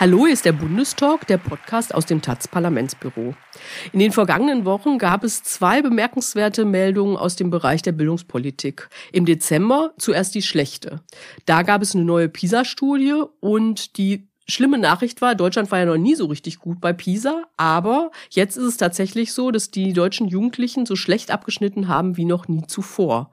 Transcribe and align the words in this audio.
Hallo, 0.00 0.24
ist 0.24 0.46
der 0.46 0.52
Bundestalk, 0.52 1.26
der 1.26 1.36
Podcast 1.36 1.94
aus 1.94 2.06
dem 2.06 2.22
taz 2.22 2.48
Parlamentsbüro. 2.48 3.34
In 3.92 3.98
den 3.98 4.12
vergangenen 4.12 4.64
Wochen 4.64 4.96
gab 4.96 5.24
es 5.24 5.42
zwei 5.42 5.82
bemerkenswerte 5.82 6.64
Meldungen 6.64 7.18
aus 7.18 7.36
dem 7.36 7.50
Bereich 7.50 7.82
der 7.82 7.92
Bildungspolitik. 7.92 8.88
Im 9.12 9.26
Dezember 9.26 9.92
zuerst 9.98 10.34
die 10.34 10.40
schlechte. 10.40 11.02
Da 11.44 11.60
gab 11.64 11.82
es 11.82 11.94
eine 11.94 12.04
neue 12.04 12.30
PISA-Studie 12.30 13.24
und 13.40 13.98
die 13.98 14.26
schlimme 14.48 14.78
Nachricht 14.78 15.20
war, 15.20 15.34
Deutschland 15.34 15.70
war 15.70 15.80
ja 15.80 15.84
noch 15.84 15.98
nie 15.98 16.14
so 16.14 16.24
richtig 16.24 16.60
gut 16.60 16.80
bei 16.80 16.94
PISA, 16.94 17.44
aber 17.58 18.10
jetzt 18.30 18.56
ist 18.56 18.64
es 18.64 18.76
tatsächlich 18.78 19.34
so, 19.34 19.50
dass 19.50 19.70
die 19.70 19.92
deutschen 19.92 20.28
Jugendlichen 20.28 20.86
so 20.86 20.96
schlecht 20.96 21.30
abgeschnitten 21.30 21.88
haben 21.88 22.16
wie 22.16 22.24
noch 22.24 22.48
nie 22.48 22.66
zuvor. 22.66 23.30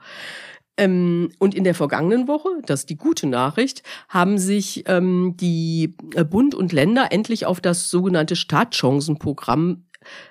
Ähm, 0.77 1.29
und 1.39 1.55
in 1.55 1.63
der 1.63 1.75
vergangenen 1.75 2.27
Woche, 2.27 2.49
das 2.65 2.81
ist 2.81 2.89
die 2.89 2.97
gute 2.97 3.27
Nachricht, 3.27 3.83
haben 4.09 4.37
sich 4.37 4.83
ähm, 4.87 5.35
die 5.37 5.95
äh, 6.15 6.23
Bund 6.23 6.55
und 6.55 6.71
Länder 6.71 7.11
endlich 7.11 7.45
auf 7.45 7.59
das 7.59 7.89
sogenannte 7.89 8.35
Startchancenprogramm 8.35 9.83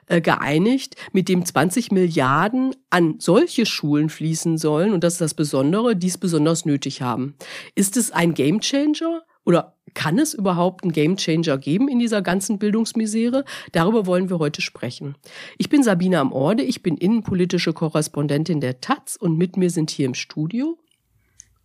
äh, 0.07 0.21
geeinigt, 0.21 0.97
mit 1.13 1.29
dem 1.29 1.45
20 1.45 1.91
Milliarden 1.93 2.75
an 2.91 3.17
solche 3.19 3.67
Schulen 3.67 4.09
fließen 4.09 4.57
sollen, 4.57 4.93
und 4.93 5.05
das 5.05 5.15
ist 5.15 5.21
das 5.21 5.35
Besondere, 5.35 5.97
die 5.97 6.09
es 6.09 6.19
besonders 6.19 6.65
nötig 6.65 7.03
haben. 7.03 7.35
Ist 7.75 7.97
es 7.97 8.13
ein 8.13 8.35
Gamechanger 8.35 9.23
oder 9.47 9.77
kann 9.95 10.19
es 10.19 10.35
überhaupt 10.35 10.85
einen 10.85 10.93
Gamechanger 10.93 11.57
geben 11.57 11.89
in 11.89 11.99
dieser 11.99 12.21
ganzen 12.21 12.59
Bildungsmisere? 12.59 13.45
Darüber 13.73 14.05
wollen 14.05 14.29
wir 14.29 14.39
heute 14.39 14.61
sprechen. 14.61 15.15
Ich 15.57 15.71
bin 15.71 15.83
Sabine 15.83 16.19
am 16.21 16.33
Orde, 16.33 16.63
ich 16.63 16.83
bin 16.83 16.97
innenpolitische 16.99 17.73
Korrespondentin 17.73 18.61
der 18.61 18.81
Taz 18.81 19.17
und 19.17 19.39
mit 19.39 19.57
mir 19.57 19.71
sind 19.71 19.91
hier 19.91 20.07
im 20.07 20.15
Studio. 20.15 20.77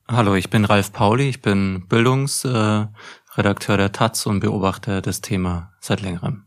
Hallo, 0.07 0.35
ich 0.35 0.49
bin 0.49 0.65
Ralf 0.65 0.93
Pauli, 0.93 1.27
ich 1.27 1.41
bin 1.41 1.87
Bildungsredakteur 1.89 3.77
der 3.77 3.91
Taz 3.91 4.25
und 4.25 4.39
beobachte 4.39 5.01
das 5.01 5.21
Thema 5.21 5.73
seit 5.79 6.01
längerem. 6.01 6.45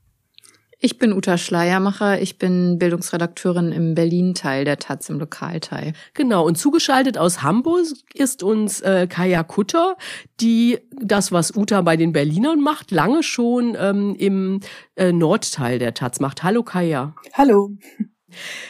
Ich 0.84 0.98
bin 0.98 1.14
Uta 1.14 1.38
Schleiermacher, 1.38 2.20
ich 2.20 2.36
bin 2.36 2.78
Bildungsredakteurin 2.78 3.72
im 3.72 3.94
Berlin-Teil 3.94 4.66
der 4.66 4.76
Taz 4.76 5.08
im 5.08 5.18
Lokalteil. 5.18 5.94
Genau, 6.12 6.46
und 6.46 6.58
zugeschaltet 6.58 7.16
aus 7.16 7.42
Hamburg 7.42 7.86
ist 8.12 8.42
uns 8.42 8.82
äh, 8.82 9.06
Kaya 9.08 9.44
Kutter, 9.44 9.96
die 10.42 10.78
das, 11.00 11.32
was 11.32 11.56
Uta 11.56 11.80
bei 11.80 11.96
den 11.96 12.12
Berlinern 12.12 12.60
macht, 12.60 12.90
lange 12.90 13.22
schon 13.22 13.74
ähm, 13.80 14.14
im 14.18 14.60
äh, 14.96 15.10
Nordteil 15.10 15.78
der 15.78 15.94
Taz 15.94 16.20
macht. 16.20 16.42
Hallo 16.42 16.62
Kaya. 16.62 17.14
Hallo. 17.32 17.70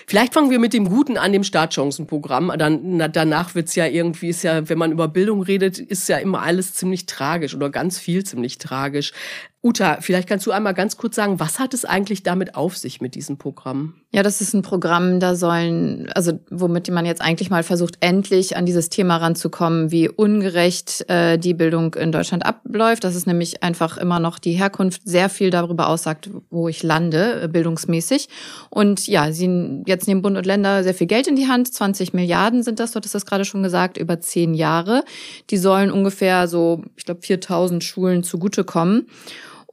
Vielleicht 0.06 0.34
fangen 0.34 0.50
wir 0.50 0.60
mit 0.60 0.72
dem 0.72 0.88
Guten 0.88 1.16
an, 1.16 1.32
dem 1.32 1.42
Startchancenprogramm. 1.42 2.52
Dann, 2.58 2.96
na, 2.96 3.08
danach 3.08 3.56
wird's 3.56 3.74
ja 3.74 3.86
irgendwie, 3.86 4.28
ist 4.28 4.44
ja, 4.44 4.68
wenn 4.68 4.78
man 4.78 4.92
über 4.92 5.08
Bildung 5.08 5.42
redet, 5.42 5.80
ist 5.80 6.08
ja 6.08 6.18
immer 6.18 6.42
alles 6.42 6.74
ziemlich 6.74 7.06
tragisch 7.06 7.56
oder 7.56 7.70
ganz 7.70 7.98
viel 7.98 8.24
ziemlich 8.24 8.58
tragisch. 8.58 9.12
Uta, 9.64 9.96
vielleicht 10.02 10.28
kannst 10.28 10.44
du 10.44 10.50
einmal 10.50 10.74
ganz 10.74 10.98
kurz 10.98 11.16
sagen, 11.16 11.40
was 11.40 11.58
hat 11.58 11.72
es 11.72 11.86
eigentlich 11.86 12.22
damit 12.22 12.54
auf 12.54 12.76
sich 12.76 13.00
mit 13.00 13.14
diesem 13.14 13.38
Programm? 13.38 13.94
Ja, 14.12 14.22
das 14.22 14.42
ist 14.42 14.52
ein 14.52 14.60
Programm, 14.60 15.20
da 15.20 15.34
sollen, 15.36 16.10
also 16.14 16.38
womit 16.50 16.90
man 16.90 17.06
jetzt 17.06 17.22
eigentlich 17.22 17.48
mal 17.48 17.62
versucht, 17.62 17.96
endlich 18.00 18.58
an 18.58 18.66
dieses 18.66 18.90
Thema 18.90 19.16
ranzukommen, 19.16 19.90
wie 19.90 20.10
ungerecht 20.10 21.08
äh, 21.08 21.38
die 21.38 21.54
Bildung 21.54 21.94
in 21.94 22.12
Deutschland 22.12 22.44
abläuft. 22.44 23.04
Das 23.04 23.16
ist 23.16 23.26
nämlich 23.26 23.62
einfach 23.62 23.96
immer 23.96 24.20
noch 24.20 24.38
die 24.38 24.52
Herkunft 24.52 25.00
sehr 25.06 25.30
viel 25.30 25.48
darüber 25.48 25.88
aussagt, 25.88 26.28
wo 26.50 26.68
ich 26.68 26.82
lande, 26.82 27.44
äh, 27.44 27.48
bildungsmäßig. 27.48 28.28
Und 28.68 29.06
ja, 29.06 29.32
sie 29.32 29.82
jetzt 29.86 30.06
nehmen 30.06 30.20
Bund 30.20 30.36
und 30.36 30.44
Länder 30.44 30.84
sehr 30.84 30.94
viel 30.94 31.06
Geld 31.06 31.26
in 31.26 31.36
die 31.36 31.48
Hand, 31.48 31.72
20 31.72 32.12
Milliarden 32.12 32.62
sind 32.62 32.80
das, 32.80 32.92
dort 32.92 33.06
ist 33.06 33.14
das 33.14 33.24
gerade 33.24 33.46
schon 33.46 33.62
gesagt, 33.62 33.96
über 33.96 34.20
zehn 34.20 34.52
Jahre. 34.52 35.04
Die 35.48 35.56
sollen 35.56 35.90
ungefähr 35.90 36.48
so, 36.48 36.82
ich 36.96 37.06
glaube, 37.06 37.22
4000 37.22 37.82
Schulen 37.82 38.24
zugutekommen. 38.24 39.06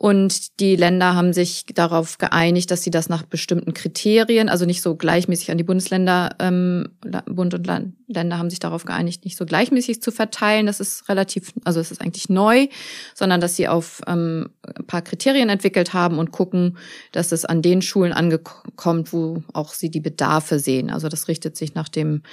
Und 0.02 0.60
die 0.60 0.76
Länder 0.78 1.14
haben 1.14 1.32
sich 1.32 1.64
darauf 1.76 2.18
geeinigt, 2.18 2.72
dass 2.72 2.82
sie 2.82 2.90
das 2.90 3.08
nach 3.08 3.22
bestimmten 3.22 3.76
Kriterien, 3.76 4.50
also 4.50 4.66
nicht 4.66 4.82
so 4.82 4.96
gleichmäßig 4.96 5.52
an 5.52 5.60
die 5.60 5.64
Bundesländer, 5.64 6.38
ähm, 6.40 6.90
Bund 7.28 7.54
und 7.54 7.68
Land, 7.68 7.94
Länder 8.08 8.40
haben 8.40 8.50
sich 8.50 8.58
darauf 8.58 8.84
geeinigt, 8.84 9.26
nicht 9.26 9.38
so 9.38 9.46
gleichmäßig 9.46 10.02
zu 10.02 10.12
verteilen. 10.12 10.66
Das 10.66 10.80
ist 10.80 11.08
relativ, 11.08 11.54
also 11.66 11.80
es 11.80 11.92
ist 11.92 12.02
eigentlich 12.02 12.30
neu, 12.30 12.68
sondern 13.14 13.42
dass 13.42 13.56
sie 13.56 13.68
auf 13.68 14.02
ähm, 14.08 14.50
ein 14.64 14.88
paar 14.88 15.04
Kriterien 15.04 15.50
entwickelt 15.50 15.94
haben 15.94 16.18
und 16.18 16.32
gucken, 16.32 16.78
dass 17.12 17.32
es 17.32 17.46
an 17.46 17.62
den 17.62 17.84
Schulen 17.84 18.12
angekommt, 18.12 19.14
wo 19.14 19.44
auch 19.54 19.72
sie 19.72 19.92
die 19.92 20.00
Bedarfe 20.00 20.58
sehen. 20.58 20.90
Also 20.90 21.10
das 21.10 21.28
richtet 21.28 21.56
sich 21.56 21.76
nach 21.76 21.90
dem 21.90 22.24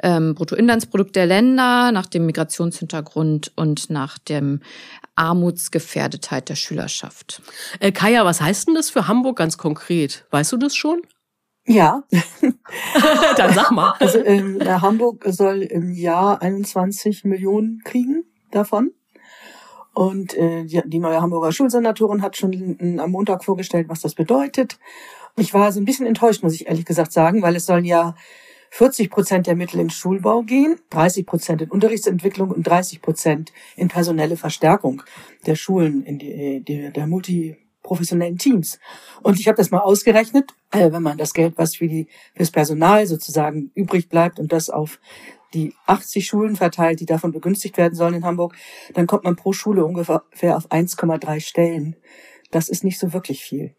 ähm, 0.00 0.36
Bruttoinlandsprodukt 0.36 1.16
der 1.16 1.26
Länder, 1.26 1.90
nach 1.90 2.06
dem 2.06 2.24
Migrationshintergrund 2.26 3.50
und 3.56 3.90
nach 3.90 4.16
dem 4.18 4.60
Armutsgefährdetheit 5.16 6.48
der 6.48 6.54
Schülerschaft. 6.54 7.42
Äh, 7.80 7.92
Kaya, 7.92 8.24
was 8.24 8.40
heißt 8.40 8.68
denn 8.68 8.74
das 8.74 8.90
für 8.90 9.08
Hamburg 9.08 9.36
ganz 9.36 9.58
konkret? 9.58 10.26
Weißt 10.30 10.52
du 10.52 10.56
das 10.56 10.76
schon? 10.76 11.02
Ja. 11.66 12.04
Dann 13.36 13.54
sag 13.54 13.70
mal. 13.72 13.94
Also 13.98 14.22
ähm, 14.24 14.60
Hamburg 14.62 15.24
soll 15.26 15.62
im 15.62 15.90
Jahr 15.90 16.40
21 16.40 17.24
Millionen 17.24 17.82
kriegen 17.84 18.24
davon. 18.50 18.92
Und 19.92 20.34
äh, 20.34 20.64
die, 20.64 20.82
die 20.84 20.98
neue 20.98 21.20
Hamburger 21.20 21.52
Schulsenatorin 21.52 22.22
hat 22.22 22.36
schon 22.36 22.98
am 23.00 23.10
Montag 23.10 23.44
vorgestellt, 23.44 23.88
was 23.88 24.02
das 24.02 24.14
bedeutet. 24.14 24.78
Ich 25.36 25.54
war 25.54 25.72
so 25.72 25.80
ein 25.80 25.86
bisschen 25.86 26.06
enttäuscht, 26.06 26.42
muss 26.42 26.54
ich 26.54 26.66
ehrlich 26.66 26.84
gesagt 26.84 27.12
sagen, 27.12 27.42
weil 27.42 27.56
es 27.56 27.66
sollen 27.66 27.84
ja 27.84 28.14
40 28.76 29.08
Prozent 29.08 29.46
der 29.46 29.56
Mittel 29.56 29.80
in 29.80 29.88
Schulbau 29.88 30.42
gehen, 30.42 30.78
30 30.90 31.24
Prozent 31.24 31.62
in 31.62 31.70
Unterrichtsentwicklung 31.70 32.50
und 32.50 32.66
30 32.66 33.00
Prozent 33.00 33.50
in 33.74 33.88
personelle 33.88 34.36
Verstärkung 34.36 35.02
der 35.46 35.54
Schulen, 35.54 36.04
in 36.04 36.18
die, 36.18 36.62
die, 36.62 36.92
der 36.92 37.06
multiprofessionellen 37.06 38.36
Teams. 38.36 38.78
Und 39.22 39.40
ich 39.40 39.48
habe 39.48 39.56
das 39.56 39.70
mal 39.70 39.78
ausgerechnet, 39.78 40.52
äh, 40.72 40.92
wenn 40.92 41.02
man 41.02 41.16
das 41.16 41.32
Geld, 41.32 41.54
was 41.56 41.76
für 41.76 41.88
die 41.88 42.08
fürs 42.34 42.50
Personal 42.50 43.06
sozusagen 43.06 43.70
übrig 43.74 44.10
bleibt 44.10 44.38
und 44.38 44.52
das 44.52 44.68
auf 44.68 45.00
die 45.54 45.72
80 45.86 46.26
Schulen 46.26 46.54
verteilt, 46.54 47.00
die 47.00 47.06
davon 47.06 47.32
begünstigt 47.32 47.78
werden 47.78 47.94
sollen 47.94 48.12
in 48.12 48.26
Hamburg, 48.26 48.54
dann 48.92 49.06
kommt 49.06 49.24
man 49.24 49.36
pro 49.36 49.54
Schule 49.54 49.86
ungefähr 49.86 50.54
auf 50.54 50.70
1,3 50.70 51.40
Stellen. 51.40 51.96
Das 52.50 52.68
ist 52.68 52.84
nicht 52.84 52.98
so 52.98 53.14
wirklich 53.14 53.42
viel. 53.42 53.74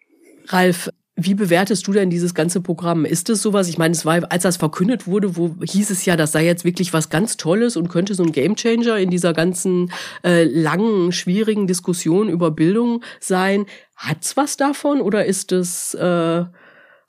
Ralf, 0.48 0.90
wie 1.20 1.34
bewertest 1.34 1.88
du 1.88 1.94
denn 1.94 2.12
dieses 2.12 2.36
ganze 2.36 2.62
Programm? 2.62 3.04
Ist 3.04 3.30
es 3.30 3.42
sowas? 3.42 3.68
Ich 3.68 3.80
meine, 3.80 3.94
es 3.94 4.06
war, 4.06 4.32
als 4.32 4.44
das 4.44 4.58
verkündet 4.58 5.08
wurde, 5.08 5.36
wo 5.36 5.56
hieß 5.64 5.90
es 5.90 6.06
ja, 6.06 6.16
das 6.16 6.32
sei 6.32 6.46
jetzt 6.46 6.64
wirklich 6.64 6.94
was 6.94 7.10
ganz 7.10 7.38
Tolles 7.38 7.76
und 7.76 7.90
könnte 7.90 8.14
so 8.14 8.22
ein 8.22 8.32
Gamechanger 8.32 8.98
in 8.98 9.10
dieser 9.10 9.34
ganzen 9.34 9.92
äh, 10.24 10.44
langen, 10.44 11.12
schwierigen 11.12 11.66
Diskussion 11.66 12.30
über 12.30 12.52
Bildung 12.52 13.04
sein. 13.20 13.66
Hat's 13.96 14.38
was 14.38 14.58
davon 14.58 15.02
oder 15.02 15.26
ist 15.26 15.52
es 15.52 15.96
äh, 15.96 16.46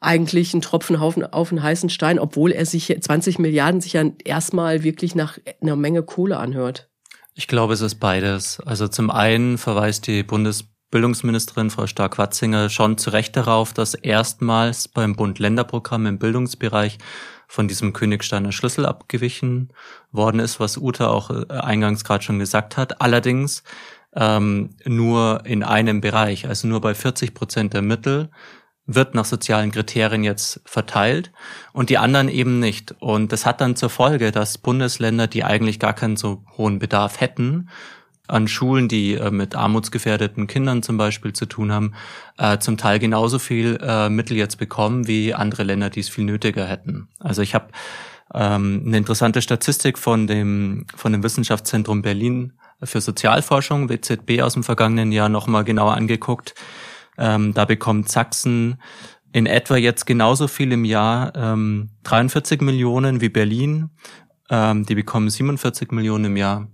eigentlich 0.00 0.54
ein 0.54 0.62
Tropfen 0.62 0.96
auf, 0.96 1.18
auf 1.32 1.50
einen 1.52 1.62
heißen 1.62 1.90
Stein, 1.90 2.18
obwohl 2.18 2.52
er 2.52 2.64
sich 2.64 2.96
20 2.98 3.38
Milliarden 3.38 3.82
sich 3.82 3.92
ja 3.92 4.04
erstmal 4.24 4.84
wirklich 4.84 5.16
nach 5.16 5.38
einer 5.60 5.76
Menge 5.76 6.02
Kohle 6.02 6.38
anhört? 6.38 6.88
Ich 7.34 7.46
glaube, 7.46 7.74
es 7.74 7.82
ist 7.82 7.96
beides. 7.96 8.58
Also 8.60 8.88
zum 8.88 9.10
einen 9.10 9.58
verweist 9.58 10.06
die 10.06 10.22
Bundes 10.22 10.64
Bildungsministerin 10.90 11.70
Frau 11.70 11.86
Stark-Watzinger 11.86 12.70
schon 12.70 12.96
zu 12.96 13.10
Recht 13.10 13.36
darauf, 13.36 13.74
dass 13.74 13.94
erstmals 13.94 14.88
beim 14.88 15.16
Bund-Länder-Programm 15.16 16.06
im 16.06 16.18
Bildungsbereich 16.18 16.98
von 17.46 17.68
diesem 17.68 17.92
Königsteiner 17.92 18.52
Schlüssel 18.52 18.86
abgewichen 18.86 19.72
worden 20.12 20.40
ist, 20.40 20.60
was 20.60 20.78
Uta 20.78 21.08
auch 21.08 21.30
äh, 21.30 21.46
eingangs 21.48 22.04
gerade 22.04 22.24
schon 22.24 22.38
gesagt 22.38 22.76
hat. 22.76 23.00
Allerdings 23.00 23.62
ähm, 24.14 24.70
nur 24.84 25.42
in 25.44 25.62
einem 25.62 26.00
Bereich, 26.00 26.46
also 26.48 26.68
nur 26.68 26.80
bei 26.80 26.94
40 26.94 27.34
Prozent 27.34 27.74
der 27.74 27.82
Mittel 27.82 28.30
wird 28.86 29.14
nach 29.14 29.26
sozialen 29.26 29.70
Kriterien 29.70 30.24
jetzt 30.24 30.62
verteilt 30.64 31.30
und 31.74 31.90
die 31.90 31.98
anderen 31.98 32.30
eben 32.30 32.58
nicht. 32.58 32.94
Und 33.00 33.32
das 33.32 33.44
hat 33.44 33.60
dann 33.60 33.76
zur 33.76 33.90
Folge, 33.90 34.32
dass 34.32 34.56
Bundesländer, 34.56 35.26
die 35.26 35.44
eigentlich 35.44 35.78
gar 35.78 35.92
keinen 35.92 36.16
so 36.16 36.42
hohen 36.56 36.78
Bedarf 36.78 37.20
hätten, 37.20 37.68
an 38.28 38.48
Schulen, 38.48 38.88
die 38.88 39.14
äh, 39.14 39.30
mit 39.30 39.54
armutsgefährdeten 39.54 40.46
Kindern 40.46 40.82
zum 40.82 40.96
Beispiel 40.96 41.32
zu 41.32 41.46
tun 41.46 41.72
haben, 41.72 41.94
äh, 42.38 42.58
zum 42.58 42.76
Teil 42.76 42.98
genauso 42.98 43.38
viel 43.38 43.78
äh, 43.82 44.08
Mittel 44.08 44.36
jetzt 44.36 44.56
bekommen 44.56 45.06
wie 45.06 45.34
andere 45.34 45.62
Länder, 45.62 45.90
die 45.90 46.00
es 46.00 46.08
viel 46.08 46.24
nötiger 46.24 46.66
hätten. 46.66 47.08
Also 47.18 47.42
ich 47.42 47.54
habe 47.54 47.68
ähm, 48.34 48.84
eine 48.86 48.98
interessante 48.98 49.42
Statistik 49.42 49.98
von 49.98 50.26
dem 50.26 50.86
von 50.94 51.12
dem 51.12 51.22
Wissenschaftszentrum 51.22 52.02
Berlin 52.02 52.52
für 52.82 53.00
Sozialforschung 53.00 53.88
WZB 53.88 54.42
aus 54.42 54.54
dem 54.54 54.62
vergangenen 54.62 55.12
Jahr 55.12 55.28
nochmal 55.28 55.64
genauer 55.64 55.94
angeguckt. 55.94 56.54
Ähm, 57.16 57.52
da 57.54 57.64
bekommt 57.64 58.08
Sachsen 58.08 58.78
in 59.32 59.46
etwa 59.46 59.76
jetzt 59.76 60.06
genauso 60.06 60.48
viel 60.48 60.72
im 60.72 60.84
Jahr, 60.84 61.34
ähm, 61.34 61.90
43 62.04 62.60
Millionen 62.60 63.20
wie 63.20 63.28
Berlin. 63.28 63.90
Ähm, 64.50 64.86
die 64.86 64.94
bekommen 64.94 65.28
47 65.28 65.92
Millionen 65.92 66.26
im 66.26 66.36
Jahr. 66.36 66.68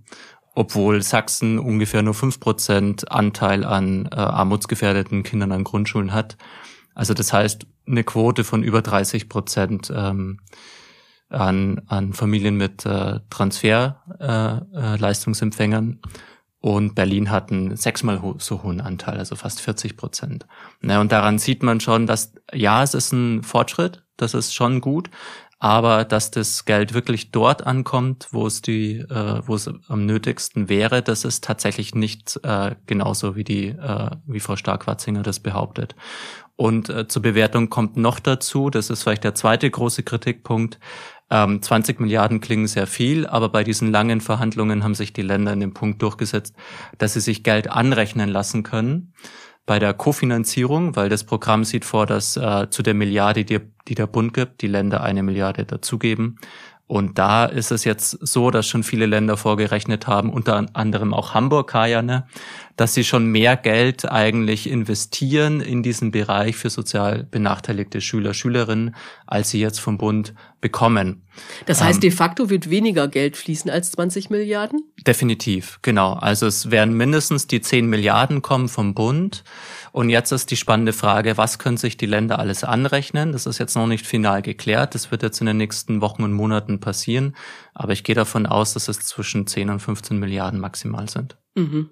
Obwohl 0.55 1.03
Sachsen 1.03 1.59
ungefähr 1.59 2.01
nur 2.01 2.13
fünf 2.13 2.39
Prozent 2.39 3.11
Anteil 3.11 3.65
an 3.65 4.07
äh, 4.11 4.15
armutsgefährdeten 4.15 5.23
Kindern 5.23 5.51
an 5.51 5.65
Grundschulen 5.65 6.13
hat. 6.13 6.37
Also 6.95 7.13
das 7.13 7.31
heißt 7.33 7.67
eine 7.85 8.03
Quote 8.03 8.43
von 8.43 8.63
über 8.63 8.81
30 8.81 9.29
Prozent 9.29 9.93
ähm, 9.95 10.39
an, 11.29 11.83
an 11.87 12.13
Familien 12.13 12.55
mit 12.55 12.83
äh, 12.85 13.19
Transferleistungsempfängern. 13.29 15.91
Äh, 15.91 15.95
äh, 16.07 16.09
und 16.61 16.95
Berlin 16.95 17.29
hat 17.29 17.51
einen 17.51 17.75
sechsmal 17.75 18.21
ho 18.23 18.37
so 18.39 18.63
hohen 18.63 18.81
Anteil, 18.81 19.19
also 19.19 19.35
fast 19.35 19.61
40 19.61 19.97
Prozent. 19.97 20.47
Ne, 20.81 20.99
und 20.99 21.11
daran 21.11 21.37
sieht 21.37 21.61
man 21.61 21.79
schon, 21.79 22.07
dass 22.07 22.33
ja, 22.51 22.81
es 22.81 22.95
ist 22.95 23.11
ein 23.11 23.43
Fortschritt, 23.43 24.03
das 24.17 24.33
ist 24.33 24.55
schon 24.55 24.81
gut, 24.81 25.11
aber 25.65 26.05
dass 26.05 26.29
das 26.29 26.65
Geld 26.65 26.93
wirklich 26.93 27.31
dort 27.31 27.65
ankommt, 27.65 28.27
wo 28.29 28.45
es 28.45 28.61
die, 28.61 28.99
äh, 28.99 29.41
wo 29.47 29.55
es 29.55 29.67
am 29.87 30.05
nötigsten 30.05 30.69
wäre, 30.69 31.01
das 31.01 31.25
ist 31.25 31.43
tatsächlich 31.43 31.95
nicht 31.95 32.39
äh, 32.43 32.75
genauso 32.85 33.35
wie 33.35 33.43
die, 33.43 33.69
äh, 33.69 34.11
wie 34.27 34.39
Frau 34.39 34.57
Stark-Watzinger 34.57 35.23
das 35.23 35.39
behauptet. 35.39 35.95
Und 36.55 36.89
äh, 36.89 37.07
zur 37.07 37.23
Bewertung 37.23 37.71
kommt 37.71 37.97
noch 37.97 38.19
dazu, 38.19 38.69
das 38.69 38.91
ist 38.91 39.01
vielleicht 39.01 39.23
der 39.23 39.33
zweite 39.33 39.67
große 39.67 40.03
Kritikpunkt, 40.03 40.79
ähm, 41.31 41.63
20 41.63 41.99
Milliarden 41.99 42.41
klingen 42.41 42.67
sehr 42.67 42.85
viel, 42.85 43.25
aber 43.25 43.49
bei 43.49 43.63
diesen 43.63 43.89
langen 43.89 44.21
Verhandlungen 44.21 44.83
haben 44.83 44.93
sich 44.93 45.13
die 45.13 45.23
Länder 45.23 45.51
in 45.53 45.61
dem 45.61 45.73
Punkt 45.73 45.99
durchgesetzt, 45.99 46.55
dass 46.99 47.13
sie 47.13 47.21
sich 47.21 47.43
Geld 47.43 47.71
anrechnen 47.71 48.29
lassen 48.29 48.61
können 48.61 49.13
bei 49.65 49.79
der 49.79 49.93
Kofinanzierung, 49.93 50.95
weil 50.95 51.09
das 51.09 51.23
Programm 51.23 51.63
sieht 51.63 51.85
vor, 51.85 52.05
dass 52.05 52.37
äh, 52.37 52.69
zu 52.69 52.83
der 52.83 52.93
Milliarde, 52.93 53.45
die, 53.45 53.59
die 53.87 53.95
der 53.95 54.07
Bund 54.07 54.33
gibt, 54.33 54.61
die 54.61 54.67
Länder 54.67 55.01
eine 55.01 55.23
Milliarde 55.23 55.65
dazugeben. 55.65 56.37
Und 56.87 57.17
da 57.17 57.45
ist 57.45 57.71
es 57.71 57.83
jetzt 57.83 58.11
so, 58.21 58.51
dass 58.51 58.67
schon 58.67 58.83
viele 58.83 59.07
Länder 59.07 59.37
vorgerechnet 59.37 60.05
haben, 60.05 60.31
unter 60.31 60.67
anderem 60.73 61.15
auch 61.15 61.33
Hamburg, 61.33 61.71
Kajane, 61.71 62.27
dass 62.75 62.93
sie 62.93 63.03
schon 63.03 63.25
mehr 63.25 63.57
Geld 63.57 64.11
eigentlich 64.11 64.69
investieren 64.69 65.61
in 65.61 65.81
diesen 65.81 66.11
Bereich 66.11 66.55
für 66.55 66.69
sozial 66.69 67.23
benachteiligte 67.23 68.01
Schüler, 68.01 68.35
Schülerinnen, 68.35 68.95
als 69.25 69.49
sie 69.49 69.59
jetzt 69.59 69.79
vom 69.79 69.97
Bund 69.97 70.35
bekommen. 70.61 71.23
Das 71.65 71.81
heißt, 71.81 71.97
ähm, 71.97 72.01
de 72.01 72.11
facto 72.11 72.49
wird 72.49 72.69
weniger 72.69 73.07
Geld 73.07 73.37
fließen 73.37 73.71
als 73.71 73.91
20 73.91 74.29
Milliarden? 74.29 74.81
Definitiv, 75.07 75.79
genau. 75.81 76.13
Also 76.13 76.45
es 76.45 76.69
werden 76.69 76.95
mindestens 76.95 77.47
die 77.47 77.61
10 77.61 77.87
Milliarden 77.87 78.41
kommen 78.41 78.67
vom 78.67 78.93
Bund. 78.93 79.43
Und 79.95 80.09
jetzt 80.09 80.33
ist 80.33 80.51
die 80.51 80.57
spannende 80.57 80.91
Frage, 80.91 81.37
was 81.37 81.57
können 81.57 81.77
sich 81.77 81.95
die 81.95 82.05
Länder 82.05 82.37
alles 82.37 82.65
anrechnen? 82.65 83.31
Das 83.31 83.45
ist 83.45 83.59
jetzt 83.59 83.75
noch 83.75 83.87
nicht 83.87 84.05
final 84.05 84.41
geklärt. 84.41 84.93
Das 84.93 85.09
wird 85.09 85.23
jetzt 85.23 85.39
in 85.39 85.47
den 85.47 85.55
nächsten 85.55 86.01
Wochen 86.01 86.23
und 86.23 86.33
Monaten 86.33 86.81
passieren. 86.81 87.33
Aber 87.73 87.93
ich 87.93 88.03
gehe 88.03 88.13
davon 88.13 88.45
aus, 88.45 88.73
dass 88.73 88.89
es 88.89 88.99
zwischen 88.99 89.47
10 89.47 89.69
und 89.69 89.79
15 89.79 90.19
Milliarden 90.19 90.59
maximal 90.59 91.07
sind. 91.07 91.37
Mhm. 91.55 91.91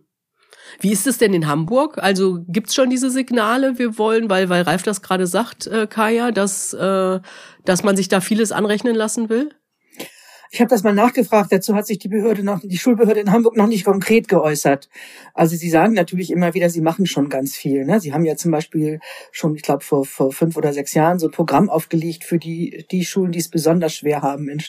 Wie 0.81 0.91
ist 0.91 1.07
es 1.07 1.17
denn 1.17 1.33
in 1.33 1.47
Hamburg? 1.47 1.97
Also 1.97 2.43
gibt's 2.49 2.75
schon 2.75 2.89
diese 2.89 3.09
Signale, 3.09 3.79
wir 3.79 3.97
wollen, 3.97 4.29
weil, 4.29 4.49
weil 4.49 4.63
Ralf 4.63 4.83
das 4.83 5.01
gerade 5.01 5.25
sagt, 5.25 5.67
äh, 5.67 5.87
Kaya, 5.87 6.31
dass, 6.31 6.73
äh, 6.73 7.21
dass 7.63 7.83
man 7.83 7.95
sich 7.95 8.09
da 8.09 8.19
vieles 8.19 8.51
anrechnen 8.51 8.95
lassen 8.95 9.29
will? 9.29 9.55
Ich 10.53 10.61
habe 10.61 10.69
das 10.69 10.83
mal 10.83 10.93
nachgefragt. 10.93 11.51
Dazu 11.51 11.73
hat 11.73 11.87
sich 11.87 11.97
die 11.97 12.09
Behörde 12.09 12.43
noch, 12.43 12.59
die 12.63 12.77
Schulbehörde 12.77 13.21
in 13.21 13.31
Hamburg 13.31 13.57
noch 13.57 13.65
nicht 13.65 13.85
konkret 13.85 14.27
geäußert. 14.27 14.87
Also 15.33 15.55
sie 15.55 15.67
sagen 15.67 15.93
natürlich 15.93 16.29
immer 16.29 16.53
wieder, 16.53 16.69
sie 16.69 16.81
machen 16.81 17.07
schon 17.07 17.27
ganz 17.29 17.55
viel. 17.55 17.85
Ne? 17.85 17.99
Sie 17.99 18.13
haben 18.13 18.23
ja 18.23 18.35
zum 18.35 18.51
Beispiel 18.51 18.99
schon, 19.31 19.55
ich 19.55 19.63
glaube, 19.63 19.83
vor, 19.83 20.05
vor 20.05 20.31
fünf 20.31 20.55
oder 20.55 20.71
sechs 20.71 20.93
Jahren 20.93 21.17
so 21.17 21.25
ein 21.25 21.31
Programm 21.31 21.71
aufgelegt 21.71 22.23
für 22.23 22.37
die, 22.37 22.85
die 22.91 23.03
Schulen, 23.03 23.31
die 23.31 23.39
es 23.39 23.49
besonders 23.49 23.95
schwer 23.95 24.21
haben 24.21 24.47
in, 24.47 24.61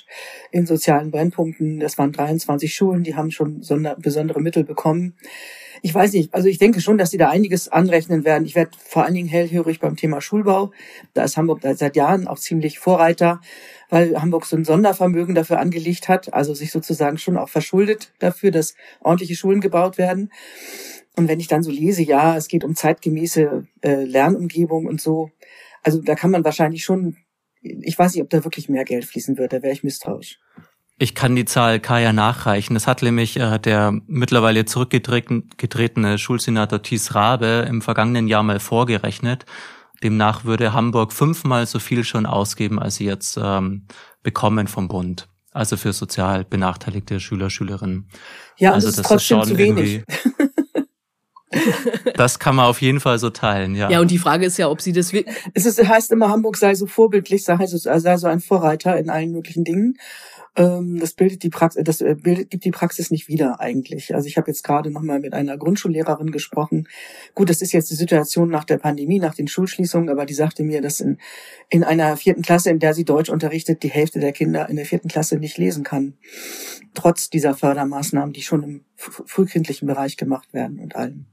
in 0.52 0.64
sozialen 0.64 1.10
Brennpunkten. 1.10 1.80
Das 1.80 1.98
waren 1.98 2.12
23 2.12 2.74
Schulen, 2.74 3.02
die 3.02 3.14
haben 3.14 3.30
schon 3.30 3.62
sonder, 3.62 3.94
besondere 4.00 4.40
Mittel 4.40 4.64
bekommen. 4.64 5.16
Ich 5.82 5.94
weiß 5.94 6.14
nicht, 6.14 6.32
also 6.32 6.48
ich 6.48 6.56
denke 6.56 6.80
schon, 6.80 6.96
dass 6.96 7.10
sie 7.10 7.18
da 7.18 7.28
einiges 7.28 7.68
anrechnen 7.68 8.24
werden. 8.24 8.46
Ich 8.46 8.54
werde 8.54 8.70
vor 8.82 9.04
allen 9.04 9.12
Dingen 9.12 9.28
hellhörig 9.28 9.80
beim 9.80 9.96
Thema 9.96 10.22
Schulbau. 10.22 10.70
Da 11.12 11.24
ist 11.24 11.36
Hamburg 11.36 11.60
seit 11.60 11.94
Jahren 11.94 12.26
auch 12.26 12.38
ziemlich 12.38 12.78
Vorreiter 12.78 13.42
weil 13.90 14.20
Hamburg 14.20 14.46
so 14.46 14.56
ein 14.56 14.64
Sondervermögen 14.64 15.34
dafür 15.34 15.58
angelegt 15.58 16.08
hat, 16.08 16.32
also 16.32 16.54
sich 16.54 16.70
sozusagen 16.70 17.18
schon 17.18 17.36
auch 17.36 17.48
verschuldet 17.48 18.12
dafür, 18.18 18.50
dass 18.50 18.74
ordentliche 19.00 19.36
Schulen 19.36 19.60
gebaut 19.60 19.98
werden. 19.98 20.30
Und 21.16 21.28
wenn 21.28 21.40
ich 21.40 21.48
dann 21.48 21.62
so 21.62 21.70
lese, 21.70 22.02
ja, 22.02 22.36
es 22.36 22.48
geht 22.48 22.64
um 22.64 22.74
zeitgemäße 22.74 23.66
äh, 23.82 24.04
Lernumgebung 24.04 24.86
und 24.86 25.00
so, 25.00 25.30
also 25.82 26.00
da 26.00 26.14
kann 26.14 26.30
man 26.30 26.44
wahrscheinlich 26.44 26.84
schon, 26.84 27.16
ich 27.60 27.98
weiß 27.98 28.14
nicht, 28.14 28.22
ob 28.22 28.30
da 28.30 28.44
wirklich 28.44 28.68
mehr 28.68 28.84
Geld 28.84 29.04
fließen 29.04 29.38
wird, 29.38 29.52
da 29.52 29.62
wäre 29.62 29.72
ich 29.72 29.84
misstrauisch. 29.84 30.40
Ich 30.96 31.14
kann 31.14 31.34
die 31.34 31.44
Zahl 31.44 31.80
Kaya 31.80 32.12
nachreichen. 32.12 32.74
Das 32.74 32.86
hat 32.86 33.02
nämlich 33.02 33.36
äh, 33.36 33.58
der 33.58 34.00
mittlerweile 34.06 34.64
zurückgetretene 34.64 36.18
Schulsenator 36.18 36.82
Thies 36.82 37.14
Rabe 37.16 37.66
im 37.68 37.82
vergangenen 37.82 38.28
Jahr 38.28 38.44
mal 38.44 38.60
vorgerechnet. 38.60 39.44
Demnach 40.04 40.44
würde 40.44 40.72
Hamburg 40.72 41.12
fünfmal 41.12 41.66
so 41.66 41.78
viel 41.78 42.04
schon 42.04 42.26
ausgeben, 42.26 42.78
als 42.78 42.96
sie 42.96 43.06
jetzt 43.06 43.38
ähm, 43.42 43.86
bekommen 44.22 44.68
vom 44.68 44.88
Bund. 44.88 45.28
Also 45.52 45.76
für 45.76 45.92
sozial 45.92 46.44
benachteiligte 46.44 47.20
Schüler, 47.20 47.48
Schülerinnen. 47.48 48.08
Ja, 48.58 48.72
also 48.72 48.88
das, 48.88 48.96
das 48.96 49.04
ist 49.04 49.08
trotzdem 49.08 49.38
ist 49.38 49.46
schon 49.46 49.56
zu 49.56 49.58
wenig. 49.58 50.04
das 52.16 52.38
kann 52.38 52.56
man 52.56 52.66
auf 52.66 52.82
jeden 52.82 53.00
Fall 53.00 53.18
so 53.18 53.30
teilen, 53.30 53.74
ja. 53.74 53.88
Ja, 53.90 54.00
und 54.00 54.10
die 54.10 54.18
Frage 54.18 54.46
ist 54.46 54.58
ja, 54.58 54.68
ob 54.68 54.80
sie 54.80 54.92
das 54.92 55.12
Es 55.54 55.66
ist, 55.66 55.82
heißt 55.82 56.10
immer, 56.12 56.28
Hamburg 56.28 56.56
sei 56.56 56.74
so 56.74 56.86
vorbildlich, 56.86 57.44
sei, 57.44 57.56
sei 57.66 58.16
so 58.16 58.26
ein 58.26 58.40
Vorreiter 58.40 58.98
in 58.98 59.10
allen 59.10 59.32
möglichen 59.32 59.64
Dingen. 59.64 59.96
Ähm, 60.56 61.00
das 61.00 61.14
bildet 61.14 61.42
die 61.42 61.48
Praxis, 61.50 61.82
das 61.82 62.00
äh, 62.00 62.14
bildet, 62.14 62.50
gibt 62.50 62.64
die 62.64 62.70
Praxis 62.70 63.10
nicht 63.10 63.28
wieder 63.28 63.60
eigentlich. 63.60 64.14
Also 64.14 64.28
ich 64.28 64.36
habe 64.36 64.50
jetzt 64.50 64.62
gerade 64.62 64.90
noch 64.90 65.02
mal 65.02 65.18
mit 65.18 65.32
einer 65.34 65.58
Grundschullehrerin 65.58 66.30
gesprochen. 66.30 66.88
Gut, 67.34 67.50
das 67.50 67.60
ist 67.60 67.72
jetzt 67.72 67.90
die 67.90 67.96
Situation 67.96 68.48
nach 68.50 68.64
der 68.64 68.78
Pandemie, 68.78 69.18
nach 69.18 69.34
den 69.34 69.48
Schulschließungen, 69.48 70.08
aber 70.08 70.26
die 70.26 70.34
sagte 70.34 70.62
mir, 70.62 70.80
dass 70.80 71.00
in, 71.00 71.18
in 71.70 71.82
einer 71.82 72.16
vierten 72.16 72.42
Klasse, 72.42 72.70
in 72.70 72.78
der 72.78 72.94
sie 72.94 73.04
Deutsch 73.04 73.30
unterrichtet, 73.30 73.82
die 73.82 73.90
Hälfte 73.90 74.20
der 74.20 74.32
Kinder 74.32 74.68
in 74.68 74.76
der 74.76 74.86
vierten 74.86 75.08
Klasse 75.08 75.38
nicht 75.38 75.58
lesen 75.58 75.82
kann. 75.82 76.14
Trotz 76.94 77.30
dieser 77.30 77.54
Fördermaßnahmen, 77.54 78.32
die 78.32 78.42
schon 78.42 78.62
im 78.62 78.84
frühkindlichen 78.96 79.88
Bereich 79.88 80.16
gemacht 80.16 80.54
werden 80.54 80.78
und 80.78 80.94
allem. 80.94 81.26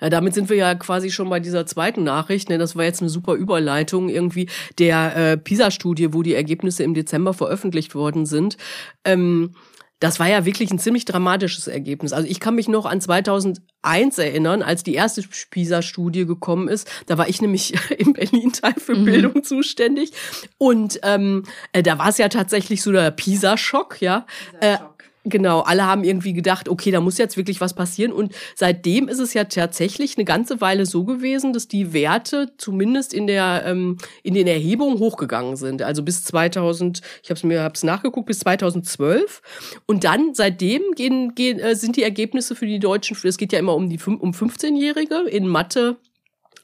Ja, 0.00 0.10
damit 0.10 0.34
sind 0.34 0.48
wir 0.48 0.56
ja 0.56 0.74
quasi 0.74 1.10
schon 1.10 1.28
bei 1.28 1.40
dieser 1.40 1.66
zweiten 1.66 2.04
Nachricht. 2.04 2.48
Ne? 2.48 2.58
Das 2.58 2.76
war 2.76 2.84
jetzt 2.84 3.00
eine 3.00 3.10
super 3.10 3.34
Überleitung 3.34 4.08
irgendwie 4.08 4.48
der 4.78 5.16
äh, 5.16 5.36
PISA-Studie, 5.36 6.12
wo 6.12 6.22
die 6.22 6.34
Ergebnisse 6.34 6.84
im 6.84 6.94
Dezember 6.94 7.34
veröffentlicht 7.34 7.94
worden 7.94 8.26
sind. 8.26 8.56
Ähm, 9.04 9.54
das 10.00 10.20
war 10.20 10.28
ja 10.28 10.44
wirklich 10.44 10.70
ein 10.70 10.78
ziemlich 10.78 11.04
dramatisches 11.04 11.66
Ergebnis. 11.66 12.12
Also 12.12 12.28
ich 12.28 12.38
kann 12.38 12.54
mich 12.54 12.68
noch 12.68 12.86
an 12.86 13.00
2001 13.00 14.18
erinnern, 14.18 14.62
als 14.62 14.84
die 14.84 14.94
erste 14.94 15.22
PISA-Studie 15.50 16.24
gekommen 16.24 16.68
ist. 16.68 16.88
Da 17.06 17.18
war 17.18 17.28
ich 17.28 17.42
nämlich 17.42 17.74
im 17.98 18.12
Berlin-Teil 18.12 18.74
für 18.76 18.94
mhm. 18.94 19.04
Bildung 19.04 19.42
zuständig. 19.42 20.12
Und 20.56 21.00
ähm, 21.02 21.44
äh, 21.72 21.82
da 21.82 21.98
war 21.98 22.10
es 22.10 22.18
ja 22.18 22.28
tatsächlich 22.28 22.82
so 22.82 22.92
der 22.92 23.10
PISA-Schock, 23.10 24.00
ja. 24.00 24.26
PISA 24.60 24.74
-Schock. 24.74 24.84
Äh, 24.84 24.97
Genau, 25.24 25.60
alle 25.60 25.84
haben 25.84 26.04
irgendwie 26.04 26.32
gedacht, 26.32 26.68
okay, 26.68 26.90
da 26.90 27.00
muss 27.00 27.18
jetzt 27.18 27.36
wirklich 27.36 27.60
was 27.60 27.74
passieren. 27.74 28.12
Und 28.12 28.34
seitdem 28.54 29.08
ist 29.08 29.18
es 29.18 29.34
ja 29.34 29.44
tatsächlich 29.44 30.16
eine 30.16 30.24
ganze 30.24 30.60
Weile 30.60 30.86
so 30.86 31.04
gewesen, 31.04 31.52
dass 31.52 31.68
die 31.68 31.92
Werte 31.92 32.52
zumindest 32.56 33.12
in 33.12 33.26
der 33.26 33.64
ähm, 33.66 33.98
in 34.22 34.34
den 34.34 34.46
Erhebungen 34.46 34.98
hochgegangen 34.98 35.56
sind. 35.56 35.82
Also 35.82 36.02
bis 36.02 36.24
2000, 36.24 37.00
ich 37.22 37.30
habe 37.30 37.36
es 37.36 37.44
mir 37.44 37.62
hab's 37.62 37.82
nachgeguckt, 37.82 38.26
bis 38.26 38.38
2012. 38.40 39.42
Und 39.86 40.04
dann 40.04 40.34
seitdem 40.34 40.82
gehen, 40.94 41.34
gehen 41.34 41.58
äh, 41.58 41.74
sind 41.74 41.96
die 41.96 42.04
Ergebnisse 42.04 42.54
für 42.54 42.66
die 42.66 42.78
Deutschen, 42.78 43.16
es 43.22 43.36
geht 43.36 43.52
ja 43.52 43.58
immer 43.58 43.74
um 43.74 43.90
die 43.90 43.98
um 43.98 44.30
15-Jährige 44.30 45.28
in 45.28 45.48
Mathe, 45.48 45.96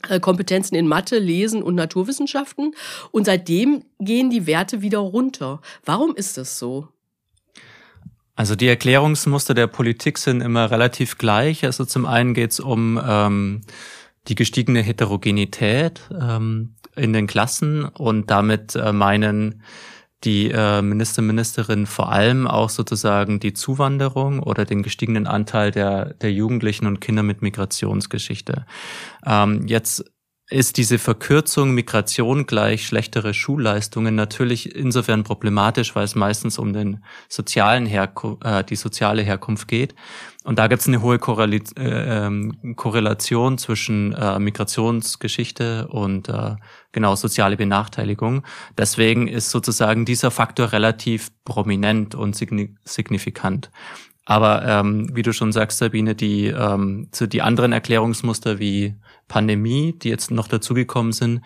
äh, 0.09 0.21
Kompetenzen 0.21 0.77
in 0.77 0.87
Mathe, 0.87 1.19
Lesen 1.19 1.63
und 1.63 1.75
Naturwissenschaften. 1.75 2.75
Und 3.11 3.27
seitdem 3.27 3.85
gehen 3.99 4.31
die 4.31 4.47
Werte 4.47 4.81
wieder 4.81 4.99
runter. 4.99 5.61
Warum 5.85 6.15
ist 6.15 6.39
das 6.39 6.59
so? 6.59 6.89
Also 8.37 8.57
die 8.57 8.67
Erklärungsmuster 8.67 9.55
der 9.55 9.69
Politik 9.69 10.19
sind 10.19 10.41
immer 10.41 10.71
relativ 10.71 11.19
gleich. 11.19 11.65
Also 11.65 11.85
zum 11.85 12.05
einen 12.05 12.35
geht 12.35 12.53
es 12.53 12.61
um 12.61 13.01
ähm, 13.05 13.61
die 14.29 14.35
gestiegene 14.35 14.81
Heterogenität 14.81 16.01
ähm, 16.21 16.75
in 16.97 17.13
den 17.13 17.27
Klassen 17.27 17.85
und 17.85 18.31
damit 18.31 18.75
äh, 18.75 18.93
meinen 18.93 19.63
die 20.25 20.51
äh, 20.51 20.81
Minister, 20.81 21.23
Ministerin 21.23 21.87
vor 21.87 22.11
allem 22.11 22.47
auch 22.47 22.71
sozusagen 22.71 23.41
die 23.41 23.53
Zuwanderung 23.53 24.41
oder 24.41 24.65
den 24.65 24.83
gestiegenen 24.83 25.27
Anteil 25.27 25.71
der, 25.71 26.15
der 26.15 26.33
Jugendlichen 26.33 26.87
und 26.87 27.01
Kinder 27.01 27.23
mit 27.23 27.43
Migrationsgeschichte. 27.43 28.65
Ähm, 29.27 29.67
jetzt 29.67 30.05
ist 30.55 30.77
diese 30.77 30.99
Verkürzung 31.01 31.73
Migration 31.73 32.47
gleich 32.47 32.87
schlechtere 32.87 33.35
Schulleistungen 33.35 34.15
natürlich 34.15 34.77
insofern 34.77 35.25
problematisch, 35.25 35.97
weil 35.97 36.05
es 36.05 36.15
meistens 36.15 36.59
um 36.59 36.73
den 36.73 37.03
sozialen 37.29 37.87
Herku 37.87 38.37
äh, 38.45 38.63
die 38.63 38.77
soziale 38.77 39.23
Herkunft 39.23 39.67
geht. 39.67 39.97
Und 40.45 40.61
da 40.61 40.69
gibt 40.69 40.83
es 40.83 40.87
eine 40.87 41.03
hohe 41.03 41.19
Korrel 41.19 41.55
äh, 41.55 41.61
ähm, 41.77 42.77
Korrelation 42.77 43.59
zwischen 43.59 44.13
äh, 44.13 44.39
Migrationsgeschichte 44.39 45.89
und 45.89 46.29
äh, 46.29 46.55
genau 46.93 47.17
soziale 47.17 47.57
Benachteiligung. 47.57 48.45
Deswegen 48.79 49.27
ist 49.27 49.51
sozusagen 49.51 50.05
dieser 50.05 50.31
Faktor 50.31 50.73
relativ 50.73 51.33
prominent 51.45 52.15
und 52.15 52.37
signifikant. 52.37 53.71
Aber 54.27 54.65
ähm, 54.65 55.15
wie 55.15 55.23
du 55.23 55.33
schon 55.33 55.53
sagst, 55.53 55.79
Sabine, 55.79 56.15
die, 56.15 56.47
ähm, 56.47 57.09
zu 57.11 57.27
die 57.27 57.43
anderen 57.43 57.73
Erklärungsmuster 57.73 58.59
wie 58.59 58.95
Pandemie, 59.29 59.93
die 59.93 60.09
jetzt 60.09 60.31
noch 60.31 60.49
dazugekommen 60.49 61.13
sind, 61.13 61.41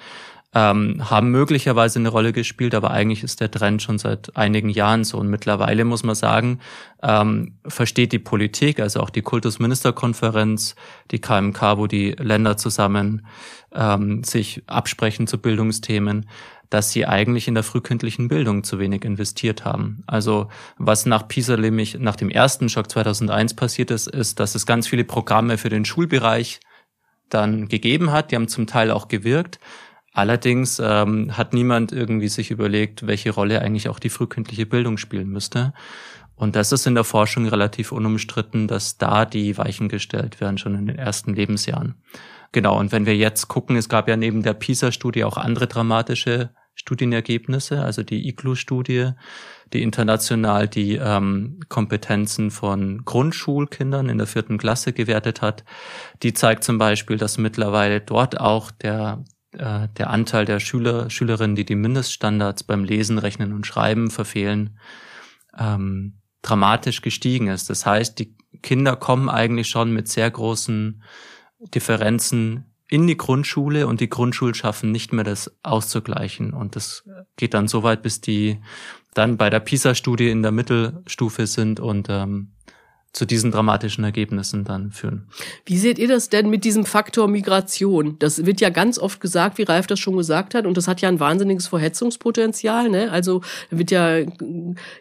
ähm, 0.54 1.11
haben 1.11 1.30
möglicherweise 1.30 1.99
eine 1.99 2.08
Rolle 2.08 2.32
gespielt, 2.32 2.75
aber 2.75 2.90
eigentlich 2.90 3.23
ist 3.23 3.40
der 3.40 3.50
Trend 3.50 3.82
schon 3.82 3.99
seit 3.99 4.35
einigen 4.35 4.70
Jahren 4.70 5.04
so. 5.04 5.18
Und 5.18 5.28
mittlerweile 5.28 5.85
muss 5.85 6.04
man 6.04 6.14
sagen, 6.14 6.61
ähm, 7.02 7.58
versteht 7.66 8.12
die 8.12 8.18
Politik, 8.18 8.80
also 8.80 9.00
auch 9.00 9.11
die 9.11 9.23
Kultusministerkonferenz, 9.23 10.75
die 11.11 11.20
KMK, 11.20 11.76
wo 11.76 11.87
die 11.87 12.12
Länder 12.12 12.56
zusammen 12.56 13.26
ähm, 13.75 14.25
sich 14.25 14.62
absprechen 14.66 15.26
zu 15.26 15.37
Bildungsthemen, 15.38 16.26
dass 16.70 16.92
sie 16.92 17.06
eigentlich 17.06 17.47
in 17.49 17.54
der 17.54 17.62
frühkindlichen 17.62 18.28
Bildung 18.28 18.64
zu 18.64 18.78
wenig 18.78 19.04
investiert 19.04 19.64
haben. 19.66 20.02
Also 20.06 20.49
was 20.78 21.06
nach 21.06 21.28
PISA 21.28 21.56
nämlich 21.56 21.99
nach 21.99 22.16
dem 22.16 22.30
ersten 22.30 22.68
Schock 22.68 22.90
2001 22.90 23.54
passiert 23.54 23.90
ist, 23.90 24.06
ist, 24.06 24.40
dass 24.40 24.54
es 24.54 24.66
ganz 24.66 24.87
viele 24.87 25.04
Programme 25.04 25.58
für 25.58 25.70
den 25.70 25.85
Schulbereich 25.85 26.61
dann 27.30 27.68
gegeben 27.68 28.11
hat. 28.11 28.30
Die 28.30 28.37
haben 28.37 28.49
zum 28.49 28.66
Teil 28.66 28.90
auch 28.90 29.08
gewirkt. 29.08 29.58
Allerdings 30.12 30.80
ähm, 30.82 31.37
hat 31.37 31.54
niemand 31.54 31.92
irgendwie 31.92 32.28
sich 32.28 32.50
überlegt, 32.50 33.06
welche 33.06 33.30
Rolle 33.30 33.62
eigentlich 33.62 33.88
auch 33.88 33.99
die 33.99 34.08
frühkindliche 34.08 34.66
Bildung 34.66 34.99
spielen 34.99 35.28
müsste. 35.28 35.73
Und 36.35 36.56
das 36.56 36.73
ist 36.73 36.87
in 36.87 36.94
der 36.94 37.04
Forschung 37.04 37.47
relativ 37.47 37.92
unumstritten, 37.92 38.68
dass 38.68 38.97
da 38.97 39.25
die 39.25 39.58
Weichen 39.58 39.88
gestellt 39.88 40.40
werden, 40.40 40.58
schon 40.58 40.75
in 40.75 40.87
den 40.87 40.99
ersten 40.99 41.35
Lebensjahren. 41.35 41.97
Genau, 42.52 42.78
und 42.78 42.92
wenn 42.92 43.06
wir 43.06 43.16
jetzt 43.16 43.49
gucken, 43.49 43.76
es 43.76 43.88
gab 43.88 44.08
ja 44.08 44.16
neben 44.16 44.42
der 44.42 44.54
PISA-Studie 44.54 45.25
auch 45.25 45.37
andere 45.37 45.66
dramatische 45.66 46.50
Studienergebnisse, 46.75 47.82
also 47.82 48.02
die 48.02 48.28
IGLU-Studie, 48.28 49.11
die 49.72 49.82
international 49.82 50.68
die 50.68 50.96
ähm, 50.96 51.60
Kompetenzen 51.68 52.50
von 52.50 53.04
Grundschulkindern 53.04 54.08
in 54.08 54.18
der 54.18 54.26
vierten 54.26 54.58
Klasse 54.58 54.92
gewertet 54.92 55.42
hat. 55.42 55.64
Die 56.22 56.32
zeigt 56.32 56.64
zum 56.64 56.78
Beispiel, 56.78 57.16
dass 57.16 57.38
mittlerweile 57.38 58.00
dort 58.00 58.40
auch 58.40 58.70
der 58.70 59.25
äh, 59.52 59.88
der 59.96 60.10
Anteil 60.10 60.44
der 60.44 60.60
Schüler, 60.60 61.10
Schülerinnen, 61.10 61.56
die 61.56 61.64
die 61.64 61.75
Mindeststandards 61.75 62.64
beim 62.64 62.84
Lesen, 62.84 63.18
Rechnen 63.18 63.52
und 63.52 63.66
Schreiben 63.66 64.10
verfehlen, 64.10 64.78
ähm, 65.58 66.18
dramatisch 66.42 67.02
gestiegen 67.02 67.48
ist. 67.48 67.70
Das 67.70 67.87
heißt, 67.87 68.18
die 68.18 68.37
Kinder 68.62 68.96
kommen 68.96 69.28
eigentlich 69.28 69.68
schon 69.68 69.92
mit 69.92 70.08
sehr 70.08 70.30
großen 70.30 71.02
Differenzen 71.75 72.64
in 72.88 73.06
die 73.06 73.16
Grundschule 73.16 73.87
und 73.87 74.00
die 74.00 74.08
Grundschulen 74.08 74.54
schaffen 74.54 74.90
nicht 74.92 75.12
mehr 75.12 75.25
das 75.25 75.54
auszugleichen. 75.62 76.54
Und 76.54 76.75
das 76.75 77.04
geht 77.37 77.54
dann 77.54 77.68
so 77.68 77.82
weit, 77.82 78.02
bis 78.02 78.20
die 78.20 78.60
dann 79.18 79.37
bei 79.37 79.50
der 79.50 79.60
PISA-Studie 79.60 80.30
in 80.30 80.42
der 80.42 80.52
Mittelstufe 80.52 81.46
sind 81.46 81.80
und 81.80 82.08
ähm, 82.08 82.52
zu 83.12 83.25
diesen 83.25 83.50
dramatischen 83.50 84.04
Ergebnissen 84.04 84.64
dann 84.64 84.92
führen. 84.92 85.26
Wie 85.64 85.78
seht 85.78 85.98
ihr 85.98 86.08
das 86.08 86.28
denn 86.28 86.50
mit 86.50 86.64
diesem 86.64 86.84
Faktor 86.84 87.26
Migration? 87.26 88.16
Das 88.18 88.44
wird 88.44 88.60
ja 88.60 88.68
ganz 88.68 88.98
oft 88.98 89.20
gesagt, 89.20 89.58
wie 89.58 89.62
Ralf 89.62 89.87
das 89.87 89.98
schon 89.98 90.16
gesagt 90.16 90.54
hat, 90.54 90.66
und 90.66 90.76
das 90.76 90.87
hat 90.87 91.00
ja 91.00 91.08
ein 91.08 91.18
wahnsinniges 91.18 91.68
Verhetzungspotenzial. 91.68 92.90
Ne? 92.90 93.10
Also 93.10 93.40
wird 93.70 93.90
ja 93.90 94.18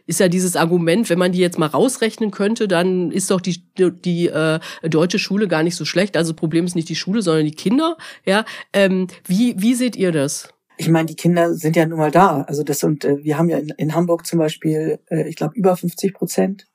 ist 0.05 0.19
ja 0.19 0.29
dieses 0.29 0.55
Argument, 0.55 1.09
wenn 1.09 1.19
man 1.19 1.33
die 1.33 1.39
jetzt 1.39 1.59
mal 1.59 1.67
rausrechnen 1.67 2.31
könnte, 2.31 2.67
dann 2.67 3.11
ist 3.11 3.29
doch 3.29 3.41
die 3.41 3.61
die 3.77 4.27
äh, 4.27 4.59
deutsche 4.83 5.19
Schule 5.19 5.47
gar 5.47 5.63
nicht 5.63 5.75
so 5.75 5.85
schlecht. 5.85 6.17
Also 6.17 6.31
das 6.31 6.39
Problem 6.39 6.65
ist 6.65 6.75
nicht 6.75 6.89
die 6.89 6.95
Schule, 6.95 7.21
sondern 7.21 7.45
die 7.45 7.51
Kinder. 7.51 7.97
Ja, 8.25 8.45
ähm, 8.73 9.07
wie 9.25 9.55
wie 9.59 9.75
seht 9.75 9.95
ihr 9.95 10.11
das? 10.11 10.49
Ich 10.77 10.89
meine, 10.89 11.07
die 11.07 11.15
Kinder 11.15 11.53
sind 11.53 11.75
ja 11.75 11.85
nun 11.85 11.97
mal 11.97 12.11
da. 12.11 12.41
Also 12.41 12.63
das 12.63 12.83
und 12.83 13.03
äh, 13.03 13.23
wir 13.23 13.37
haben 13.37 13.49
ja 13.49 13.57
in, 13.57 13.69
in 13.69 13.95
Hamburg 13.95 14.25
zum 14.25 14.39
Beispiel, 14.39 14.99
äh, 15.09 15.27
ich 15.27 15.35
glaube, 15.35 15.55
über 15.55 15.75
50 15.75 16.13
Prozent 16.13 16.67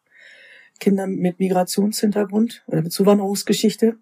Kinder 0.81 1.07
mit 1.07 1.39
Migrationshintergrund 1.39 2.65
oder 2.67 2.83
mit 2.83 2.93
Zuwanderungsgeschichte. 2.93 3.97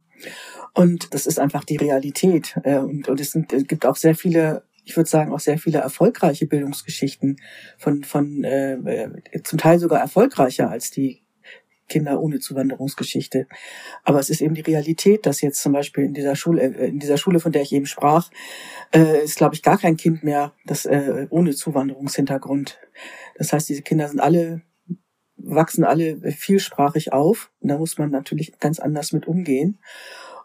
Und 0.74 1.12
das 1.12 1.26
ist 1.26 1.38
einfach 1.38 1.64
die 1.64 1.76
Realität. 1.76 2.58
Äh, 2.64 2.78
und, 2.78 3.08
und 3.08 3.20
es, 3.20 3.32
sind, 3.32 3.52
es 3.52 3.66
gibt 3.66 3.84
auch 3.84 3.96
sehr 3.96 4.14
viele, 4.14 4.64
ich 4.84 4.96
würde 4.96 5.08
sagen, 5.08 5.32
auch 5.32 5.40
sehr 5.40 5.58
viele 5.58 5.78
erfolgreiche 5.78 6.46
Bildungsgeschichten 6.46 7.36
von, 7.76 8.04
von 8.04 8.44
äh, 8.44 8.74
äh, 8.74 9.42
zum 9.42 9.58
Teil 9.58 9.78
sogar 9.78 10.00
erfolgreicher 10.00 10.70
als 10.70 10.90
die 10.90 11.22
Kinder 11.90 12.20
ohne 12.22 12.38
Zuwanderungsgeschichte. 12.38 13.46
Aber 14.04 14.18
es 14.18 14.30
ist 14.30 14.40
eben 14.40 14.54
die 14.54 14.62
Realität, 14.62 15.26
dass 15.26 15.42
jetzt 15.42 15.60
zum 15.60 15.72
Beispiel 15.72 16.04
in 16.04 16.14
dieser 16.14 16.36
Schule, 16.36 16.62
äh, 16.62 16.88
in 16.88 16.98
dieser 16.98 17.18
Schule, 17.18 17.40
von 17.40 17.52
der 17.52 17.62
ich 17.62 17.72
eben 17.72 17.86
sprach, 17.86 18.30
äh, 18.94 19.22
ist, 19.22 19.36
glaube 19.36 19.54
ich, 19.54 19.62
gar 19.62 19.76
kein 19.76 19.98
Kind 19.98 20.24
mehr, 20.24 20.54
das 20.64 20.86
äh, 20.86 21.26
ohne 21.28 21.54
Zuwanderungshintergrund. 21.54 22.78
Das 23.36 23.52
heißt, 23.52 23.68
diese 23.68 23.82
Kinder 23.82 24.08
sind 24.08 24.20
alle 24.20 24.62
wachsen 25.42 25.84
alle 25.84 26.18
vielsprachig 26.32 27.12
auf. 27.12 27.50
Und 27.60 27.68
da 27.68 27.78
muss 27.78 27.98
man 27.98 28.10
natürlich 28.10 28.58
ganz 28.58 28.78
anders 28.78 29.12
mit 29.12 29.26
umgehen. 29.26 29.78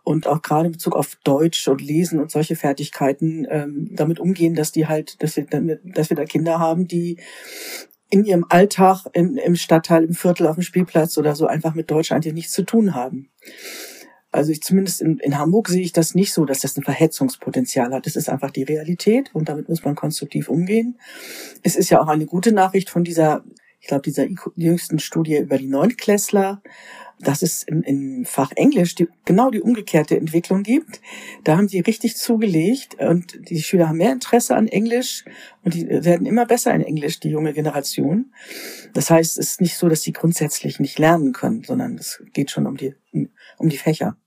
Und 0.03 0.27
auch 0.27 0.41
gerade 0.41 0.67
in 0.67 0.71
Bezug 0.71 0.95
auf 0.95 1.17
Deutsch 1.23 1.67
und 1.67 1.81
Lesen 1.81 2.19
und 2.19 2.29
solche 2.29 2.55
Fertigkeiten 2.55 3.47
ähm, 3.49 3.89
damit 3.91 4.19
umgehen, 4.19 4.53
dass 4.53 4.71
die 4.71 4.87
halt, 4.87 5.21
dass 5.23 5.35
wir, 5.35 5.45
dass 5.83 6.09
wir 6.09 6.17
da 6.17 6.25
Kinder 6.25 6.59
haben, 6.59 6.87
die 6.87 7.17
in 8.09 8.25
ihrem 8.25 8.45
Alltag 8.49 9.05
im, 9.13 9.37
im 9.37 9.55
Stadtteil, 9.55 10.03
im 10.03 10.13
Viertel, 10.13 10.47
auf 10.47 10.55
dem 10.55 10.63
Spielplatz 10.63 11.17
oder 11.17 11.35
so 11.35 11.47
einfach 11.47 11.73
mit 11.73 11.89
Deutsch 11.91 12.11
eigentlich 12.11 12.33
nichts 12.33 12.53
zu 12.53 12.63
tun 12.63 12.95
haben. 12.95 13.29
Also 14.31 14.51
ich 14.51 14.61
zumindest 14.61 15.01
in, 15.01 15.17
in 15.19 15.37
Hamburg 15.37 15.69
sehe 15.69 15.81
ich 15.81 15.93
das 15.93 16.13
nicht 16.13 16.33
so, 16.33 16.45
dass 16.45 16.59
das 16.59 16.77
ein 16.77 16.83
Verhetzungspotenzial 16.83 17.93
hat. 17.93 18.05
Das 18.05 18.15
ist 18.15 18.29
einfach 18.29 18.51
die 18.51 18.63
Realität 18.63 19.33
und 19.33 19.47
damit 19.47 19.69
muss 19.69 19.83
man 19.83 19.95
konstruktiv 19.95 20.49
umgehen. 20.49 20.99
Es 21.63 21.75
ist 21.75 21.89
ja 21.89 22.01
auch 22.01 22.07
eine 22.07 22.25
gute 22.25 22.51
Nachricht 22.51 22.89
von 22.89 23.03
dieser 23.03 23.43
ich 23.85 23.89
glaube, 23.89 24.01
dieser 24.01 24.25
jüngsten 24.55 24.97
Studie 24.97 25.37
über 25.37 25.59
die 25.59 25.67
Neuntklässler, 25.67 26.59
dass 27.19 27.41
es 27.41 27.63
im, 27.63 27.81
im 27.83 28.25
Fach 28.25 28.51
Englisch 28.55 28.95
die, 28.95 29.07
genau 29.25 29.49
die 29.49 29.61
umgekehrte 29.61 30.17
Entwicklung 30.17 30.63
gibt. 30.63 31.01
Da 31.43 31.57
haben 31.57 31.67
sie 31.67 31.79
richtig 31.79 32.17
zugelegt 32.17 32.95
und 32.99 33.49
die 33.49 33.61
Schüler 33.61 33.89
haben 33.89 33.97
mehr 33.97 34.11
Interesse 34.11 34.55
an 34.55 34.67
Englisch 34.67 35.23
und 35.63 35.73
die 35.73 35.87
werden 35.87 36.25
immer 36.25 36.45
besser 36.45 36.73
in 36.73 36.81
Englisch, 36.81 37.19
die 37.19 37.29
junge 37.29 37.53
Generation. 37.53 38.33
Das 38.93 39.09
heißt, 39.09 39.37
es 39.37 39.51
ist 39.51 39.61
nicht 39.61 39.77
so, 39.77 39.89
dass 39.89 40.01
sie 40.01 40.13
grundsätzlich 40.13 40.79
nicht 40.79 40.99
lernen 40.99 41.33
können, 41.33 41.63
sondern 41.63 41.95
es 41.97 42.21
geht 42.33 42.51
schon 42.51 42.67
um 42.67 42.77
die, 42.77 42.95
um 43.11 43.69
die 43.69 43.77
Fächer. 43.77 44.17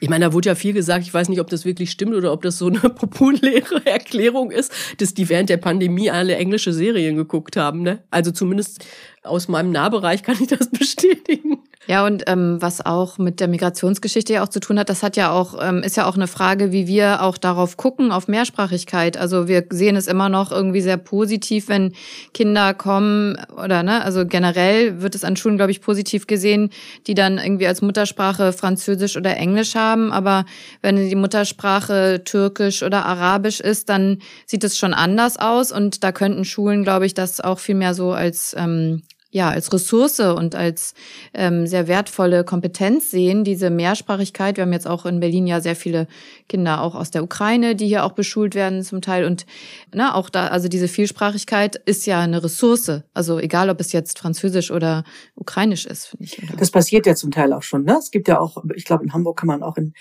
Ich 0.00 0.08
meine, 0.08 0.26
da 0.26 0.32
wurde 0.32 0.48
ja 0.48 0.54
viel 0.54 0.72
gesagt, 0.72 1.04
ich 1.04 1.14
weiß 1.14 1.28
nicht, 1.28 1.40
ob 1.40 1.48
das 1.48 1.64
wirklich 1.64 1.90
stimmt 1.90 2.14
oder 2.14 2.32
ob 2.32 2.42
das 2.42 2.58
so 2.58 2.66
eine 2.66 2.78
populäre 2.90 3.84
Erklärung 3.86 4.50
ist, 4.50 4.72
dass 4.98 5.14
die 5.14 5.28
während 5.28 5.48
der 5.48 5.56
Pandemie 5.56 6.10
alle 6.10 6.36
englische 6.36 6.72
Serien 6.72 7.16
geguckt 7.16 7.56
haben. 7.56 7.82
Ne? 7.82 8.04
Also 8.10 8.30
zumindest 8.30 8.84
aus 9.22 9.48
meinem 9.48 9.70
Nahbereich 9.70 10.22
kann 10.22 10.36
ich 10.40 10.48
das 10.48 10.70
bestätigen. 10.70 11.58
Ja, 11.86 12.06
und 12.06 12.24
ähm, 12.26 12.58
was 12.60 12.84
auch 12.84 13.18
mit 13.18 13.40
der 13.40 13.48
Migrationsgeschichte 13.48 14.34
ja 14.34 14.44
auch 14.44 14.48
zu 14.48 14.60
tun 14.60 14.78
hat, 14.78 14.88
das 14.90 15.02
hat 15.02 15.16
ja 15.16 15.32
auch, 15.32 15.56
ähm, 15.60 15.82
ist 15.82 15.96
ja 15.96 16.06
auch 16.06 16.14
eine 16.14 16.28
Frage, 16.28 16.72
wie 16.72 16.86
wir 16.86 17.22
auch 17.22 17.36
darauf 17.36 17.76
gucken, 17.76 18.12
auf 18.12 18.28
Mehrsprachigkeit. 18.28 19.16
Also 19.16 19.48
wir 19.48 19.64
sehen 19.70 19.96
es 19.96 20.06
immer 20.06 20.28
noch 20.28 20.52
irgendwie 20.52 20.82
sehr 20.82 20.98
positiv, 20.98 21.68
wenn 21.68 21.92
Kinder 22.32 22.74
kommen 22.74 23.36
oder 23.56 23.82
ne, 23.82 24.04
also 24.04 24.24
generell 24.24 25.00
wird 25.00 25.14
es 25.14 25.24
an 25.24 25.36
Schulen, 25.36 25.56
glaube 25.56 25.72
ich, 25.72 25.80
positiv 25.80 26.26
gesehen, 26.26 26.70
die 27.08 27.14
dann 27.14 27.38
irgendwie 27.38 27.66
als 27.66 27.82
Muttersprache 27.82 28.52
Französisch 28.52 29.16
oder 29.16 29.36
Englisch 29.36 29.74
haben. 29.74 30.12
Aber 30.12 30.44
wenn 30.82 31.08
die 31.08 31.16
Muttersprache 31.16 32.22
Türkisch 32.24 32.84
oder 32.84 33.04
Arabisch 33.06 33.58
ist, 33.58 33.88
dann 33.88 34.18
sieht 34.46 34.62
es 34.62 34.78
schon 34.78 34.94
anders 34.94 35.38
aus. 35.38 35.72
Und 35.72 36.04
da 36.04 36.12
könnten 36.12 36.44
Schulen, 36.44 36.84
glaube 36.84 37.06
ich, 37.06 37.14
das 37.14 37.40
auch 37.40 37.58
viel 37.58 37.74
mehr 37.74 37.94
so 37.94 38.12
als 38.12 38.54
ähm, 38.56 39.02
ja 39.30 39.48
als 39.48 39.72
Ressource 39.72 40.20
und 40.20 40.54
als 40.54 40.94
ähm, 41.34 41.66
sehr 41.66 41.86
wertvolle 41.88 42.44
Kompetenz 42.44 43.10
sehen, 43.10 43.44
diese 43.44 43.70
Mehrsprachigkeit. 43.70 44.56
Wir 44.56 44.62
haben 44.62 44.72
jetzt 44.72 44.88
auch 44.88 45.06
in 45.06 45.20
Berlin 45.20 45.46
ja 45.46 45.60
sehr 45.60 45.76
viele 45.76 46.08
Kinder 46.48 46.82
auch 46.82 46.94
aus 46.94 47.10
der 47.10 47.22
Ukraine, 47.22 47.76
die 47.76 47.86
hier 47.86 48.04
auch 48.04 48.12
beschult 48.12 48.54
werden 48.54 48.82
zum 48.82 49.00
Teil. 49.00 49.24
Und 49.24 49.46
ne, 49.94 50.14
auch 50.14 50.30
da, 50.30 50.48
also 50.48 50.68
diese 50.68 50.88
Vielsprachigkeit 50.88 51.76
ist 51.76 52.06
ja 52.06 52.20
eine 52.20 52.42
Ressource. 52.42 53.02
Also 53.14 53.38
egal, 53.38 53.70
ob 53.70 53.80
es 53.80 53.92
jetzt 53.92 54.18
Französisch 54.18 54.70
oder 54.70 55.04
Ukrainisch 55.34 55.86
ist, 55.86 56.06
finde 56.06 56.24
ich. 56.24 56.42
Oder? 56.42 56.56
Das 56.56 56.70
passiert 56.70 57.06
ja 57.06 57.14
zum 57.14 57.30
Teil 57.30 57.52
auch 57.52 57.62
schon. 57.62 57.84
Ne? 57.84 57.96
Es 57.98 58.10
gibt 58.10 58.26
ja 58.26 58.40
auch, 58.40 58.64
ich 58.74 58.84
glaube, 58.84 59.04
in 59.04 59.12
Hamburg 59.12 59.38
kann 59.38 59.46
man 59.46 59.62
auch 59.62 59.76
in 59.76 59.94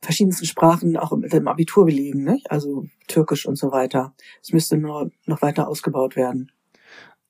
verschiedensten 0.00 0.46
Sprachen 0.46 0.96
auch 0.96 1.16
mit 1.16 1.32
dem 1.32 1.48
Abitur 1.48 1.86
belegen, 1.86 2.22
ne? 2.22 2.38
also 2.48 2.86
Türkisch 3.08 3.46
und 3.46 3.56
so 3.56 3.72
weiter. 3.72 4.14
Es 4.40 4.52
müsste 4.52 4.76
nur 4.76 5.10
noch 5.26 5.42
weiter 5.42 5.66
ausgebaut 5.66 6.14
werden. 6.14 6.52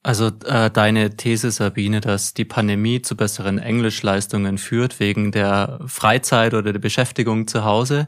Also 0.08 0.28
äh, 0.46 0.70
deine 0.70 1.18
These, 1.18 1.50
Sabine, 1.50 2.00
dass 2.00 2.32
die 2.32 2.46
Pandemie 2.46 3.02
zu 3.02 3.14
besseren 3.14 3.58
Englischleistungen 3.58 4.56
führt 4.56 5.00
wegen 5.00 5.32
der 5.32 5.80
Freizeit 5.84 6.54
oder 6.54 6.72
der 6.72 6.80
Beschäftigung 6.80 7.46
zu 7.46 7.64
Hause, 7.64 8.06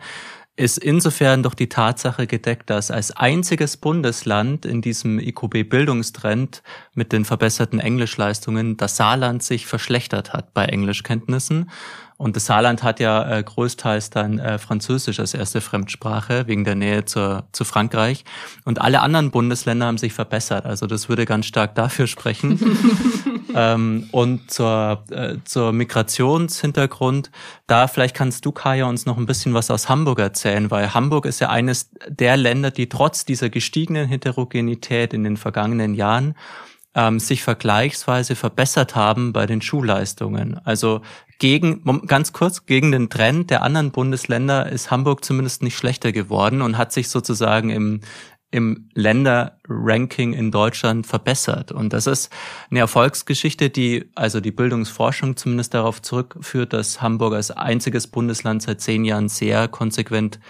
ist 0.56 0.78
insofern 0.78 1.42
doch 1.42 1.52
die 1.52 1.68
Tatsache 1.68 2.26
gedeckt, 2.26 2.70
dass 2.70 2.90
als 2.90 3.14
einziges 3.14 3.76
Bundesland 3.76 4.64
in 4.64 4.80
diesem 4.80 5.18
IQB-Bildungstrend 5.18 6.62
mit 6.94 7.12
den 7.12 7.26
verbesserten 7.26 7.80
Englischleistungen 7.80 8.78
das 8.78 8.96
Saarland 8.96 9.42
sich 9.42 9.66
verschlechtert 9.66 10.32
hat 10.32 10.54
bei 10.54 10.64
Englischkenntnissen 10.64 11.70
und 12.20 12.36
das 12.36 12.44
Saarland 12.44 12.82
hat 12.82 13.00
ja 13.00 13.38
äh, 13.38 13.42
großteils 13.42 14.10
dann 14.10 14.38
äh, 14.38 14.58
Französisch 14.58 15.18
als 15.20 15.32
erste 15.32 15.62
Fremdsprache 15.62 16.46
wegen 16.46 16.64
der 16.64 16.74
Nähe 16.74 17.06
zur, 17.06 17.44
zu 17.52 17.64
Frankreich. 17.64 18.26
Und 18.66 18.78
alle 18.78 19.00
anderen 19.00 19.30
Bundesländer 19.30 19.86
haben 19.86 19.96
sich 19.96 20.12
verbessert. 20.12 20.66
Also 20.66 20.86
das 20.86 21.08
würde 21.08 21.24
ganz 21.24 21.46
stark 21.46 21.74
dafür 21.76 22.06
sprechen. 22.06 22.60
ähm, 23.54 24.10
und 24.12 24.50
zur, 24.50 25.02
äh, 25.08 25.36
zur 25.46 25.72
Migrationshintergrund, 25.72 27.30
da 27.66 27.88
vielleicht 27.88 28.16
kannst 28.16 28.44
du, 28.44 28.52
Kaya, 28.52 28.84
uns 28.84 29.06
noch 29.06 29.16
ein 29.16 29.24
bisschen 29.24 29.54
was 29.54 29.70
aus 29.70 29.88
Hamburg 29.88 30.18
erzählen, 30.18 30.70
weil 30.70 30.92
Hamburg 30.92 31.24
ist 31.24 31.40
ja 31.40 31.48
eines 31.48 31.88
der 32.06 32.36
Länder, 32.36 32.70
die 32.70 32.90
trotz 32.90 33.24
dieser 33.24 33.48
gestiegenen 33.48 34.06
Heterogenität 34.06 35.14
in 35.14 35.24
den 35.24 35.38
vergangenen 35.38 35.94
Jahren 35.94 36.34
ähm, 36.94 37.20
sich 37.20 37.42
vergleichsweise 37.42 38.34
verbessert 38.34 38.96
haben 38.96 39.32
bei 39.32 39.46
den 39.46 39.62
Schulleistungen. 39.62 40.58
Also 40.64 41.02
gegen, 41.38 41.84
ganz 42.06 42.32
kurz, 42.32 42.66
gegen 42.66 42.92
den 42.92 43.10
Trend 43.10 43.50
der 43.50 43.62
anderen 43.62 43.92
Bundesländer 43.92 44.70
ist 44.70 44.90
Hamburg 44.90 45.24
zumindest 45.24 45.62
nicht 45.62 45.76
schlechter 45.76 46.12
geworden 46.12 46.62
und 46.62 46.76
hat 46.76 46.92
sich 46.92 47.08
sozusagen 47.08 47.70
im, 47.70 48.00
im 48.50 48.88
Länderranking 48.94 50.32
in 50.32 50.50
Deutschland 50.50 51.06
verbessert. 51.06 51.70
Und 51.70 51.92
das 51.92 52.06
ist 52.06 52.30
eine 52.70 52.80
Erfolgsgeschichte, 52.80 53.70
die 53.70 54.10
also 54.16 54.40
die 54.40 54.50
Bildungsforschung 54.50 55.36
zumindest 55.36 55.74
darauf 55.74 56.02
zurückführt, 56.02 56.72
dass 56.72 57.00
Hamburg 57.00 57.34
als 57.34 57.52
einziges 57.52 58.08
Bundesland 58.08 58.62
seit 58.62 58.80
zehn 58.80 59.04
Jahren 59.04 59.28
sehr 59.28 59.68
konsequent 59.68 60.40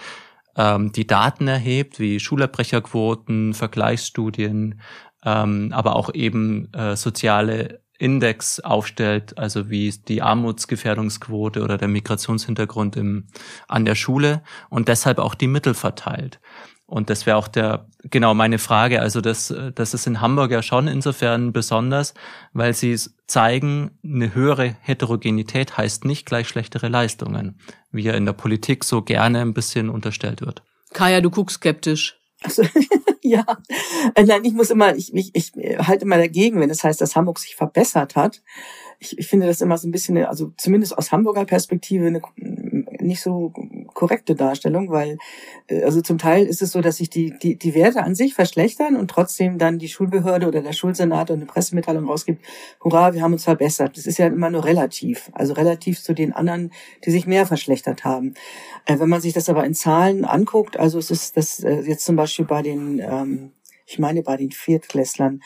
ähm, 0.57 0.91
die 0.91 1.07
Daten 1.07 1.47
erhebt, 1.47 1.99
wie 1.99 2.19
Schulabbrecherquoten, 2.19 3.53
Vergleichsstudien, 3.53 4.81
ähm, 5.25 5.71
aber 5.73 5.95
auch 5.95 6.13
eben 6.13 6.71
äh, 6.73 6.95
soziale 6.95 7.81
Index 8.01 8.59
aufstellt, 8.59 9.37
also 9.37 9.69
wie 9.69 9.93
die 10.07 10.23
Armutsgefährdungsquote 10.23 11.61
oder 11.61 11.77
der 11.77 11.87
Migrationshintergrund 11.87 12.97
im, 12.97 13.27
an 13.67 13.85
der 13.85 13.93
Schule 13.93 14.41
und 14.69 14.87
deshalb 14.87 15.19
auch 15.19 15.35
die 15.35 15.47
Mittel 15.47 15.75
verteilt. 15.75 16.39
Und 16.87 17.09
das 17.09 17.25
wäre 17.25 17.37
auch 17.37 17.47
der, 17.47 17.87
genau 18.03 18.33
meine 18.33 18.57
Frage. 18.57 19.01
Also 19.01 19.21
das, 19.21 19.53
das 19.75 19.93
ist 19.93 20.07
in 20.07 20.19
Hamburg 20.19 20.51
ja 20.51 20.61
schon 20.61 20.89
insofern 20.89 21.53
besonders, 21.53 22.13
weil 22.51 22.73
sie 22.73 22.99
zeigen, 23.27 23.91
eine 24.03 24.35
höhere 24.35 24.75
Heterogenität 24.81 25.77
heißt 25.77 26.03
nicht 26.03 26.25
gleich 26.25 26.49
schlechtere 26.49 26.89
Leistungen, 26.89 27.59
wie 27.91 28.01
ja 28.01 28.13
in 28.13 28.25
der 28.25 28.33
Politik 28.33 28.83
so 28.83 29.03
gerne 29.03 29.39
ein 29.39 29.53
bisschen 29.53 29.89
unterstellt 29.89 30.41
wird. 30.41 30.63
Kaya, 30.93 31.21
du 31.21 31.29
guckst 31.29 31.57
skeptisch. 31.57 32.20
Also, 32.43 32.63
ja, 33.21 33.45
äh, 34.15 34.23
nein, 34.23 34.43
ich 34.43 34.53
muss 34.53 34.71
immer, 34.71 34.95
ich, 34.95 35.13
ich, 35.13 35.31
ich 35.33 35.51
halte 35.55 36.05
immer 36.05 36.17
dagegen, 36.17 36.59
wenn 36.59 36.69
das 36.69 36.83
heißt, 36.83 36.99
dass 36.99 37.15
Hamburg 37.15 37.39
sich 37.39 37.55
verbessert 37.55 38.15
hat. 38.15 38.41
Ich, 38.99 39.17
ich 39.17 39.27
finde 39.27 39.47
das 39.47 39.61
immer 39.61 39.77
so 39.77 39.87
ein 39.87 39.91
bisschen, 39.91 40.17
also 40.25 40.53
zumindest 40.57 40.97
aus 40.97 41.11
Hamburger 41.11 41.45
Perspektive, 41.45 42.07
eine 42.07 42.21
nicht 43.01 43.21
so 43.21 43.53
korrekte 43.93 44.35
Darstellung, 44.35 44.89
weil 44.89 45.17
äh, 45.67 45.83
also 45.83 46.01
zum 46.01 46.17
Teil 46.17 46.45
ist 46.45 46.61
es 46.61 46.71
so, 46.71 46.81
dass 46.81 46.97
sich 46.97 47.09
die, 47.09 47.33
die, 47.41 47.57
die 47.57 47.73
Werte 47.75 48.03
an 48.03 48.15
sich 48.15 48.33
verschlechtern 48.33 48.95
und 48.95 49.09
trotzdem 49.09 49.57
dann 49.57 49.79
die 49.79 49.87
Schulbehörde 49.87 50.47
oder 50.47 50.61
der 50.61 50.73
Schulsenat 50.73 51.31
eine 51.31 51.45
Pressemitteilung 51.45 52.07
rausgibt, 52.07 52.45
hurra, 52.83 53.13
wir 53.13 53.21
haben 53.21 53.33
uns 53.33 53.43
verbessert. 53.43 53.97
Das 53.97 54.05
ist 54.05 54.17
ja 54.17 54.27
immer 54.27 54.49
nur 54.49 54.65
relativ, 54.65 55.31
also 55.33 55.53
relativ 55.53 56.01
zu 56.01 56.13
den 56.13 56.33
anderen, 56.33 56.71
die 57.05 57.11
sich 57.11 57.27
mehr 57.27 57.45
verschlechtert 57.45 58.03
haben. 58.03 58.33
Äh, 58.85 58.99
wenn 58.99 59.09
man 59.09 59.21
sich 59.21 59.33
das 59.33 59.49
aber 59.49 59.65
in 59.65 59.73
Zahlen 59.73 60.25
anguckt, 60.25 60.77
also 60.77 60.99
es 60.99 61.11
ist 61.11 61.37
das 61.37 61.63
äh, 61.63 61.81
jetzt 61.81 62.05
zum 62.05 62.15
Beispiel 62.15 62.45
bei 62.45 62.61
den 62.61 62.99
ähm, 62.99 63.51
ich 63.91 63.99
meine 63.99 64.23
bei 64.23 64.37
den 64.37 64.51
Viertklässlern, 64.51 65.41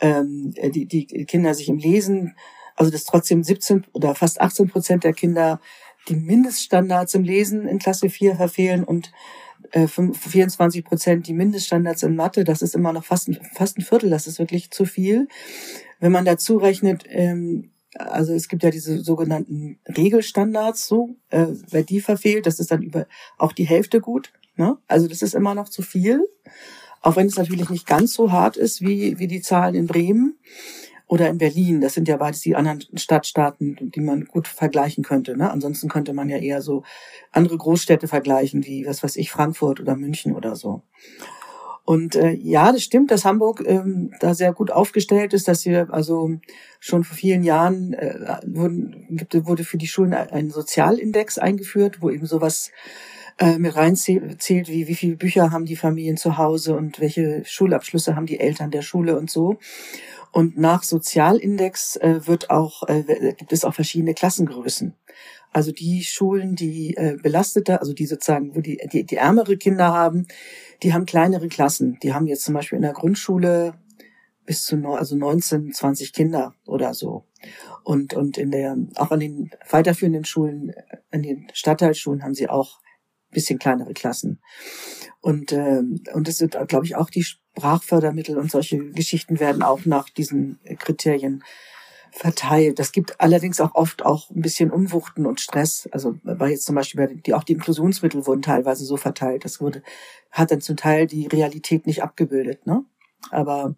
ähm, 0.00 0.54
die, 0.54 0.86
die 0.86 1.06
Kinder 1.26 1.52
sich 1.54 1.68
im 1.68 1.76
Lesen, 1.76 2.34
also 2.80 2.90
dass 2.90 3.04
trotzdem 3.04 3.42
17 3.42 3.86
oder 3.92 4.14
fast 4.14 4.40
18 4.40 4.68
Prozent 4.68 5.04
der 5.04 5.12
Kinder 5.12 5.60
die 6.08 6.16
Mindeststandards 6.16 7.14
im 7.14 7.24
Lesen 7.24 7.66
in 7.66 7.78
Klasse 7.78 8.08
4 8.08 8.36
verfehlen 8.36 8.84
und 8.84 9.12
äh, 9.72 9.86
24 9.86 10.84
Prozent 10.84 11.26
die 11.26 11.34
Mindeststandards 11.34 12.02
in 12.02 12.16
Mathe. 12.16 12.44
Das 12.44 12.62
ist 12.62 12.74
immer 12.74 12.92
noch 12.92 13.04
fast 13.04 13.28
ein, 13.28 13.38
fast 13.54 13.78
ein 13.78 13.82
Viertel. 13.82 14.10
Das 14.10 14.26
ist 14.26 14.38
wirklich 14.38 14.70
zu 14.70 14.84
viel. 14.84 15.28
Wenn 15.98 16.12
man 16.12 16.24
dazu 16.24 16.56
rechnet, 16.56 17.04
ähm, 17.08 17.70
also 17.94 18.32
es 18.32 18.48
gibt 18.48 18.62
ja 18.62 18.70
diese 18.70 19.00
sogenannten 19.00 19.78
Regelstandards, 19.86 20.86
so, 20.86 21.16
äh, 21.30 21.46
wer 21.70 21.82
die 21.82 22.00
verfehlt, 22.00 22.46
das 22.46 22.60
ist 22.60 22.70
dann 22.70 22.82
über 22.82 23.06
auch 23.36 23.52
die 23.52 23.66
Hälfte 23.66 24.00
gut. 24.00 24.32
Ne? 24.56 24.78
Also 24.86 25.08
das 25.08 25.22
ist 25.22 25.34
immer 25.34 25.54
noch 25.54 25.68
zu 25.68 25.82
viel, 25.82 26.24
auch 27.02 27.16
wenn 27.16 27.26
es 27.26 27.36
natürlich 27.36 27.70
nicht 27.70 27.86
ganz 27.86 28.12
so 28.12 28.30
hart 28.30 28.56
ist 28.56 28.80
wie, 28.80 29.18
wie 29.18 29.26
die 29.26 29.40
Zahlen 29.40 29.74
in 29.74 29.86
Bremen 29.86 30.38
oder 31.10 31.28
in 31.28 31.38
Berlin. 31.38 31.80
Das 31.80 31.94
sind 31.94 32.06
ja 32.06 32.16
beides 32.18 32.40
die 32.40 32.54
anderen 32.54 32.84
Stadtstaaten, 32.94 33.76
die 33.80 34.00
man 34.00 34.26
gut 34.26 34.46
vergleichen 34.46 35.02
könnte. 35.02 35.36
Ne? 35.36 35.50
Ansonsten 35.50 35.88
könnte 35.88 36.12
man 36.12 36.28
ja 36.28 36.36
eher 36.36 36.62
so 36.62 36.84
andere 37.32 37.58
Großstädte 37.58 38.06
vergleichen, 38.06 38.64
wie 38.64 38.86
was 38.86 39.02
weiß 39.02 39.16
ich, 39.16 39.32
Frankfurt 39.32 39.80
oder 39.80 39.96
München 39.96 40.36
oder 40.36 40.54
so. 40.54 40.82
Und 41.84 42.14
äh, 42.14 42.30
ja, 42.30 42.70
das 42.70 42.84
stimmt, 42.84 43.10
dass 43.10 43.24
Hamburg 43.24 43.64
ähm, 43.66 44.12
da 44.20 44.34
sehr 44.34 44.52
gut 44.52 44.70
aufgestellt 44.70 45.32
ist, 45.32 45.48
dass 45.48 45.64
wir 45.64 45.92
also 45.92 46.30
schon 46.78 47.02
vor 47.02 47.16
vielen 47.16 47.42
Jahren 47.42 47.92
äh, 47.94 48.38
wurden, 48.46 49.06
gibt, 49.10 49.34
wurde 49.48 49.64
für 49.64 49.78
die 49.78 49.88
Schulen 49.88 50.14
ein 50.14 50.50
Sozialindex 50.50 51.38
eingeführt, 51.38 52.02
wo 52.02 52.10
eben 52.10 52.26
sowas 52.26 52.70
äh, 53.38 53.58
mit 53.58 53.74
reinzählt, 53.74 54.68
wie 54.68 54.86
wie 54.86 54.94
viele 54.94 55.16
Bücher 55.16 55.50
haben 55.50 55.64
die 55.64 55.74
Familien 55.74 56.16
zu 56.16 56.38
Hause 56.38 56.76
und 56.76 57.00
welche 57.00 57.42
Schulabschlüsse 57.44 58.14
haben 58.14 58.26
die 58.26 58.38
Eltern 58.38 58.70
der 58.70 58.82
Schule 58.82 59.18
und 59.18 59.28
so. 59.28 59.58
Und 60.32 60.58
nach 60.58 60.82
Sozialindex 60.82 61.96
äh, 61.96 62.26
wird 62.26 62.50
auch, 62.50 62.88
äh, 62.88 63.34
gibt 63.36 63.52
es 63.52 63.64
auch 63.64 63.74
verschiedene 63.74 64.14
Klassengrößen. 64.14 64.94
Also 65.52 65.72
die 65.72 66.04
Schulen, 66.04 66.54
die 66.54 66.96
äh, 66.96 67.16
belastete, 67.20 67.80
also 67.80 67.92
die 67.92 68.06
sozusagen, 68.06 68.54
wo 68.54 68.60
die, 68.60 68.80
die, 68.92 69.04
die 69.04 69.16
ärmere 69.16 69.56
Kinder 69.56 69.92
haben, 69.92 70.28
die 70.82 70.94
haben 70.94 71.06
kleinere 71.06 71.48
Klassen. 71.48 71.98
Die 72.02 72.14
haben 72.14 72.28
jetzt 72.28 72.44
zum 72.44 72.54
Beispiel 72.54 72.76
in 72.76 72.82
der 72.82 72.92
Grundschule 72.92 73.74
bis 74.46 74.64
zu 74.64 74.76
no, 74.76 74.94
also 74.94 75.16
19, 75.16 75.72
20 75.72 76.12
Kinder 76.12 76.54
oder 76.66 76.94
so. 76.94 77.24
Und, 77.82 78.14
und 78.14 78.38
in 78.38 78.52
der, 78.52 78.76
auch 78.96 79.10
an 79.10 79.20
den 79.20 79.50
weiterführenden 79.68 80.24
Schulen, 80.24 80.72
an 81.10 81.22
den 81.22 81.48
Stadtteilschulen 81.52 82.22
haben 82.22 82.34
sie 82.34 82.48
auch 82.48 82.80
bisschen 83.30 83.58
kleinere 83.58 83.94
Klassen. 83.94 84.40
Und, 85.20 85.52
äh, 85.52 85.82
und 86.12 86.28
es 86.28 86.38
sind, 86.38 86.56
glaube 86.68 86.86
ich, 86.86 86.96
auch 86.96 87.10
die 87.10 87.24
Sprachfördermittel 87.56 88.38
und 88.38 88.50
solche 88.50 88.78
Geschichten 88.90 89.40
werden 89.40 89.62
auch 89.62 89.84
nach 89.84 90.08
diesen 90.08 90.58
Kriterien 90.78 91.42
verteilt. 92.12 92.78
Das 92.78 92.92
gibt 92.92 93.20
allerdings 93.20 93.60
auch 93.60 93.74
oft 93.74 94.04
auch 94.04 94.30
ein 94.30 94.42
bisschen 94.42 94.70
Unwuchten 94.70 95.26
und 95.26 95.40
Stress. 95.40 95.88
Also 95.92 96.16
war 96.22 96.48
jetzt 96.48 96.64
zum 96.64 96.74
Beispiel 96.74 97.20
die 97.24 97.34
auch 97.34 97.44
die 97.44 97.52
Inklusionsmittel 97.52 98.26
wurden 98.26 98.42
teilweise 98.42 98.84
so 98.84 98.96
verteilt. 98.96 99.44
Das 99.44 99.60
wurde 99.60 99.82
hat 100.30 100.50
dann 100.50 100.60
zum 100.60 100.76
Teil 100.76 101.06
die 101.06 101.26
Realität 101.26 101.86
nicht 101.86 102.02
abgebildet. 102.02 102.66
Ne? 102.66 102.84
Aber 103.30 103.74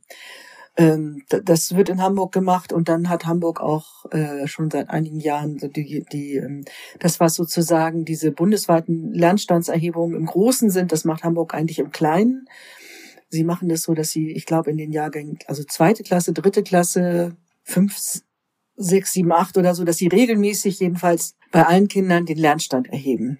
ähm, 0.76 1.22
das 1.28 1.76
wird 1.76 1.90
in 1.90 2.02
Hamburg 2.02 2.32
gemacht 2.32 2.72
und 2.72 2.88
dann 2.88 3.10
hat 3.10 3.26
Hamburg 3.26 3.60
auch 3.60 4.10
äh, 4.10 4.46
schon 4.46 4.70
seit 4.70 4.88
einigen 4.88 5.20
Jahren 5.20 5.58
so 5.58 5.68
die, 5.68 6.04
die 6.10 6.36
ähm, 6.36 6.64
das 6.98 7.20
was 7.20 7.34
sozusagen 7.34 8.06
diese 8.06 8.32
bundesweiten 8.32 9.12
Lernstandserhebungen 9.12 10.16
im 10.16 10.26
Großen 10.26 10.70
sind, 10.70 10.92
das 10.92 11.04
macht 11.04 11.24
Hamburg 11.24 11.52
eigentlich 11.52 11.78
im 11.78 11.90
Kleinen. 11.90 12.48
Sie 13.32 13.44
machen 13.44 13.70
das 13.70 13.82
so, 13.82 13.94
dass 13.94 14.10
sie, 14.10 14.30
ich 14.30 14.44
glaube, 14.44 14.70
in 14.70 14.76
den 14.76 14.92
Jahrgängen, 14.92 15.38
also 15.46 15.64
zweite 15.64 16.02
Klasse, 16.02 16.34
dritte 16.34 16.62
Klasse, 16.62 17.34
fünf, 17.62 17.96
sechs, 18.76 19.12
sieben, 19.12 19.32
acht 19.32 19.56
oder 19.56 19.74
so, 19.74 19.84
dass 19.84 19.96
sie 19.96 20.08
regelmäßig 20.08 20.80
jedenfalls 20.80 21.34
bei 21.50 21.64
allen 21.64 21.88
Kindern 21.88 22.26
den 22.26 22.36
Lernstand 22.36 22.88
erheben. 22.88 23.38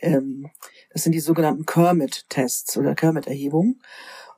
Ähm, 0.00 0.50
das 0.92 1.04
sind 1.04 1.12
die 1.12 1.20
sogenannten 1.20 1.64
Kermit-Tests 1.64 2.76
oder 2.76 2.96
Kermit-Erhebungen. 2.96 3.80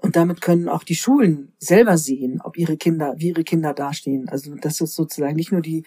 Und 0.02 0.16
damit 0.16 0.42
können 0.42 0.68
auch 0.68 0.82
die 0.82 0.96
Schulen 0.96 1.54
selber 1.58 1.96
sehen, 1.96 2.42
ob 2.44 2.58
ihre 2.58 2.76
Kinder, 2.76 3.14
wie 3.16 3.28
ihre 3.28 3.44
Kinder 3.44 3.72
dastehen. 3.72 4.28
Also 4.28 4.54
das 4.56 4.80
ist 4.82 4.94
sozusagen 4.94 5.36
nicht 5.36 5.52
nur 5.52 5.62
die, 5.62 5.84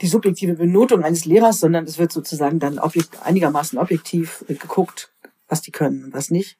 die 0.00 0.06
subjektive 0.06 0.54
Benotung 0.54 1.02
eines 1.02 1.24
Lehrers, 1.24 1.58
sondern 1.58 1.84
es 1.84 1.98
wird 1.98 2.12
sozusagen 2.12 2.60
dann 2.60 2.78
objekt, 2.78 3.18
einigermaßen 3.24 3.76
objektiv 3.76 4.44
geguckt, 4.46 5.10
was 5.48 5.60
die 5.60 5.70
können 5.70 6.04
und 6.04 6.14
was 6.14 6.30
nicht. 6.30 6.58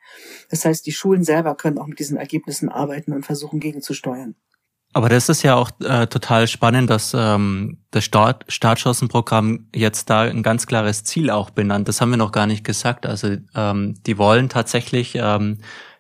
Das 0.51 0.65
heißt, 0.65 0.87
die 0.87 0.93
Schulen 0.93 1.25
selber 1.25 1.55
können 1.55 1.79
auch 1.79 1.87
mit 1.87 1.99
diesen 1.99 2.17
Ergebnissen 2.17 2.69
arbeiten 2.69 3.13
und 3.13 3.27
versuchen 3.27 3.61
gegenzusteuern. 3.61 4.35
Aber 4.93 5.11
das 5.11 5.29
ist 5.29 5.43
ja 5.43 5.57
auch 5.57 5.71
äh, 5.81 6.07
total 6.07 6.47
spannend, 6.47 6.89
dass 6.89 7.13
ähm, 7.15 7.79
das 7.91 8.05
Start 8.05 8.47
Startchancenprogramm 8.49 9.69
jetzt 9.75 10.09
da 10.09 10.23
ein 10.23 10.43
ganz 10.43 10.67
klares 10.67 11.05
Ziel 11.05 11.29
auch 11.29 11.51
benannt. 11.51 11.87
Das 11.87 12.01
haben 12.01 12.11
wir 12.11 12.17
noch 12.17 12.33
gar 12.33 12.47
nicht 12.47 12.65
gesagt. 12.65 13.05
Also 13.05 13.37
ähm, 13.55 13.95
die 14.07 14.17
wollen 14.17 14.49
tatsächlich 14.49 15.15
ähm, 15.17 15.59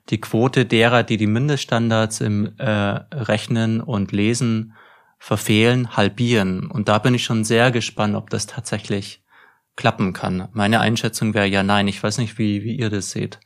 die 0.09 0.21
Quote 0.21 0.65
derer, 0.65 1.03
die 1.03 1.19
die 1.19 1.27
Mindeststandards 1.27 2.23
im 2.23 2.55
äh, 2.59 2.71
Rechnen 2.71 3.83
und 3.83 4.13
Lesen 4.13 4.73
verfehlen, 5.19 5.97
halbieren. 5.97 6.71
Und 6.71 6.89
da 6.89 6.99
bin 6.99 7.15
ich 7.15 7.25
schon 7.25 7.45
sehr 7.45 7.71
gespannt, 7.71 8.15
ob 8.15 8.31
das 8.31 8.47
tatsächlich 8.47 9.23
klappen 9.77 10.13
kann. 10.13 10.49
Meine 10.53 10.81
Einschätzung 10.81 11.35
wäre 11.35 11.47
ja 11.47 11.63
nein. 11.63 11.87
Ich 11.87 12.03
weiß 12.03 12.19
nicht, 12.19 12.39
wie, 12.39 12.65
wie 12.65 12.77
ihr 12.77 12.91
das 12.91 13.11
seht. 13.11 13.39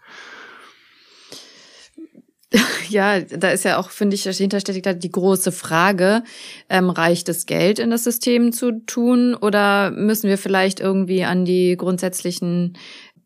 Ja, 2.88 3.20
da 3.20 3.50
ist 3.50 3.64
ja 3.64 3.78
auch, 3.78 3.90
finde 3.90 4.16
ich, 4.16 4.22
steht 4.22 5.04
die 5.04 5.12
große 5.12 5.52
Frage, 5.52 6.24
ähm, 6.68 6.90
reicht 6.90 7.28
es 7.28 7.46
Geld 7.46 7.78
in 7.78 7.90
das 7.90 8.02
System 8.02 8.50
zu 8.50 8.84
tun 8.84 9.36
oder 9.36 9.92
müssen 9.92 10.28
wir 10.28 10.36
vielleicht 10.36 10.80
irgendwie 10.80 11.22
an 11.22 11.44
die 11.44 11.76
grundsätzlichen 11.76 12.76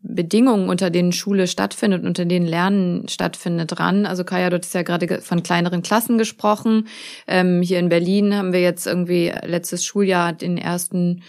Bedingungen, 0.07 0.69
unter 0.69 0.91
denen 0.91 1.13
Schule 1.13 1.47
stattfindet, 1.47 2.05
unter 2.05 2.27
denen 2.27 2.47
Lernen 2.47 3.09
stattfindet, 3.09 3.81
ran. 3.81 4.05
Also 4.05 4.23
Kaya, 4.23 4.51
du 4.51 4.59
hast 4.59 4.75
ja 4.75 4.83
gerade 4.83 5.23
von 5.23 5.43
kleineren 5.43 5.81
Klassen 5.81 6.19
gesprochen. 6.19 6.87
Ähm, 7.27 7.63
hier 7.63 7.79
in 7.79 7.89
Berlin 7.89 8.37
haben 8.37 8.53
wir 8.53 8.61
jetzt 8.61 8.87
irgendwie 8.87 9.33
letztes 9.45 9.83
Schuljahr 9.83 10.35
den 10.35 10.59
ersten 10.59 11.23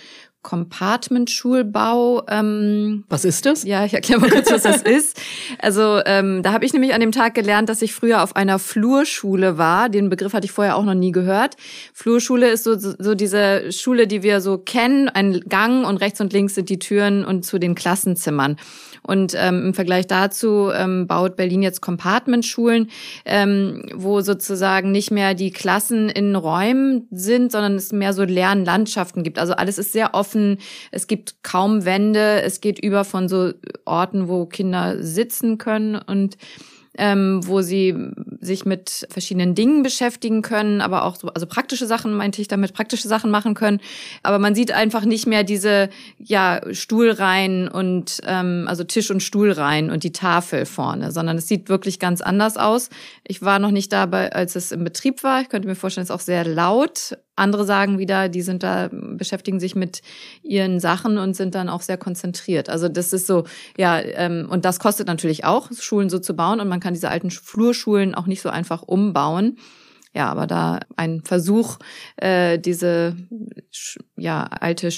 Compartment-Schulbau. 0.46 2.24
Ähm, 2.30 3.04
was 3.10 3.26
ist 3.26 3.48
das? 3.48 3.64
Ja, 3.64 3.84
ich 3.84 3.96
erkläre 3.96 4.22
mal 4.22 4.30
kurz, 4.30 4.52
was 4.52 4.62
das 4.62 4.82
ist. 4.84 5.20
Also 5.58 6.02
ähm, 6.06 6.44
da 6.44 6.54
habe 6.54 6.66
ich 6.66 6.72
nämlich 6.72 6.94
an 6.94 7.02
dem 7.02 7.12
Tag 7.12 7.34
gelernt, 7.34 7.68
dass 7.68 7.82
ich 7.82 7.96
früher 7.96 8.22
auf 8.22 8.36
einer 8.36 8.60
Flurschule 8.60 9.58
war. 9.58 9.90
Den 9.90 10.10
Begriff 10.10 10.34
hatte 10.34 10.46
ich 10.46 10.52
vorher 10.52 10.76
auch 10.76 10.86
noch 10.86 10.94
nie 10.94 11.12
gehört. 11.12 11.56
Flurschule 11.94 12.50
ist 12.50 12.64
so, 12.64 12.78
so 12.78 13.16
diese 13.16 13.72
Schule, 13.72 14.06
die 14.06 14.22
wir 14.22 14.40
so 14.40 14.60
kennen, 14.60 15.10
ein 15.10 15.42
Gang 15.50 15.84
und 15.86 15.98
rechts 15.98 16.22
und 16.22 16.32
links 16.32 16.54
sind 16.54 16.70
die 16.70 16.78
Türen 16.78 17.26
und 17.26 17.44
zu 17.44 17.58
den 17.58 17.74
Klassenzimmern. 17.74 18.58
Und 19.02 19.34
ähm, 19.38 19.68
im 19.68 19.74
Vergleich 19.74 20.08
dazu 20.08 20.72
ähm, 20.74 21.06
baut 21.06 21.36
Berlin 21.36 21.62
jetzt 21.62 21.82
Compartment-Schulen, 21.82 22.90
ähm, 23.26 23.84
wo 23.94 24.22
sozusagen 24.22 24.92
nicht 24.92 25.12
mehr 25.12 25.36
die 25.36 25.52
Klassen 25.52 26.10
in 26.10 26.36
Räumen 26.36 27.08
sind, 27.12 27.52
sondern 27.52 27.76
es 27.76 27.92
mehr 27.92 28.14
so 28.14 28.24
Lernlandschaften 28.24 29.22
gibt. 29.22 29.38
Also 29.38 29.54
alles 29.54 29.78
ist 29.78 29.92
sehr 29.92 30.16
offen. 30.16 30.35
Es 30.92 31.08
gibt 31.08 31.44
kaum 31.44 31.86
Wände. 31.86 32.42
Es 32.42 32.62
geht 32.62 32.80
über 32.80 33.04
von 33.04 33.28
so 33.28 33.54
Orten, 33.86 34.28
wo 34.28 34.46
Kinder 34.46 35.02
sitzen 35.02 35.58
können 35.58 35.96
und 35.96 36.38
ähm, 36.98 37.42
wo 37.46 37.62
sie 37.62 37.96
sich 38.40 38.66
mit 38.66 39.08
verschiedenen 39.10 39.56
Dingen 39.56 39.84
beschäftigen 39.84 40.42
können, 40.42 40.82
aber 40.82 41.04
auch 41.04 41.16
so, 41.16 41.28
also 41.30 41.46
praktische 41.46 41.88
Sachen 41.88 42.14
meinte 42.14 42.42
ich 42.42 42.48
damit, 42.48 42.74
praktische 42.74 43.08
Sachen 43.08 43.32
machen 43.32 43.54
können. 43.54 43.80
Aber 44.24 44.40
man 44.40 44.56
sieht 44.56 44.72
einfach 44.72 45.06
nicht 45.06 45.28
mehr 45.28 45.44
diese 45.44 45.90
ja 46.18 46.62
Stuhlreihen 46.72 47.68
und 47.68 48.22
ähm, 48.26 48.66
also 48.68 48.84
Tisch 48.84 49.12
und 49.12 49.22
Stuhlreihen 49.22 49.90
und 49.90 50.04
die 50.04 50.12
Tafel 50.12 50.66
vorne, 50.66 51.12
sondern 51.12 51.38
es 51.38 51.48
sieht 51.48 51.70
wirklich 51.70 52.00
ganz 52.00 52.22
anders 52.22 52.58
aus. 52.58 52.90
Ich 53.26 53.42
war 53.42 53.60
noch 53.60 53.72
nicht 53.72 53.92
dabei, 53.92 54.32
als 54.32 54.56
es 54.56 54.72
im 54.72 54.84
Betrieb 54.84 55.24
war. 55.24 55.42
Ich 55.42 55.50
könnte 55.50 55.68
mir 55.68 55.76
vorstellen, 55.76 56.04
es 56.04 56.10
ist 56.10 56.16
auch 56.16 56.22
sehr 56.22 56.46
laut. 56.46 57.18
Andere 57.36 57.66
sagen 57.66 58.00
wieder, 58.00 58.30
die 58.30 58.42
sind 58.42 58.64
da, 58.64 58.90
beschäftigen 58.92 59.60
sich 59.60 59.76
mit 59.76 60.02
ihren 60.42 60.80
Sachen 60.80 61.18
und 61.18 61.36
sind 61.36 61.54
dann 61.56 61.70
auch 61.70 61.82
sehr 61.82 61.98
konzentriert. 61.98 62.70
Also 62.70 62.88
das 62.88 63.12
ist 63.14 63.28
so, 63.28 63.44
ja, 63.78 64.00
ähm, 64.00 64.48
und 64.50 64.64
das 64.66 64.80
kostet 64.80 65.08
natürlich 65.08 65.44
auch, 65.44 65.70
Schulen 65.74 66.10
so 66.10 66.20
zu 66.20 66.36
bauen 66.36 66.60
und 66.60 66.68
man 66.68 66.80
kann 66.80 66.94
diese 66.94 67.10
alten 67.10 67.32
Flurschulen 67.32 68.16
auch 68.16 68.28
nicht 68.28 68.42
so 68.42 68.50
einfach 68.50 68.82
umbauen. 68.84 69.58
Ja, 70.14 70.28
aber 70.28 70.48
da 70.48 70.80
ein 70.96 71.22
Versuch, 71.26 71.78
äh, 72.16 72.58
diese 72.58 73.18
ja 74.16 74.46
alte 74.46 74.90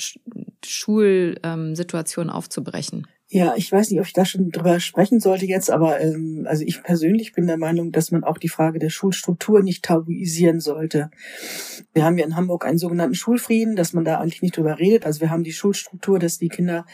Schulsituation 0.63 2.27
ähm, 2.27 2.31
aufzubrechen. 2.31 3.07
Ja, 3.29 3.55
ich 3.57 3.69
weiß 3.69 3.89
nicht, 3.89 3.99
ob 3.99 4.05
ich 4.05 4.13
da 4.13 4.23
schon 4.23 4.51
drüber 4.51 4.79
sprechen 4.79 5.19
sollte 5.19 5.45
jetzt, 5.45 5.69
aber 5.69 5.99
ähm, 5.99 6.45
also 6.47 6.63
ich 6.65 6.81
persönlich 6.81 7.33
bin 7.33 7.45
der 7.45 7.57
Meinung, 7.57 7.91
dass 7.91 8.09
man 8.09 8.23
auch 8.23 8.37
die 8.37 8.47
Frage 8.47 8.79
der 8.79 8.89
Schulstruktur 8.89 9.61
nicht 9.61 9.83
tabuisieren 9.83 10.61
sollte. 10.61 11.11
Wir 11.93 12.05
haben 12.05 12.17
ja 12.17 12.25
in 12.25 12.37
Hamburg 12.37 12.65
einen 12.65 12.77
sogenannten 12.77 13.15
Schulfrieden, 13.15 13.75
dass 13.75 13.91
man 13.91 14.05
da 14.05 14.19
eigentlich 14.19 14.41
nicht 14.41 14.55
drüber 14.55 14.79
redet. 14.79 15.05
Also 15.05 15.19
wir 15.19 15.29
haben 15.29 15.43
die 15.43 15.51
Schulstruktur, 15.51 16.19
dass 16.19 16.37
die 16.37 16.47
Kinder 16.47 16.85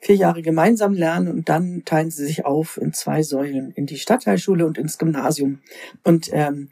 vier 0.00 0.16
Jahre 0.16 0.40
gemeinsam 0.40 0.94
lernen 0.94 1.28
und 1.28 1.50
dann 1.50 1.82
teilen 1.84 2.10
sie 2.10 2.24
sich 2.24 2.46
auf 2.46 2.78
in 2.80 2.94
zwei 2.94 3.22
Säulen, 3.22 3.70
in 3.72 3.84
die 3.84 3.98
Stadtteilschule 3.98 4.64
und 4.64 4.78
ins 4.78 4.96
Gymnasium. 4.96 5.60
Und 6.04 6.30
ähm, 6.32 6.70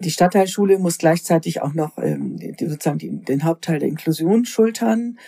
die 0.00 0.10
Stadtteilschule 0.10 0.78
muss 0.78 0.98
gleichzeitig 0.98 1.62
auch 1.62 1.74
noch 1.74 1.98
ähm, 1.98 2.38
sozusagen 2.58 2.98
die, 2.98 3.10
den 3.10 3.44
Hauptteil 3.44 3.78
der 3.78 3.88
Inklusion 3.88 4.44
schultern 4.44 5.18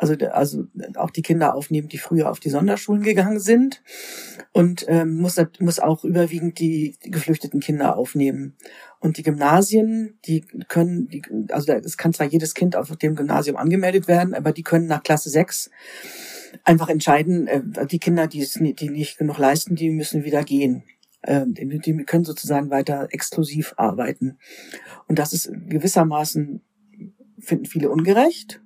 also, 0.00 0.14
also 0.32 0.64
auch 0.96 1.10
die 1.10 1.20
Kinder 1.20 1.54
aufnehmen, 1.54 1.88
die 1.88 1.98
früher 1.98 2.30
auf 2.30 2.40
die 2.40 2.48
Sonderschulen 2.48 3.02
gegangen 3.02 3.38
sind 3.38 3.82
und 4.52 4.86
ähm, 4.88 5.16
muss, 5.16 5.36
muss 5.58 5.78
auch 5.78 6.04
überwiegend 6.04 6.58
die, 6.58 6.96
die 7.04 7.10
geflüchteten 7.10 7.60
Kinder 7.60 7.98
aufnehmen. 7.98 8.56
Und 8.98 9.18
die 9.18 9.22
Gymnasien, 9.22 10.18
die 10.24 10.40
können, 10.68 11.08
die, 11.08 11.22
also 11.50 11.72
es 11.72 11.98
kann 11.98 12.14
zwar 12.14 12.26
jedes 12.26 12.54
Kind 12.54 12.76
auf 12.76 12.94
dem 12.96 13.14
Gymnasium 13.14 13.58
angemeldet 13.58 14.08
werden, 14.08 14.34
aber 14.34 14.52
die 14.52 14.62
können 14.62 14.86
nach 14.86 15.02
Klasse 15.02 15.28
6 15.28 15.70
einfach 16.64 16.88
entscheiden, 16.88 17.46
äh, 17.46 17.86
die 17.86 17.98
Kinder, 17.98 18.26
die 18.26 18.40
es 18.40 18.54
die 18.54 18.88
nicht 18.88 19.18
genug 19.18 19.36
leisten, 19.36 19.74
die 19.74 19.90
müssen 19.90 20.24
wieder 20.24 20.44
gehen. 20.44 20.82
Äh, 21.22 21.44
die, 21.46 21.78
die 21.78 22.04
können 22.04 22.24
sozusagen 22.24 22.70
weiter 22.70 23.08
exklusiv 23.10 23.74
arbeiten. 23.76 24.38
Und 25.06 25.18
das 25.18 25.32
ist 25.32 25.52
gewissermaßen, 25.68 26.62
finden 27.38 27.66
viele 27.66 27.90
ungerecht 27.90 28.60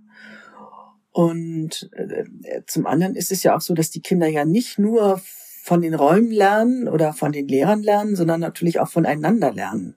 und 1.14 1.88
äh, 1.92 2.24
zum 2.66 2.86
anderen 2.86 3.14
ist 3.14 3.30
es 3.30 3.44
ja 3.44 3.54
auch 3.54 3.60
so, 3.60 3.72
dass 3.72 3.88
die 3.88 4.02
Kinder 4.02 4.26
ja 4.26 4.44
nicht 4.44 4.80
nur 4.80 5.22
von 5.62 5.80
den 5.80 5.94
Räumen 5.94 6.32
lernen 6.32 6.88
oder 6.88 7.12
von 7.12 7.30
den 7.30 7.46
Lehrern 7.46 7.84
lernen, 7.84 8.16
sondern 8.16 8.40
natürlich 8.40 8.80
auch 8.80 8.88
voneinander 8.88 9.52
lernen. 9.52 9.94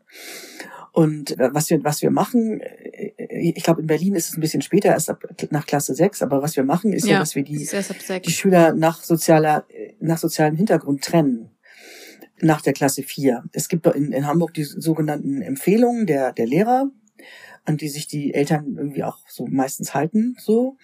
Und 0.91 1.39
äh, 1.39 1.49
was 1.51 1.71
wir, 1.71 1.83
was 1.83 2.03
wir 2.03 2.11
machen, 2.11 2.61
äh, 2.61 3.13
ich 3.31 3.63
glaube, 3.63 3.81
in 3.81 3.87
Berlin 3.87 4.13
ist 4.13 4.29
es 4.29 4.37
ein 4.37 4.41
bisschen 4.41 4.61
später, 4.61 4.89
erst 4.89 5.09
ab, 5.09 5.23
nach 5.49 5.65
Klasse 5.65 5.95
6, 5.95 6.21
aber 6.21 6.43
was 6.43 6.55
wir 6.55 6.63
machen, 6.63 6.93
ist 6.93 7.07
ja, 7.07 7.13
ja 7.13 7.19
dass 7.19 7.33
wir 7.33 7.43
die, 7.43 7.67
die 8.23 8.31
Schüler 8.31 8.75
nach 8.75 9.03
sozialer, 9.03 9.65
nach 9.99 10.19
sozialem 10.19 10.55
Hintergrund 10.55 11.03
trennen. 11.03 11.49
Nach 12.39 12.61
der 12.61 12.73
Klasse 12.73 13.03
4. 13.03 13.43
Es 13.51 13.67
gibt 13.67 13.87
in, 13.87 14.11
in 14.11 14.27
Hamburg 14.27 14.53
die 14.53 14.63
sogenannten 14.63 15.41
Empfehlungen 15.41 16.05
der, 16.05 16.33
der 16.33 16.45
Lehrer 16.45 16.91
an 17.67 17.77
die 17.77 17.89
sich 17.89 18.07
die 18.07 18.33
Eltern 18.33 18.75
irgendwie 18.77 19.03
auch 19.03 19.19
so 19.27 19.45
meistens 19.45 19.93
halten, 19.93 20.37
so. 20.39 20.77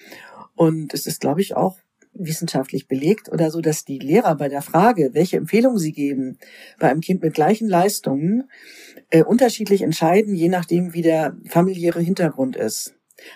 Und 0.55 0.93
es 0.93 1.07
ist, 1.07 1.21
glaube 1.21 1.41
ich, 1.41 1.55
auch 1.55 1.77
wissenschaftlich 2.13 2.87
belegt 2.87 3.31
oder 3.31 3.49
so, 3.49 3.61
dass 3.61 3.85
die 3.85 3.97
Lehrer 3.97 4.35
bei 4.35 4.49
der 4.49 4.61
Frage, 4.61 5.11
welche 5.13 5.37
Empfehlungen 5.37 5.79
sie 5.79 5.93
geben, 5.93 6.37
bei 6.79 6.91
einem 6.91 7.01
Kind 7.01 7.23
mit 7.23 7.33
gleichen 7.33 7.67
Leistungen 7.67 8.49
äh, 9.09 9.23
unterschiedlich 9.23 9.81
entscheiden, 9.81 10.35
je 10.35 10.49
nachdem, 10.49 10.93
wie 10.93 11.01
der 11.01 11.37
familiäre 11.47 12.01
Hintergrund 12.01 12.55
ist. 12.55 12.95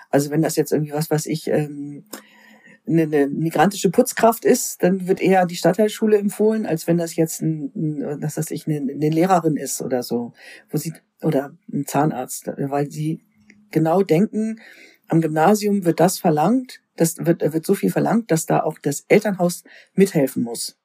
Also 0.09 0.29
wenn 0.29 0.41
das 0.41 0.57
jetzt 0.57 0.73
irgendwie 0.73 0.91
was, 0.91 1.09
was 1.09 1.25
ich 1.25 1.47
ähm, 1.47 2.05
eine, 2.87 3.03
eine 3.03 3.27
migrantische 3.27 3.89
Putzkraft 3.89 4.45
ist, 4.45 4.83
dann 4.83 5.07
wird 5.07 5.21
eher 5.21 5.45
die 5.45 5.55
Stadtteilschule 5.55 6.17
empfohlen, 6.17 6.65
als 6.65 6.87
wenn 6.87 6.97
das 6.97 7.15
jetzt 7.15 7.41
ein, 7.41 7.71
ein 7.75 8.21
dass 8.21 8.35
das 8.35 8.51
ich 8.51 8.67
eine, 8.67 8.77
eine 8.77 9.09
Lehrerin 9.09 9.57
ist 9.57 9.81
oder 9.81 10.03
so, 10.03 10.33
wo 10.69 10.77
sie 10.77 10.93
oder 11.21 11.55
ein 11.71 11.85
Zahnarzt, 11.85 12.47
weil 12.57 12.91
sie 12.91 13.21
genau 13.71 14.03
denken, 14.03 14.59
am 15.07 15.21
Gymnasium 15.21 15.85
wird 15.85 15.99
das 15.99 16.19
verlangt, 16.19 16.81
das 16.95 17.17
wird, 17.19 17.41
wird 17.53 17.65
so 17.65 17.75
viel 17.75 17.91
verlangt, 17.91 18.31
dass 18.31 18.45
da 18.45 18.61
auch 18.61 18.77
das 18.79 19.05
Elternhaus 19.07 19.63
mithelfen 19.93 20.43
muss. 20.43 20.77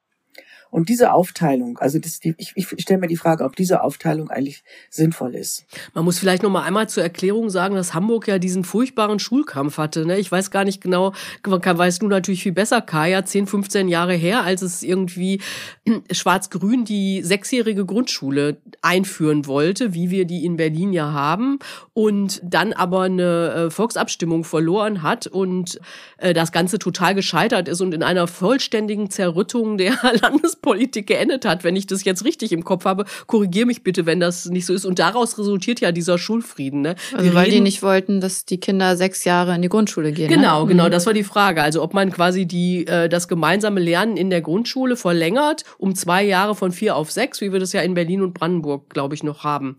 Und 0.73 0.89
diese 0.89 1.13
Aufteilung, 1.13 1.77
also 1.77 1.99
das, 1.99 2.19
die, 2.19 2.33
ich, 2.39 2.53
ich 2.55 2.67
stelle 2.81 2.99
mir 2.99 3.05
die 3.05 3.15
Frage, 3.15 3.43
ob 3.43 3.55
diese 3.55 3.83
Aufteilung 3.83 4.31
eigentlich 4.31 4.63
sinnvoll 4.89 5.35
ist. 5.35 5.65
Man 5.93 6.03
muss 6.03 6.17
vielleicht 6.17 6.41
noch 6.41 6.49
mal 6.49 6.63
einmal 6.63 6.89
zur 6.89 7.03
Erklärung 7.03 7.51
sagen, 7.51 7.75
dass 7.75 7.93
Hamburg 7.93 8.27
ja 8.27 8.39
diesen 8.39 8.63
furchtbaren 8.63 9.19
Schulkampf 9.19 9.77
hatte. 9.77 10.03
Ne? 10.03 10.17
Ich 10.17 10.31
weiß 10.31 10.49
gar 10.49 10.63
nicht 10.63 10.81
genau, 10.81 11.13
weißt 11.43 12.01
du 12.01 12.07
natürlich 12.07 12.41
viel 12.41 12.53
besser, 12.53 12.81
Kaya, 12.81 13.23
10, 13.23 13.45
15 13.45 13.87
Jahre 13.87 14.15
her, 14.15 14.41
als 14.41 14.63
es 14.63 14.81
irgendwie 14.81 15.41
Schwarz-Grün 16.11 16.85
die 16.85 17.21
sechsjährige 17.21 17.85
Grundschule 17.85 18.57
einführen 18.81 19.45
wollte, 19.45 19.93
wie 19.93 20.09
wir 20.09 20.25
die 20.25 20.43
in 20.43 20.57
Berlin 20.57 20.91
ja 20.91 21.13
haben, 21.13 21.59
und 21.93 22.41
dann 22.43 22.73
aber 22.73 23.03
eine 23.03 23.53
äh, 23.53 23.69
Volksabstimmung 23.69 24.43
verloren 24.43 25.03
hat 25.03 25.27
und 25.27 25.79
äh, 26.17 26.33
das 26.33 26.51
Ganze 26.51 26.79
total 26.79 27.13
gescheitert 27.13 27.67
ist 27.67 27.79
und 27.79 27.93
in 27.93 28.01
einer 28.01 28.25
vollständigen 28.25 29.11
Zerrüttung 29.11 29.77
der 29.77 29.93
Landes 30.21 30.62
Politik 30.63 31.05
geendet 31.05 31.45
hat, 31.45 31.63
wenn 31.63 31.75
ich 31.75 31.85
das 31.85 32.03
jetzt 32.03 32.25
richtig 32.25 32.51
im 32.51 32.63
Kopf 32.63 32.85
habe. 32.85 33.05
Korrigier 33.27 33.67
mich 33.67 33.83
bitte, 33.83 34.07
wenn 34.07 34.19
das 34.19 34.45
nicht 34.45 34.65
so 34.65 34.73
ist. 34.73 34.85
Und 34.85 34.97
daraus 34.97 35.37
resultiert 35.37 35.79
ja 35.79 35.91
dieser 35.91 36.17
Schulfrieden. 36.17 36.81
Ne? 36.81 36.95
Also 37.15 37.35
weil 37.35 37.51
die 37.51 37.59
nicht 37.59 37.83
wollten, 37.83 38.19
dass 38.19 38.45
die 38.45 38.59
Kinder 38.59 38.97
sechs 38.97 39.25
Jahre 39.25 39.53
in 39.53 39.61
die 39.61 39.69
Grundschule 39.69 40.11
gehen. 40.11 40.29
Genau, 40.29 40.63
ne? 40.63 40.69
genau. 40.69 40.87
Mhm. 40.87 40.91
Das 40.91 41.05
war 41.05 41.13
die 41.13 41.23
Frage. 41.23 41.61
Also 41.61 41.83
ob 41.83 41.93
man 41.93 42.11
quasi 42.11 42.47
die 42.47 42.87
äh, 42.87 43.07
das 43.07 43.27
gemeinsame 43.27 43.79
Lernen 43.79 44.17
in 44.17 44.31
der 44.31 44.41
Grundschule 44.41 44.95
verlängert 44.95 45.63
um 45.77 45.93
zwei 45.93 46.23
Jahre 46.23 46.55
von 46.55 46.71
vier 46.71 46.95
auf 46.95 47.11
sechs, 47.11 47.41
wie 47.41 47.51
wir 47.51 47.59
das 47.59 47.73
ja 47.73 47.81
in 47.81 47.93
Berlin 47.93 48.21
und 48.21 48.33
Brandenburg, 48.33 48.89
glaube 48.89 49.13
ich, 49.13 49.23
noch 49.23 49.43
haben. 49.43 49.77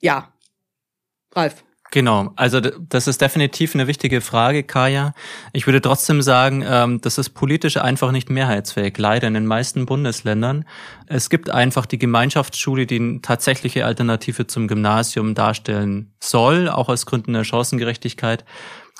Ja, 0.00 0.32
Ralf. 1.34 1.63
Genau, 1.94 2.32
also 2.34 2.58
das 2.60 3.06
ist 3.06 3.20
definitiv 3.20 3.76
eine 3.76 3.86
wichtige 3.86 4.20
Frage, 4.20 4.64
Kaya. 4.64 5.14
Ich 5.52 5.68
würde 5.68 5.80
trotzdem 5.80 6.22
sagen, 6.22 6.64
ähm, 6.66 7.00
das 7.00 7.18
ist 7.18 7.30
politisch 7.30 7.76
einfach 7.76 8.10
nicht 8.10 8.30
mehrheitsfähig, 8.30 8.98
leider 8.98 9.28
in 9.28 9.34
den 9.34 9.46
meisten 9.46 9.86
Bundesländern. 9.86 10.64
Es 11.06 11.30
gibt 11.30 11.50
einfach 11.50 11.86
die 11.86 11.98
Gemeinschaftsschule, 11.98 12.86
die 12.86 12.98
eine 12.98 13.20
tatsächliche 13.20 13.86
Alternative 13.86 14.48
zum 14.48 14.66
Gymnasium 14.66 15.36
darstellen 15.36 16.12
soll, 16.18 16.68
auch 16.68 16.88
aus 16.88 17.06
Gründen 17.06 17.32
der 17.32 17.44
Chancengerechtigkeit. 17.44 18.44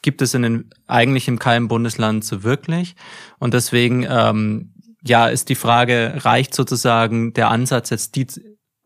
Gibt 0.03 0.23
es 0.23 0.33
in 0.35 0.43
den, 0.43 0.71
eigentlich 0.87 1.27
in 1.27 1.41
keinem 1.41 1.67
Bundesland 1.67 2.25
so 2.25 2.45
wirklich. 2.45 2.95
Und 3.41 3.55
deswegen, 3.55 4.07
ähm, 4.09 4.73
ja, 5.03 5.27
ist 5.27 5.49
die 5.49 5.57
Frage, 5.57 6.19
reicht 6.19 6.55
sozusagen 6.55 7.33
der 7.33 7.51
Ansatz 7.51 7.91
jetzt 7.91 8.15
die 8.15 8.29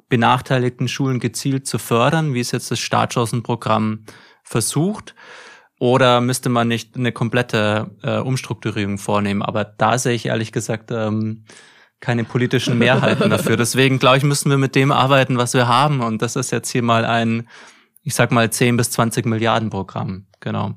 benachteiligten 0.09 0.89
Schulen 0.89 1.21
gezielt 1.21 1.67
zu 1.67 1.79
fördern, 1.79 2.35
wie 2.35 2.41
es 2.41 2.53
jetzt 2.53 2.71
das 2.71 2.79
Startchancenprogramm 2.79 4.05
versucht? 4.43 5.15
Oder 5.79 6.21
müsste 6.21 6.49
man 6.49 6.67
nicht 6.67 6.97
eine 6.97 7.13
komplette 7.13 7.91
äh, 8.03 8.19
Umstrukturierung 8.19 8.99
vornehmen? 8.99 9.43
Aber 9.43 9.65
da 9.65 9.99
sehe 9.99 10.15
ich 10.15 10.27
ehrlich 10.27 10.51
gesagt 10.51 10.91
ähm, 10.91 11.45
keine 12.01 12.25
politischen 12.25 12.79
Mehrheiten 12.79 13.31
dafür. 13.31 13.57
Deswegen 13.57 13.99
glaube 13.99 14.19
ich, 14.19 14.25
müssen 14.25 14.51
wir 14.51 14.59
mit 14.59 14.75
dem 14.75 14.91
arbeiten, 14.91 15.39
was 15.39 15.55
wir 15.55 15.69
haben. 15.69 16.01
Und 16.01 16.23
das 16.23 16.37
ist 16.37 16.51
jetzt 16.51 16.71
hier 16.71 16.83
mal 16.83 17.05
ein, 17.05 17.49
ich 18.03 18.15
sag 18.15 18.33
mal, 18.33 18.51
10 18.51 18.77
bis 18.77 18.91
20 18.91 19.27
Milliarden 19.27 19.71
Programm. 19.71 20.27
Genau. 20.41 20.75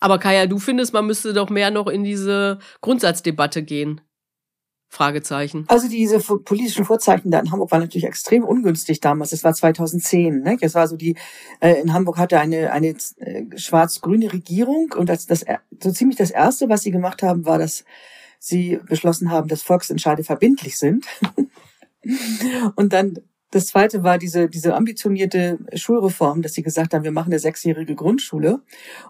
Aber 0.00 0.18
Kaya, 0.18 0.46
du 0.46 0.58
findest, 0.58 0.92
man 0.92 1.06
müsste 1.06 1.32
doch 1.32 1.50
mehr 1.50 1.70
noch 1.70 1.88
in 1.88 2.04
diese 2.04 2.58
Grundsatzdebatte 2.80 3.62
gehen. 3.62 4.00
Fragezeichen. 4.90 5.64
Also 5.68 5.88
diese 5.88 6.18
politischen 6.18 6.84
Vorzeichen 6.84 7.30
da 7.30 7.40
in 7.40 7.50
Hamburg 7.50 7.70
waren 7.70 7.82
natürlich 7.82 8.06
extrem 8.06 8.42
ungünstig 8.42 9.00
damals. 9.00 9.30
Das 9.30 9.44
war 9.44 9.52
2010. 9.52 10.40
Ne? 10.40 10.56
Das 10.60 10.74
war 10.74 10.88
so 10.88 10.96
die 10.96 11.16
äh, 11.60 11.74
in 11.80 11.92
Hamburg 11.92 12.16
hatte 12.16 12.40
eine 12.40 12.72
eine 12.72 12.94
äh, 13.18 13.44
schwarz-grüne 13.54 14.32
Regierung 14.32 14.94
und 14.96 15.08
das, 15.08 15.26
das 15.26 15.44
so 15.82 15.92
ziemlich 15.92 16.16
das 16.16 16.30
erste, 16.30 16.68
was 16.68 16.82
sie 16.82 16.90
gemacht 16.90 17.22
haben, 17.22 17.44
war, 17.44 17.58
dass 17.58 17.84
sie 18.38 18.78
beschlossen 18.86 19.30
haben, 19.30 19.48
dass 19.48 19.62
Volksentscheide 19.62 20.24
verbindlich 20.24 20.78
sind. 20.78 21.04
und 22.76 22.92
dann 22.92 23.18
das 23.50 23.66
zweite 23.66 24.02
war 24.02 24.18
diese, 24.18 24.48
diese 24.48 24.74
ambitionierte 24.74 25.58
Schulreform, 25.74 26.42
dass 26.42 26.52
sie 26.52 26.62
gesagt 26.62 26.92
haben, 26.92 27.04
wir 27.04 27.12
machen 27.12 27.32
eine 27.32 27.38
sechsjährige 27.38 27.94
Grundschule. 27.94 28.60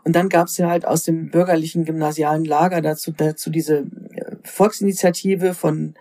Und 0.04 0.14
dann 0.14 0.28
gab 0.28 0.46
es 0.46 0.56
ja 0.58 0.68
halt 0.68 0.86
aus 0.86 1.02
dem 1.02 1.30
bürgerlichen 1.30 1.84
gymnasialen 1.84 2.44
Lager 2.44 2.80
dazu, 2.80 3.10
dazu 3.10 3.50
diese 3.50 3.86
Volksinitiative 4.48 5.54
von 5.54 5.94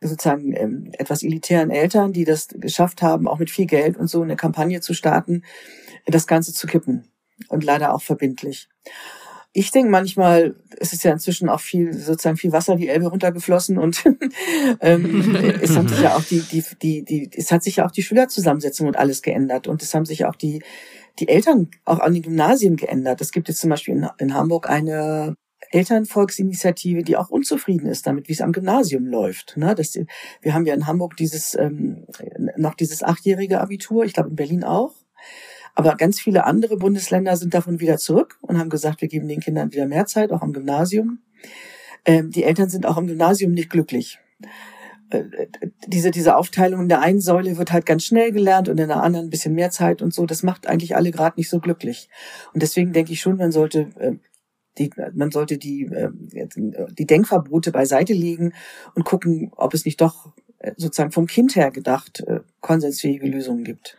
sozusagen 0.00 0.54
ähm, 0.54 0.90
etwas 0.92 1.22
elitären 1.22 1.70
Eltern, 1.70 2.12
die 2.12 2.24
das 2.24 2.48
geschafft 2.48 3.02
haben, 3.02 3.26
auch 3.26 3.38
mit 3.38 3.50
viel 3.50 3.66
Geld 3.66 3.96
und 3.96 4.08
so 4.08 4.22
eine 4.22 4.36
Kampagne 4.36 4.80
zu 4.80 4.94
starten, 4.94 5.42
das 6.04 6.26
Ganze 6.26 6.52
zu 6.52 6.66
kippen. 6.66 7.08
Und 7.48 7.64
leider 7.64 7.94
auch 7.94 8.02
verbindlich 8.02 8.68
ich 9.58 9.70
denke 9.70 9.90
manchmal, 9.90 10.54
es 10.78 10.92
ist 10.92 11.02
ja 11.02 11.12
inzwischen 11.12 11.48
auch 11.48 11.60
viel, 11.60 11.94
sozusagen 11.94 12.36
viel 12.36 12.52
Wasser 12.52 12.76
die 12.76 12.88
Elbe 12.88 13.06
runtergeflossen 13.06 13.78
und 13.78 14.04
ähm, 14.82 15.34
es 15.62 15.74
hat 15.74 15.88
sich 15.88 16.00
ja 16.02 16.14
auch 16.14 16.22
die, 16.22 16.40
die, 16.40 16.62
die, 16.82 17.04
die, 17.04 17.30
es 17.34 17.50
hat 17.50 17.62
sich 17.62 17.76
ja 17.76 17.86
auch 17.86 17.90
die 17.90 18.02
Schülerzusammensetzung 18.02 18.86
und 18.86 18.98
alles 18.98 19.22
geändert 19.22 19.66
und 19.66 19.82
es 19.82 19.94
haben 19.94 20.04
sich 20.04 20.26
auch 20.26 20.36
die, 20.36 20.62
die 21.18 21.28
Eltern 21.28 21.70
auch 21.86 22.00
an 22.00 22.12
den 22.12 22.22
Gymnasien 22.22 22.76
geändert. 22.76 23.22
Es 23.22 23.32
gibt 23.32 23.48
jetzt 23.48 23.62
zum 23.62 23.70
Beispiel 23.70 23.94
in, 23.94 24.06
in 24.18 24.34
Hamburg 24.34 24.68
eine 24.68 25.36
Elternvolksinitiative, 25.76 27.02
die 27.02 27.16
auch 27.16 27.28
unzufrieden 27.28 27.86
ist 27.86 28.06
damit, 28.06 28.28
wie 28.28 28.32
es 28.32 28.40
am 28.40 28.52
Gymnasium 28.52 29.06
läuft. 29.06 29.56
Ne? 29.56 29.74
Das, 29.74 29.98
wir 30.40 30.54
haben 30.54 30.64
ja 30.64 30.74
in 30.74 30.86
Hamburg 30.86 31.16
dieses 31.16 31.54
ähm, 31.54 32.06
noch 32.56 32.74
dieses 32.74 33.02
achtjährige 33.02 33.60
Abitur, 33.60 34.04
ich 34.04 34.14
glaube 34.14 34.30
in 34.30 34.36
Berlin 34.36 34.64
auch. 34.64 34.94
Aber 35.74 35.94
ganz 35.96 36.18
viele 36.18 36.44
andere 36.44 36.78
Bundesländer 36.78 37.36
sind 37.36 37.52
davon 37.52 37.80
wieder 37.80 37.98
zurück 37.98 38.38
und 38.40 38.58
haben 38.58 38.70
gesagt, 38.70 39.02
wir 39.02 39.08
geben 39.08 39.28
den 39.28 39.40
Kindern 39.40 39.72
wieder 39.72 39.86
mehr 39.86 40.06
Zeit, 40.06 40.32
auch 40.32 40.40
am 40.40 40.54
Gymnasium. 40.54 41.18
Ähm, 42.06 42.30
die 42.30 42.44
Eltern 42.44 42.70
sind 42.70 42.86
auch 42.86 42.96
am 42.96 43.06
Gymnasium 43.06 43.52
nicht 43.52 43.68
glücklich. 43.68 44.18
Äh, 45.10 45.24
diese, 45.86 46.10
diese 46.10 46.36
Aufteilung 46.36 46.80
in 46.80 46.88
der 46.88 47.02
einen 47.02 47.20
Säule 47.20 47.58
wird 47.58 47.72
halt 47.72 47.84
ganz 47.84 48.04
schnell 48.04 48.32
gelernt 48.32 48.70
und 48.70 48.80
in 48.80 48.88
der 48.88 49.02
anderen 49.02 49.26
ein 49.26 49.30
bisschen 49.30 49.54
mehr 49.54 49.70
Zeit 49.70 50.00
und 50.00 50.14
so. 50.14 50.24
Das 50.24 50.42
macht 50.42 50.66
eigentlich 50.66 50.96
alle 50.96 51.10
gerade 51.10 51.38
nicht 51.38 51.50
so 51.50 51.60
glücklich. 51.60 52.08
Und 52.54 52.62
deswegen 52.62 52.94
denke 52.94 53.12
ich 53.12 53.20
schon, 53.20 53.36
man 53.36 53.52
sollte 53.52 53.90
äh, 53.98 54.12
die, 54.78 54.90
man 55.14 55.30
sollte 55.30 55.58
die, 55.58 55.84
äh, 55.84 56.10
die 56.98 57.06
Denkverbote 57.06 57.72
beiseite 57.72 58.12
legen 58.12 58.52
und 58.94 59.04
gucken, 59.04 59.52
ob 59.56 59.74
es 59.74 59.84
nicht 59.84 60.00
doch 60.00 60.32
sozusagen 60.76 61.12
vom 61.12 61.26
Kind 61.26 61.54
her 61.54 61.70
gedacht 61.70 62.24
konsensfähige 62.60 63.28
Lösungen 63.28 63.62
gibt. 63.62 63.96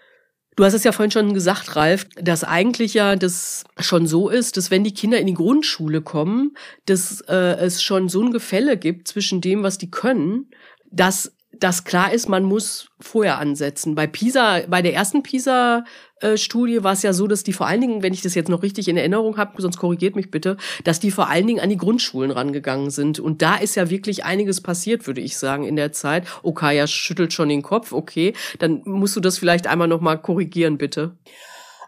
Du 0.58 0.66
hast 0.66 0.74
es 0.74 0.84
ja 0.84 0.92
vorhin 0.92 1.12
schon 1.12 1.36
gesagt, 1.36 1.76
Ralf, 1.76 2.08
dass 2.16 2.44
eigentlich 2.44 2.96
ja 2.96 3.16
das 3.16 3.64
schon 3.78 4.08
so 4.08 4.28
ist, 4.28 4.58
dass 4.58 4.72
wenn 4.72 4.84
die 4.84 4.94
Kinder 4.94 5.20
in 5.20 5.28
die 5.28 5.36
Grundschule 5.36 6.02
kommen, 6.02 6.58
dass 6.88 7.22
äh, 7.30 7.58
es 7.60 7.84
schon 7.84 8.10
so 8.10 8.24
ein 8.24 8.32
Gefälle 8.32 8.76
gibt 8.76 9.08
zwischen 9.08 9.40
dem, 9.40 9.62
was 9.62 9.78
die 9.78 9.92
können, 9.92 10.50
dass 10.90 11.32
das 11.52 11.84
klar 11.84 12.14
ist, 12.14 12.30
man 12.30 12.44
muss 12.44 12.90
vorher 13.00 13.40
ansetzen. 13.40 13.96
Bei 13.96 14.06
PISA, 14.08 14.62
bei 14.68 14.82
der 14.82 14.94
ersten 14.94 15.24
PISA-Studie 15.24 16.84
war 16.84 16.94
es 16.94 17.04
ja 17.04 17.14
so, 17.14 17.28
dass 17.28 17.44
die 17.44 17.54
vor 17.54 17.68
allen 17.68 17.82
Dingen, 17.82 18.04
wenn 18.04 18.14
ich 18.14 18.22
das 18.22 18.36
jetzt 18.36 18.50
noch 18.50 18.64
richtig 18.64 18.88
in 18.88 18.98
Erinnerung 18.98 19.38
habe, 19.38 19.60
sonst 19.62 19.78
korrigiert 19.78 20.16
mich 20.16 20.30
bitte, 20.30 20.58
dass 20.84 21.00
die 21.00 21.12
vor 21.12 21.30
allen 21.30 21.48
Dingen 21.48 21.60
an 21.60 21.70
die 21.70 21.78
Grundschulen 21.78 22.32
rangegangen 22.32 22.90
sind. 22.90 23.20
Und 23.20 23.42
da 23.42 23.56
ist 23.56 23.76
ja 23.76 23.90
wirklich 23.90 24.24
einiges 24.26 24.62
passiert, 24.62 25.08
würde 25.08 25.22
ich 25.22 25.38
sagen, 25.38 25.64
in 25.64 25.76
der 25.76 25.92
Zeit. 25.92 26.28
Okay, 26.44 26.76
ja, 26.76 26.86
schüttelt 26.86 27.34
schon 27.34 27.50
den 27.50 27.64
Kopf, 27.64 27.92
okay. 27.92 28.34
Dann 28.60 28.82
musst 28.86 29.16
du 29.16 29.20
das 29.20 29.38
vielleicht 29.38 29.68
einmal 29.68 29.88
nochmal 29.88 30.22
korrigieren, 30.22 30.78
bitte. 30.78 31.16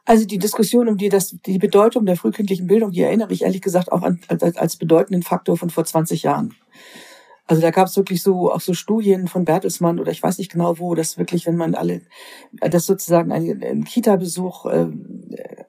Also 0.06 0.26
die 0.26 0.39
Diskussion 0.39 0.88
um 0.88 0.98
die, 0.98 1.10
das, 1.10 1.36
die 1.45 1.60
Bedeutung 1.60 2.06
der 2.06 2.15
frühkindlichen 2.15 2.65
Bildung, 2.65 2.91
die 2.91 3.02
erinnere 3.02 3.32
ich 3.32 3.43
ehrlich 3.43 3.62
gesagt 3.62 3.91
auch 3.91 4.02
an, 4.02 4.19
als, 4.28 4.58
als 4.58 4.78
bedeutenden 4.78 5.22
Faktor 5.22 5.58
von 5.58 5.69
vor 5.69 5.86
20 5.86 6.24
Jahren. 6.24 6.56
Also 7.50 7.64
da 7.64 7.72
gab 7.72 7.88
es 7.88 7.98
wirklich 7.98 8.22
so 8.22 8.52
auch 8.52 8.62
so 8.62 8.76
Studien 8.76 9.28
von 9.28 9.44
Bertelsmann 9.44 10.00
oder 10.00 10.12
ich 10.12 10.22
weiß 10.22 10.38
nicht 10.38 10.52
genau 10.52 10.78
wo, 10.78 10.94
dass 10.94 11.18
wirklich, 11.18 11.48
wenn 11.48 11.56
man 11.56 11.74
alle, 11.74 12.04
das 12.52 12.86
sozusagen 12.86 13.32
ein, 13.32 13.64
ein 13.64 13.84
Kita-Besuch 13.86 14.68
äh, 14.68 14.90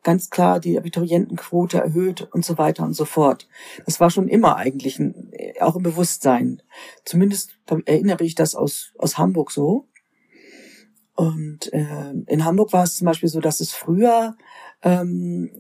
ganz 0.02 0.28
klar 0.28 0.60
die 0.60 0.76
Abiturientenquote 0.76 1.78
erhöht 1.78 2.28
und 2.32 2.44
so 2.44 2.58
weiter 2.58 2.84
und 2.84 2.92
so 2.92 3.06
fort. 3.06 3.48
Das 3.86 3.98
war 3.98 4.10
schon 4.10 4.28
immer 4.28 4.56
eigentlich 4.56 4.98
ein, 4.98 5.32
auch 5.60 5.74
im 5.74 5.82
Bewusstsein. 5.82 6.60
Zumindest 7.06 7.56
erinnere 7.86 8.24
ich 8.24 8.34
das 8.34 8.54
aus 8.54 8.92
aus 8.98 9.16
Hamburg 9.16 9.50
so. 9.50 9.88
Und 11.14 11.72
äh, 11.72 12.12
in 12.26 12.44
Hamburg 12.44 12.74
war 12.74 12.84
es 12.84 12.96
zum 12.96 13.06
Beispiel 13.06 13.30
so, 13.30 13.40
dass 13.40 13.60
es 13.60 13.72
früher 13.72 14.36
ähm, 14.82 15.50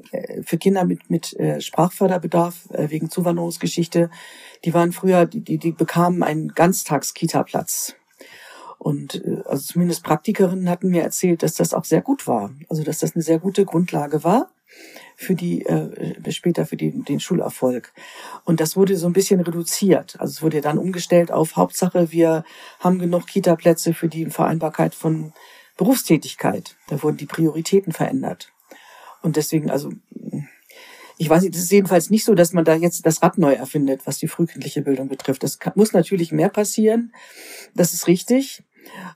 für 0.44 0.58
Kinder 0.58 0.84
mit 0.84 1.10
mit 1.10 1.38
äh, 1.38 1.60
Sprachförderbedarf 1.60 2.70
äh, 2.70 2.90
wegen 2.90 3.10
Zuwanderungsgeschichte 3.10 4.10
die 4.64 4.74
waren 4.74 4.92
früher, 4.92 5.26
die, 5.26 5.40
die, 5.40 5.58
die 5.58 5.72
bekamen 5.72 6.22
einen 6.22 6.48
Ganztags-Kita-Platz. 6.48 7.94
Und 8.78 9.24
äh, 9.24 9.42
also 9.46 9.72
zumindest 9.72 10.04
Praktikerinnen 10.04 10.68
hatten 10.68 10.90
mir 10.90 11.02
erzählt, 11.02 11.42
dass 11.42 11.54
das 11.54 11.74
auch 11.74 11.84
sehr 11.84 12.02
gut 12.02 12.26
war. 12.26 12.50
Also 12.68 12.82
dass 12.82 12.98
das 12.98 13.14
eine 13.14 13.22
sehr 13.22 13.38
gute 13.38 13.64
Grundlage 13.64 14.24
war 14.24 14.50
für 15.16 15.34
die 15.34 15.66
äh, 15.66 16.32
später 16.32 16.64
für 16.64 16.76
die, 16.76 16.90
den 16.90 17.20
Schulerfolg. 17.20 17.92
Und 18.44 18.60
das 18.60 18.76
wurde 18.76 18.96
so 18.96 19.06
ein 19.06 19.12
bisschen 19.12 19.40
reduziert. 19.40 20.16
Also 20.18 20.32
es 20.32 20.42
wurde 20.42 20.60
dann 20.60 20.78
umgestellt 20.78 21.32
auf 21.32 21.56
Hauptsache, 21.56 22.12
wir 22.12 22.44
haben 22.78 22.98
genug 22.98 23.26
Kita-Plätze 23.26 23.92
für 23.92 24.08
die 24.08 24.26
Vereinbarkeit 24.26 24.94
von 24.94 25.32
Berufstätigkeit. 25.76 26.76
Da 26.88 27.02
wurden 27.02 27.16
die 27.16 27.26
Prioritäten 27.26 27.92
verändert. 27.92 28.52
Und 29.22 29.36
deswegen, 29.36 29.70
also 29.70 29.90
ich 31.18 31.28
weiß 31.28 31.42
nicht, 31.42 31.54
es 31.54 31.64
ist 31.64 31.72
jedenfalls 31.72 32.08
nicht 32.08 32.24
so, 32.24 32.34
dass 32.34 32.54
man 32.54 32.64
da 32.64 32.74
jetzt 32.74 33.04
das 33.04 33.22
Rad 33.22 33.36
neu 33.36 33.52
erfindet, 33.52 34.06
was 34.06 34.18
die 34.18 34.28
frühkindliche 34.28 34.80
Bildung 34.80 35.08
betrifft. 35.08 35.44
Kann, 35.60 35.74
muss 35.76 35.92
natürlich 35.92 36.32
mehr 36.32 36.48
passieren. 36.48 37.12
Das 37.74 37.92
ist 37.92 38.06
richtig. 38.06 38.62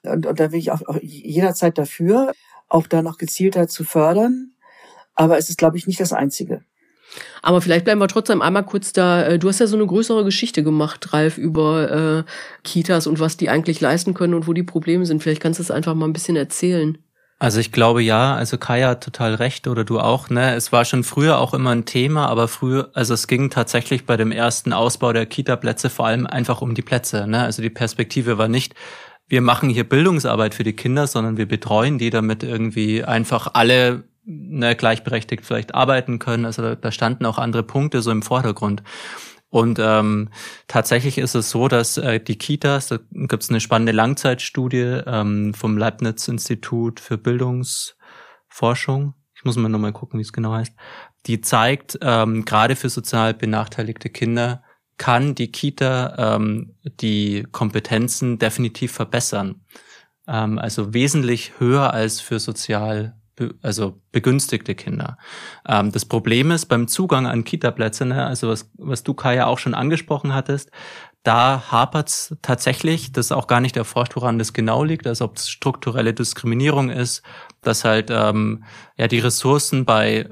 Und, 0.02 0.26
und 0.26 0.38
da 0.38 0.48
bin 0.48 0.58
ich 0.58 0.70
auch, 0.70 0.82
auch 0.86 0.98
jederzeit 1.00 1.78
dafür, 1.78 2.32
auch 2.68 2.86
da 2.86 3.00
noch 3.00 3.16
gezielter 3.16 3.68
zu 3.68 3.84
fördern. 3.84 4.52
Aber 5.14 5.38
es 5.38 5.48
ist, 5.48 5.56
glaube 5.56 5.78
ich, 5.78 5.86
nicht 5.86 5.98
das 5.98 6.12
Einzige. 6.12 6.62
Aber 7.42 7.60
vielleicht 7.60 7.84
bleiben 7.84 8.00
wir 8.00 8.08
trotzdem 8.08 8.42
einmal 8.42 8.66
kurz 8.66 8.92
da. 8.92 9.24
Äh, 9.24 9.38
du 9.38 9.48
hast 9.48 9.60
ja 9.60 9.66
so 9.66 9.76
eine 9.76 9.86
größere 9.86 10.24
Geschichte 10.24 10.62
gemacht, 10.62 11.12
Ralf, 11.12 11.38
über 11.38 12.24
äh, 12.26 12.30
Kitas 12.64 13.06
und 13.06 13.20
was 13.20 13.36
die 13.36 13.48
eigentlich 13.48 13.80
leisten 13.80 14.14
können 14.14 14.34
und 14.34 14.46
wo 14.46 14.52
die 14.52 14.62
Probleme 14.62 15.06
sind. 15.06 15.22
Vielleicht 15.22 15.42
kannst 15.42 15.58
du 15.58 15.62
es 15.62 15.70
einfach 15.70 15.94
mal 15.94 16.06
ein 16.06 16.12
bisschen 16.12 16.36
erzählen. 16.36 16.98
Also 17.38 17.58
ich 17.58 17.72
glaube 17.72 18.02
ja, 18.02 18.34
also 18.36 18.58
Kaya 18.58 18.90
hat 18.90 19.04
total 19.04 19.34
recht 19.34 19.66
oder 19.66 19.84
du 19.84 19.98
auch, 19.98 20.30
ne? 20.30 20.54
Es 20.54 20.72
war 20.72 20.84
schon 20.84 21.02
früher 21.02 21.38
auch 21.38 21.52
immer 21.52 21.70
ein 21.70 21.84
Thema, 21.84 22.28
aber 22.28 22.48
früher, 22.48 22.90
also 22.94 23.12
es 23.12 23.26
ging 23.26 23.50
tatsächlich 23.50 24.06
bei 24.06 24.16
dem 24.16 24.30
ersten 24.30 24.72
Ausbau 24.72 25.12
der 25.12 25.26
Kita-Plätze 25.26 25.90
vor 25.90 26.06
allem 26.06 26.26
einfach 26.26 26.62
um 26.62 26.74
die 26.74 26.82
Plätze, 26.82 27.26
ne? 27.26 27.42
Also 27.42 27.60
die 27.60 27.70
Perspektive 27.70 28.38
war 28.38 28.48
nicht, 28.48 28.74
wir 29.26 29.40
machen 29.40 29.68
hier 29.68 29.84
Bildungsarbeit 29.84 30.54
für 30.54 30.64
die 30.64 30.74
Kinder, 30.74 31.06
sondern 31.06 31.36
wir 31.36 31.46
betreuen 31.46 31.98
die, 31.98 32.10
damit 32.10 32.42
irgendwie 32.44 33.04
einfach 33.04 33.50
alle 33.54 34.04
ne, 34.24 34.76
gleichberechtigt 34.76 35.44
vielleicht 35.44 35.74
arbeiten 35.74 36.18
können. 36.18 36.44
Also 36.44 36.74
da 36.74 36.92
standen 36.92 37.26
auch 37.26 37.38
andere 37.38 37.62
Punkte 37.62 38.00
so 38.02 38.10
im 38.10 38.22
Vordergrund. 38.22 38.82
Und 39.54 39.78
ähm, 39.80 40.30
tatsächlich 40.66 41.16
ist 41.16 41.36
es 41.36 41.50
so, 41.50 41.68
dass 41.68 41.96
äh, 41.96 42.18
die 42.18 42.36
Kitas, 42.36 42.88
da 42.88 42.98
gibt 43.12 43.40
es 43.44 43.50
eine 43.50 43.60
spannende 43.60 43.92
Langzeitstudie 43.92 45.02
ähm, 45.06 45.54
vom 45.54 45.78
Leibniz-Institut 45.78 46.98
für 46.98 47.18
Bildungsforschung. 47.18 49.14
Ich 49.36 49.44
muss 49.44 49.54
mal 49.54 49.68
nochmal 49.68 49.92
gucken, 49.92 50.18
wie 50.18 50.24
es 50.24 50.32
genau 50.32 50.54
heißt. 50.54 50.72
Die 51.26 51.40
zeigt, 51.40 51.96
ähm, 52.02 52.44
gerade 52.44 52.74
für 52.74 52.88
sozial 52.88 53.32
benachteiligte 53.32 54.10
Kinder 54.10 54.64
kann 54.98 55.36
die 55.36 55.52
Kita 55.52 56.34
ähm, 56.34 56.74
die 56.84 57.46
Kompetenzen 57.52 58.40
definitiv 58.40 58.90
verbessern. 58.90 59.60
Ähm, 60.26 60.58
also 60.58 60.94
wesentlich 60.94 61.60
höher 61.60 61.92
als 61.92 62.20
für 62.20 62.40
sozial 62.40 63.14
also 63.62 64.00
begünstigte 64.12 64.74
Kinder. 64.74 65.18
Ähm, 65.66 65.92
das 65.92 66.04
Problem 66.04 66.50
ist 66.50 66.66
beim 66.66 66.88
Zugang 66.88 67.26
an 67.26 67.44
Kita-Plätze, 67.44 68.06
ne, 68.06 68.26
also 68.26 68.48
was, 68.48 68.70
was 68.78 69.02
du 69.02 69.14
Kaya 69.14 69.46
auch 69.46 69.58
schon 69.58 69.74
angesprochen 69.74 70.34
hattest, 70.34 70.70
da 71.24 71.70
hapert's 71.70 72.36
tatsächlich, 72.42 73.10
das 73.12 73.26
ist 73.26 73.32
auch 73.32 73.46
gar 73.46 73.60
nicht 73.60 73.76
erforscht, 73.76 74.14
woran 74.14 74.38
das 74.38 74.52
genau 74.52 74.84
liegt, 74.84 75.06
also 75.06 75.24
ob 75.24 75.36
es 75.36 75.48
strukturelle 75.48 76.12
Diskriminierung 76.12 76.90
ist, 76.90 77.22
dass 77.62 77.84
halt 77.84 78.10
ähm, 78.10 78.64
ja 78.96 79.08
die 79.08 79.20
Ressourcen 79.20 79.86
bei 79.86 80.28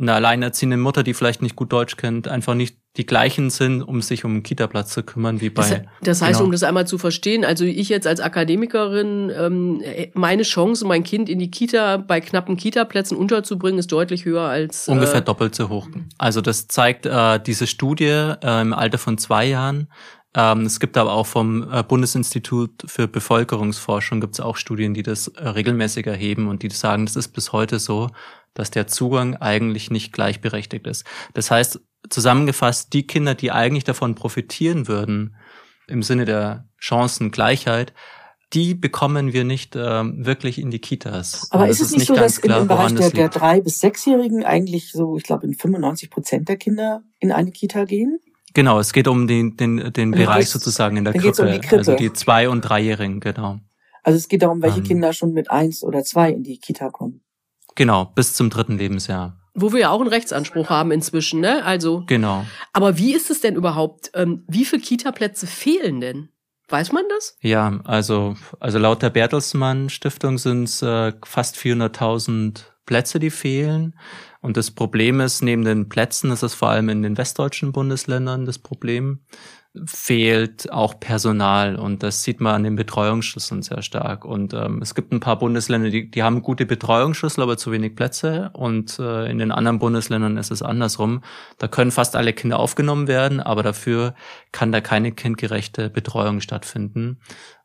einer 0.00 0.14
alleinerziehenden 0.14 0.80
Mutter, 0.80 1.02
die 1.02 1.14
vielleicht 1.14 1.42
nicht 1.42 1.56
gut 1.56 1.72
Deutsch 1.72 1.96
kennt, 1.96 2.28
einfach 2.28 2.54
nicht 2.54 2.76
die 2.96 3.06
gleichen 3.06 3.50
sind, 3.50 3.82
um 3.82 4.02
sich 4.02 4.24
um 4.24 4.32
einen 4.32 4.42
Kita-Platz 4.42 4.92
zu 4.92 5.04
kümmern, 5.04 5.40
wie 5.40 5.50
bei. 5.50 5.62
Das, 5.62 5.80
das 6.02 6.22
heißt, 6.22 6.38
genau. 6.38 6.46
um 6.46 6.52
das 6.52 6.64
einmal 6.64 6.86
zu 6.86 6.98
verstehen, 6.98 7.44
also 7.44 7.64
ich 7.64 7.88
jetzt 7.88 8.06
als 8.08 8.18
Akademikerin, 8.18 9.30
ähm, 9.36 9.82
meine 10.14 10.42
Chance, 10.42 10.84
mein 10.84 11.04
Kind 11.04 11.28
in 11.28 11.38
die 11.38 11.50
Kita 11.50 11.98
bei 11.98 12.20
knappen 12.20 12.56
Kita-Plätzen 12.56 13.16
unterzubringen, 13.16 13.78
ist 13.78 13.92
deutlich 13.92 14.24
höher 14.24 14.42
als. 14.42 14.88
Äh, 14.88 14.92
Ungefähr 14.92 15.20
doppelt 15.20 15.54
so 15.54 15.68
hoch. 15.68 15.88
Also 16.18 16.40
das 16.40 16.66
zeigt 16.66 17.06
äh, 17.06 17.38
diese 17.38 17.68
Studie 17.68 18.06
äh, 18.06 18.60
im 18.60 18.72
Alter 18.72 18.98
von 18.98 19.16
zwei 19.16 19.46
Jahren. 19.46 19.88
Ähm, 20.34 20.62
es 20.62 20.78
gibt 20.78 20.96
aber 20.96 21.12
auch 21.12 21.26
vom 21.26 21.72
äh, 21.72 21.82
Bundesinstitut 21.82 22.70
für 22.86 23.08
Bevölkerungsforschung 23.08 24.20
gibt 24.20 24.34
es 24.34 24.40
auch 24.40 24.56
Studien, 24.56 24.94
die 24.94 25.02
das 25.02 25.28
äh, 25.28 25.48
regelmäßig 25.48 26.06
erheben 26.06 26.48
und 26.48 26.62
die 26.62 26.70
sagen, 26.70 27.06
das 27.06 27.16
ist 27.16 27.28
bis 27.28 27.52
heute 27.52 27.78
so, 27.78 28.10
dass 28.54 28.70
der 28.70 28.86
Zugang 28.86 29.36
eigentlich 29.36 29.90
nicht 29.90 30.12
gleichberechtigt 30.12 30.86
ist. 30.86 31.06
Das 31.32 31.50
heißt, 31.50 31.80
zusammengefasst, 32.10 32.92
die 32.92 33.06
Kinder, 33.06 33.34
die 33.34 33.52
eigentlich 33.52 33.84
davon 33.84 34.14
profitieren 34.14 34.88
würden, 34.88 35.36
im 35.86 36.02
Sinne 36.02 36.26
der 36.26 36.68
Chancengleichheit, 36.76 37.94
die 38.52 38.74
bekommen 38.74 39.32
wir 39.32 39.44
nicht 39.44 39.76
ähm, 39.76 40.24
wirklich 40.24 40.58
in 40.58 40.70
die 40.70 40.78
Kitas. 40.78 41.48
Aber 41.50 41.68
ist 41.68 41.80
es 41.80 41.92
nicht 41.92 42.06
so, 42.06 42.14
dass 42.14 42.40
klar, 42.40 42.62
im 42.62 42.68
Bereich 42.68 42.94
der, 42.94 43.10
der 43.10 43.28
drei 43.28 43.60
bis 43.60 43.80
sechsjährigen 43.80 44.44
eigentlich 44.44 44.90
so, 44.92 45.16
ich 45.16 45.22
glaube, 45.22 45.46
in 45.46 45.54
95 45.54 46.10
Prozent 46.10 46.48
der 46.48 46.56
Kinder 46.56 47.02
in 47.18 47.30
eine 47.30 47.50
Kita 47.50 47.84
gehen? 47.84 48.18
Genau, 48.54 48.78
es 48.78 48.92
geht 48.92 49.08
um 49.08 49.26
den, 49.26 49.56
den, 49.56 49.76
den 49.76 49.92
dann 49.92 50.10
Bereich 50.12 50.48
sozusagen 50.50 50.96
in 50.96 51.04
der 51.04 51.12
Krippe, 51.14 51.42
um 51.42 51.52
die 51.52 51.58
Krippe. 51.60 51.76
also 51.78 51.94
die 51.96 52.12
zwei- 52.12 52.48
und 52.48 52.62
dreijährigen, 52.62 53.20
genau. 53.20 53.60
Also 54.02 54.16
es 54.16 54.28
geht 54.28 54.42
darum, 54.42 54.62
welche 54.62 54.78
Ähm. 54.78 54.84
Kinder 54.84 55.12
schon 55.12 55.32
mit 55.32 55.50
eins 55.50 55.82
oder 55.82 56.02
zwei 56.04 56.30
in 56.30 56.42
die 56.42 56.58
Kita 56.58 56.88
kommen. 56.90 57.20
Genau, 57.74 58.06
bis 58.06 58.34
zum 58.34 58.50
dritten 58.50 58.78
Lebensjahr. 58.78 59.36
wo 59.54 59.72
wir 59.72 59.80
ja 59.80 59.90
auch 59.90 60.00
einen 60.00 60.08
Rechtsanspruch 60.08 60.70
haben 60.70 60.92
inzwischen, 60.92 61.40
ne? 61.40 61.64
Also, 61.64 62.04
Genau. 62.06 62.46
aber 62.72 62.96
wie 62.96 63.12
ist 63.12 63.28
es 63.30 63.40
denn 63.40 63.56
überhaupt? 63.56 64.10
Ähm, 64.14 64.44
wie 64.46 64.64
viele 64.64 64.80
Kita-Plätze 64.82 65.46
fehlen 65.48 66.00
denn? 66.00 66.28
Weiß 66.68 66.92
man 66.92 67.02
das? 67.08 67.36
Ja, 67.40 67.80
also, 67.84 68.36
also 68.60 68.78
laut 68.78 69.02
der 69.02 69.10
Bertelsmann 69.10 69.88
Stiftung 69.90 70.38
sind 70.38 70.64
es 70.64 70.80
äh, 70.82 71.12
fast 71.24 71.56
400.000 71.56 72.60
Plätze, 72.88 73.18
die 73.18 73.30
fehlen. 73.30 73.94
Und 74.40 74.56
das 74.56 74.70
Problem 74.70 75.20
ist, 75.20 75.42
neben 75.42 75.62
den 75.62 75.90
Plätzen, 75.90 76.30
ist 76.30 76.54
vor 76.54 76.70
allem 76.70 76.88
in 76.88 77.02
den 77.02 77.18
westdeutschen 77.18 77.70
Bundesländern 77.70 78.46
das 78.46 78.58
Problem, 78.58 79.20
fehlt 79.86 80.72
auch 80.72 80.98
Personal. 81.00 81.76
Und 81.76 82.02
das 82.02 82.22
sieht 82.22 82.40
man 82.40 82.54
an 82.54 82.62
den 82.64 82.76
Betreuungsschlüsseln 82.76 83.62
sehr 83.62 83.82
stark. 83.82 84.24
Und 84.24 84.54
ähm, 84.54 84.80
es 84.82 84.94
gibt 84.94 85.12
ein 85.12 85.20
paar 85.20 85.38
Bundesländer, 85.38 85.90
die, 85.90 86.10
die 86.10 86.22
haben 86.22 86.42
gute 86.42 86.66
Betreuungsschlüssel, 86.66 87.42
aber 87.42 87.56
zu 87.56 87.72
wenig 87.72 87.96
Plätze. 87.96 88.50
Und 88.52 88.98
äh, 88.98 89.30
in 89.30 89.38
den 89.38 89.52
anderen 89.52 89.78
Bundesländern 89.78 90.36
ist 90.36 90.50
es 90.50 90.62
andersrum. 90.62 91.22
Da 91.58 91.68
können 91.68 91.90
fast 91.90 92.16
alle 92.16 92.32
Kinder 92.32 92.58
aufgenommen 92.58 93.08
werden, 93.08 93.40
aber 93.40 93.62
dafür 93.62 94.14
kann 94.52 94.72
da 94.72 94.80
keine 94.80 95.12
kindgerechte 95.12 95.90
Betreuung 95.90 96.40
stattfinden. 96.40 97.20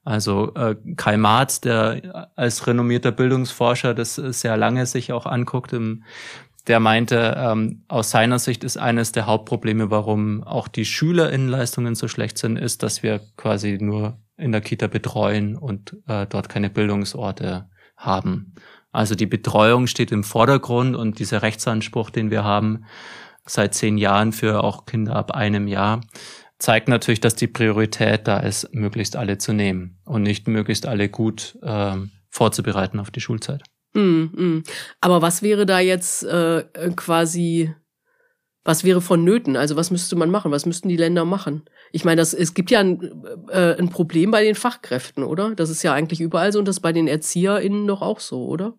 Also 0.06 0.54
äh, 0.56 0.76
Kai 0.98 1.16
Marz, 1.18 1.62
der 1.62 2.30
als 2.36 2.68
renommierter 2.68 3.12
Bildungsforscher 3.12 3.94
das 3.94 4.18
äh, 4.18 4.34
sehr 4.34 4.58
lange 4.58 4.86
sich 4.86 5.14
auch 5.14 5.26
anguckt, 5.26 5.72
im, 5.72 6.04
der 6.68 6.80
meinte, 6.80 7.36
ähm, 7.38 7.84
aus 7.88 8.12
seiner 8.12 8.40
Sicht 8.40 8.64
ist 8.64 8.78
eines 8.78 9.12
der 9.12 9.26
Hauptprobleme, 9.26 9.92
warum 9.92 10.44
auch 10.44 10.68
die 10.68 10.86
Schülerinnenleistungen 10.86 11.96
so 11.96 12.08
schlecht 12.08 12.38
sind, 12.38 12.58
ist, 12.58 12.84
dass 12.84 13.04
wir 13.04 13.22
quasi 13.36 13.78
nur 13.82 14.18
in 14.38 14.52
der 14.52 14.62
Kita 14.62 14.88
betreuen 14.88 15.58
und 15.58 15.98
äh, 16.08 16.26
dort 16.28 16.50
keine 16.50 16.70
Bildungsorte 16.70 17.70
haben. 17.98 18.56
Also 18.92 19.16
die 19.16 19.26
Betreuung 19.26 19.88
steht 19.88 20.12
im 20.12 20.24
Vordergrund 20.24 20.96
und 20.96 21.20
dieser 21.20 21.42
Rechtsanspruch, 21.42 22.10
den 22.10 22.32
wir 22.32 22.44
haben 22.44 22.86
seit 23.46 23.74
zehn 23.74 23.98
Jahren 23.98 24.32
für 24.32 24.64
auch 24.64 24.86
Kinder 24.86 25.16
ab 25.16 25.32
einem 25.32 25.68
Jahr, 25.68 26.02
zeigt 26.60 26.88
natürlich, 26.88 27.20
dass 27.20 27.36
die 27.36 27.48
Priorität 27.48 28.28
da 28.28 28.38
ist, 28.38 28.74
möglichst 28.74 29.18
alle 29.18 29.38
zu 29.38 29.52
nehmen 29.52 30.00
und 30.06 30.24
nicht 30.24 30.48
möglichst 30.48 30.86
alle 30.86 31.10
gut 31.10 31.58
ähm, 31.62 32.12
vorzubereiten 32.30 33.00
auf 33.00 33.12
die 33.12 33.20
Schulzeit. 33.20 33.64
Mm, 33.94 34.24
mm. 34.34 34.64
Aber 35.02 35.22
was 35.22 35.42
wäre 35.42 35.66
da 35.66 35.80
jetzt 35.80 36.24
äh, 36.24 36.60
äh, 36.60 36.92
quasi, 36.96 37.74
was 38.64 38.84
wäre 38.84 39.02
vonnöten? 39.02 39.56
Also 39.56 39.76
was 39.76 39.92
müsste 39.92 40.16
man 40.16 40.32
machen? 40.32 40.52
Was 40.52 40.66
müssten 40.66 40.90
die 40.90 40.98
Länder 40.98 41.26
machen? 41.26 41.64
Ich 41.92 42.06
meine, 42.06 42.22
das, 42.22 42.34
es 42.34 42.54
gibt 42.54 42.72
ja 42.72 42.80
ein, 42.80 43.02
äh, 43.50 43.76
ein 43.78 43.90
Problem 43.90 44.32
bei 44.32 44.44
den 44.44 44.56
Fachkräften, 44.56 45.24
oder? 45.24 45.54
Das 45.56 45.70
ist 45.70 45.84
ja 45.84 45.94
eigentlich 45.94 46.22
überall 46.22 46.52
so 46.52 46.60
und 46.60 46.68
das 46.68 46.78
ist 46.78 46.82
bei 46.82 46.94
den 46.94 47.08
ErzieherInnen 47.08 47.88
doch 47.88 48.02
auch 48.02 48.20
so, 48.20 48.46
oder? 48.46 48.74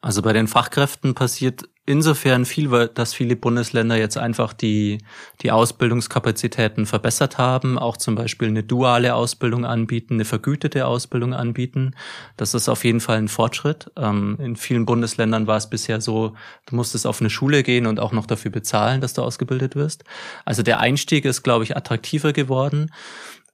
Also 0.00 0.22
bei 0.22 0.32
den 0.32 0.48
Fachkräften 0.48 1.14
passiert 1.14 1.64
insofern 1.86 2.44
viel, 2.44 2.70
weil 2.70 2.88
dass 2.88 3.14
viele 3.14 3.36
Bundesländer 3.36 3.96
jetzt 3.96 4.16
einfach 4.16 4.52
die, 4.52 4.98
die 5.42 5.50
Ausbildungskapazitäten 5.50 6.86
verbessert 6.86 7.38
haben, 7.38 7.78
auch 7.78 7.96
zum 7.96 8.14
Beispiel 8.14 8.48
eine 8.48 8.62
duale 8.62 9.14
Ausbildung 9.14 9.66
anbieten, 9.66 10.14
eine 10.14 10.24
vergütete 10.24 10.86
Ausbildung 10.86 11.34
anbieten. 11.34 11.94
Das 12.36 12.54
ist 12.54 12.68
auf 12.68 12.84
jeden 12.84 13.00
Fall 13.00 13.18
ein 13.18 13.28
Fortschritt. 13.28 13.90
Ähm, 13.96 14.38
in 14.40 14.56
vielen 14.56 14.86
Bundesländern 14.86 15.46
war 15.46 15.56
es 15.56 15.68
bisher 15.68 16.00
so, 16.00 16.34
du 16.66 16.76
musstest 16.76 17.06
auf 17.06 17.20
eine 17.20 17.30
Schule 17.30 17.62
gehen 17.62 17.86
und 17.86 18.00
auch 18.00 18.12
noch 18.12 18.26
dafür 18.26 18.50
bezahlen, 18.50 19.00
dass 19.00 19.14
du 19.14 19.22
ausgebildet 19.22 19.76
wirst. 19.76 20.04
Also 20.44 20.62
der 20.62 20.80
Einstieg 20.80 21.24
ist, 21.24 21.42
glaube 21.42 21.64
ich, 21.64 21.76
attraktiver 21.76 22.32
geworden 22.32 22.90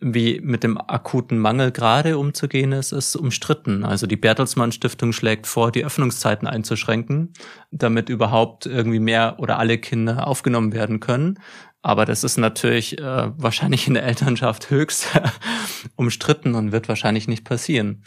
wie 0.00 0.40
mit 0.40 0.64
dem 0.64 0.78
akuten 0.78 1.38
Mangel 1.38 1.70
gerade 1.72 2.18
umzugehen 2.18 2.72
ist, 2.72 2.92
ist 2.92 3.16
umstritten. 3.16 3.84
Also 3.84 4.06
die 4.06 4.16
Bertelsmann 4.16 4.72
Stiftung 4.72 5.12
schlägt 5.12 5.46
vor, 5.46 5.70
die 5.70 5.84
Öffnungszeiten 5.84 6.48
einzuschränken, 6.48 7.32
damit 7.70 8.08
überhaupt 8.08 8.66
irgendwie 8.66 9.00
mehr 9.00 9.36
oder 9.38 9.58
alle 9.58 9.78
Kinder 9.78 10.26
aufgenommen 10.26 10.72
werden 10.72 11.00
können. 11.00 11.38
Aber 11.82 12.04
das 12.04 12.24
ist 12.24 12.36
natürlich 12.36 12.98
äh, 12.98 13.30
wahrscheinlich 13.36 13.86
in 13.88 13.94
der 13.94 14.04
Elternschaft 14.04 14.70
höchst 14.70 15.06
umstritten 15.96 16.54
und 16.54 16.72
wird 16.72 16.88
wahrscheinlich 16.88 17.28
nicht 17.28 17.44
passieren. 17.44 18.02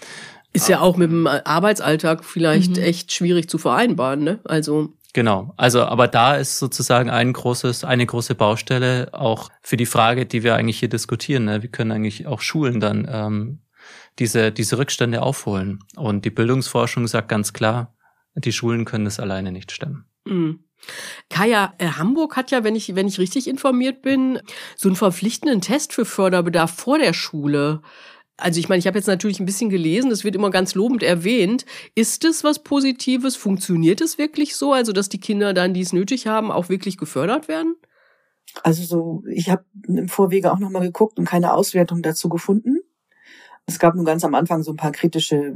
Ist 0.55 0.69
ja 0.69 0.81
auch 0.81 0.97
mit 0.97 1.09
dem 1.09 1.25
Arbeitsalltag 1.25 2.23
vielleicht 2.23 2.77
Mhm. 2.77 2.83
echt 2.83 3.11
schwierig 3.11 3.49
zu 3.49 3.57
vereinbaren, 3.57 4.23
ne? 4.23 4.39
Also 4.43 4.93
Genau. 5.13 5.53
Also, 5.57 5.83
aber 5.83 6.07
da 6.07 6.35
ist 6.35 6.57
sozusagen 6.57 7.11
ein 7.11 7.33
großes, 7.33 7.83
eine 7.83 8.05
große 8.05 8.33
Baustelle 8.33 9.09
auch 9.13 9.49
für 9.61 9.77
die 9.77 9.85
Frage, 9.85 10.25
die 10.25 10.41
wir 10.41 10.55
eigentlich 10.55 10.79
hier 10.79 10.89
diskutieren. 10.89 11.45
Ne? 11.45 11.61
Wie 11.61 11.67
können 11.67 11.91
eigentlich 11.91 12.25
auch 12.25 12.41
Schulen 12.41 12.79
dann 12.79 13.07
ähm, 13.09 13.59
diese, 14.17 14.51
diese 14.51 14.79
Rückstände 14.79 15.21
aufholen? 15.21 15.79
Und 15.95 16.25
die 16.25 16.31
Bildungsforschung 16.31 17.07
sagt 17.07 17.29
ganz 17.29 17.53
klar, 17.53 17.93
die 18.35 18.51
Schulen 18.51 18.85
können 18.85 19.05
das 19.05 19.19
alleine 19.19 19.51
nicht 19.51 19.71
stemmen. 19.71 20.05
Mm. 20.25 20.53
Kaya, 21.29 21.73
äh, 21.77 21.87
Hamburg 21.87 22.35
hat 22.35 22.51
ja, 22.51 22.63
wenn 22.63 22.75
ich, 22.75 22.95
wenn 22.95 23.07
ich 23.07 23.19
richtig 23.19 23.47
informiert 23.47 24.01
bin, 24.01 24.39
so 24.75 24.89
einen 24.89 24.95
verpflichtenden 24.95 25.61
Test 25.61 25.93
für 25.93 26.05
Förderbedarf 26.05 26.71
vor 26.71 26.97
der 26.97 27.13
Schule. 27.13 27.81
Also 28.37 28.59
ich 28.59 28.67
meine, 28.67 28.79
ich 28.79 28.87
habe 28.87 28.97
jetzt 28.97 29.07
natürlich 29.07 29.39
ein 29.39 29.45
bisschen 29.45 29.69
gelesen, 29.69 30.09
das 30.09 30.23
wird 30.23 30.35
immer 30.35 30.49
ganz 30.49 30.73
lobend 30.73 31.03
erwähnt. 31.03 31.65
Ist 31.93 32.25
es 32.25 32.43
was 32.43 32.63
Positives? 32.63 33.35
Funktioniert 33.35 34.01
es 34.01 34.17
wirklich 34.17 34.55
so, 34.55 34.73
also 34.73 34.91
dass 34.91 35.07
die 35.07 35.19
Kinder 35.19 35.53
dann, 35.53 35.73
die 35.73 35.81
es 35.81 35.93
nötig 35.93 36.25
haben, 36.25 36.51
auch 36.51 36.67
wirklich 36.67 36.97
gefördert 36.97 37.47
werden? 37.47 37.75
Also 38.63 38.83
so, 38.83 39.23
ich 39.29 39.49
habe 39.49 39.65
im 39.87 40.07
Vorwege 40.09 40.51
auch 40.51 40.59
nochmal 40.59 40.83
geguckt 40.83 41.19
und 41.19 41.25
keine 41.25 41.53
Auswertung 41.53 42.01
dazu 42.01 42.27
gefunden. 42.29 42.79
Es 43.65 43.79
gab 43.79 43.95
nun 43.95 44.05
ganz 44.05 44.23
am 44.23 44.35
Anfang 44.35 44.63
so 44.63 44.71
ein 44.71 44.77
paar 44.77 44.91
kritische 44.91 45.53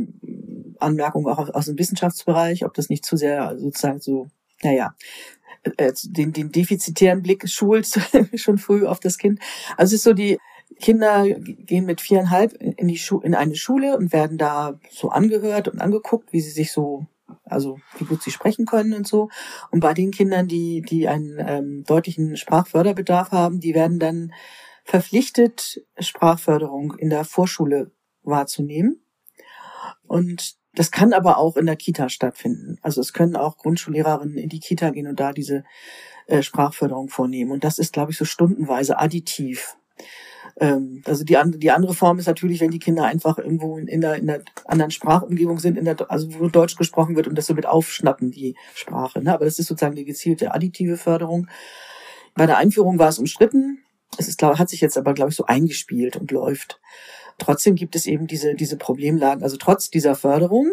Anmerkungen 0.79 1.27
auch 1.27 1.53
aus 1.53 1.65
dem 1.65 1.77
Wissenschaftsbereich, 1.77 2.63
ob 2.63 2.73
das 2.73 2.89
nicht 2.89 3.05
zu 3.05 3.17
sehr 3.17 3.57
sozusagen 3.59 3.99
so, 3.99 4.27
naja, 4.63 4.95
äh, 5.77 5.91
den, 6.03 6.31
den 6.31 6.51
defizitären 6.51 7.21
Blick 7.21 7.47
schult 7.49 7.87
schon 8.35 8.57
früh 8.57 8.85
auf 8.85 8.99
das 8.99 9.17
Kind. 9.17 9.39
Also 9.75 9.95
es 9.95 9.99
ist 9.99 10.03
so 10.03 10.13
die 10.13 10.37
Kinder 10.79 11.25
gehen 11.27 11.85
mit 11.85 12.01
viereinhalb 12.01 12.53
in 12.53 12.87
die 12.87 12.97
Schu 12.97 13.19
in 13.19 13.35
eine 13.35 13.55
Schule 13.55 13.97
und 13.97 14.13
werden 14.13 14.37
da 14.37 14.79
so 14.91 15.09
angehört 15.09 15.67
und 15.67 15.81
angeguckt, 15.81 16.33
wie 16.33 16.41
sie 16.41 16.51
sich 16.51 16.71
so, 16.71 17.07
also 17.43 17.79
wie 17.97 18.05
gut 18.05 18.21
sie 18.21 18.31
sprechen 18.31 18.65
können 18.65 18.93
und 18.93 19.07
so. 19.07 19.29
Und 19.71 19.79
bei 19.79 19.93
den 19.93 20.11
Kindern, 20.11 20.47
die 20.47 20.81
die 20.81 21.07
einen 21.07 21.39
ähm, 21.39 21.83
deutlichen 21.85 22.37
Sprachförderbedarf 22.37 23.31
haben, 23.31 23.59
die 23.59 23.73
werden 23.73 23.99
dann 23.99 24.33
verpflichtet, 24.83 25.81
Sprachförderung 25.99 26.93
in 26.97 27.09
der 27.09 27.25
Vorschule 27.25 27.91
wahrzunehmen. 28.23 29.01
Und 30.05 30.55
das 30.73 30.91
kann 30.91 31.11
aber 31.11 31.37
auch 31.37 31.57
in 31.57 31.65
der 31.65 31.75
Kita 31.75 32.07
stattfinden. 32.07 32.77
Also 32.81 33.01
es 33.01 33.11
können 33.11 33.35
auch 33.35 33.57
Grundschullehrerinnen 33.57 34.37
in 34.37 34.49
die 34.49 34.59
Kita 34.59 34.91
gehen 34.91 35.07
und 35.07 35.19
da 35.19 35.33
diese 35.33 35.63
äh, 36.27 36.43
Sprachförderung 36.43 37.09
vornehmen. 37.09 37.51
Und 37.51 37.63
das 37.63 37.79
ist, 37.79 37.93
glaube 37.93 38.11
ich, 38.11 38.17
so 38.17 38.25
stundenweise 38.25 38.99
additiv. 38.99 39.75
Ähm, 40.59 41.01
also 41.05 41.23
die, 41.23 41.37
andere 41.37 41.59
die 41.59 41.71
andere 41.71 41.93
Form 41.93 42.19
ist 42.19 42.25
natürlich, 42.25 42.61
wenn 42.61 42.71
die 42.71 42.79
Kinder 42.79 43.05
einfach 43.05 43.37
irgendwo 43.37 43.77
in, 43.77 43.87
in, 43.87 44.01
der, 44.01 44.15
in 44.15 44.27
der 44.27 44.41
anderen 44.65 44.91
Sprachumgebung 44.91 45.59
sind, 45.59 45.77
in 45.77 45.85
der, 45.85 45.95
also 46.09 46.27
wo 46.39 46.47
Deutsch 46.47 46.75
gesprochen 46.75 47.15
wird 47.15 47.27
und 47.27 47.35
das 47.35 47.45
so 47.45 47.53
mit 47.53 47.65
aufschnappen, 47.65 48.31
die 48.31 48.55
Sprache. 48.73 49.21
Ne? 49.21 49.33
Aber 49.33 49.45
das 49.45 49.59
ist 49.59 49.67
sozusagen 49.67 49.95
die 49.95 50.05
gezielte 50.05 50.53
additive 50.53 50.97
Förderung. 50.97 51.47
Bei 52.33 52.45
der 52.45 52.57
Einführung 52.57 52.99
war 52.99 53.09
es 53.09 53.19
umstritten. 53.19 53.83
Es 54.17 54.27
ist, 54.27 54.37
glaub, 54.37 54.57
hat 54.57 54.69
sich 54.69 54.81
jetzt 54.81 54.97
aber, 54.97 55.13
glaube 55.13 55.29
ich, 55.29 55.35
so 55.35 55.45
eingespielt 55.45 56.15
und 56.15 56.31
läuft. 56.31 56.79
Trotzdem 57.37 57.75
gibt 57.75 57.95
es 57.95 58.07
eben 58.07 58.25
diese, 58.25 58.55
diese 58.55 58.77
Problemlagen. 58.77 59.43
Also 59.43 59.57
trotz 59.57 59.91
dieser 59.91 60.15
Förderung 60.15 60.71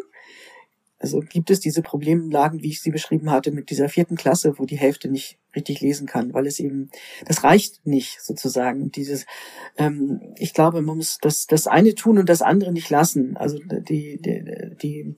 Also 0.98 1.20
gibt 1.20 1.50
es 1.50 1.60
diese 1.60 1.82
Problemlagen, 1.82 2.62
wie 2.62 2.70
ich 2.70 2.80
sie 2.80 2.90
beschrieben 2.90 3.30
hatte, 3.30 3.50
mit 3.50 3.68
dieser 3.70 3.88
vierten 3.88 4.16
Klasse, 4.16 4.54
wo 4.58 4.64
die 4.64 4.78
Hälfte 4.78 5.08
nicht 5.08 5.38
richtig 5.54 5.80
lesen 5.80 6.06
kann, 6.06 6.32
weil 6.32 6.46
es 6.46 6.58
eben, 6.58 6.90
das 7.26 7.44
reicht 7.44 7.84
nicht 7.86 8.22
sozusagen. 8.22 8.90
Dieses, 8.90 9.26
ähm, 9.76 10.20
ich 10.38 10.54
glaube, 10.54 10.82
man 10.82 10.96
muss 10.96 11.18
das, 11.20 11.46
das 11.46 11.66
eine 11.66 11.94
tun 11.94 12.18
und 12.18 12.28
das 12.28 12.42
andere 12.42 12.72
nicht 12.72 12.90
lassen. 12.90 13.36
Also 13.36 13.58
die, 13.58 14.20
die, 14.20 14.76
die, 14.82 15.16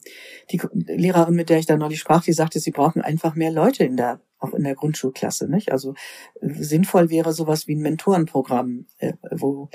die 0.50 0.60
Lehrerin, 0.92 1.34
mit 1.34 1.50
der 1.50 1.58
ich 1.58 1.66
da 1.66 1.76
neulich 1.76 2.00
sprach, 2.00 2.24
die 2.24 2.32
sagte, 2.32 2.58
sie 2.58 2.70
brauchen 2.72 3.02
einfach 3.02 3.34
mehr 3.34 3.52
Leute 3.52 3.84
in 3.84 3.96
der 3.96 4.20
auch 4.38 4.52
in 4.52 4.64
der 4.64 4.74
Grundschulklasse, 4.74 5.48
nicht? 5.48 5.72
Also 5.72 5.94
sinnvoll 6.42 7.08
wäre 7.08 7.32
sowas 7.32 7.66
wie 7.68 7.74
ein 7.74 7.80
Mentorenprogramm, 7.80 8.86
äh, 8.98 9.14
wo 9.30 9.70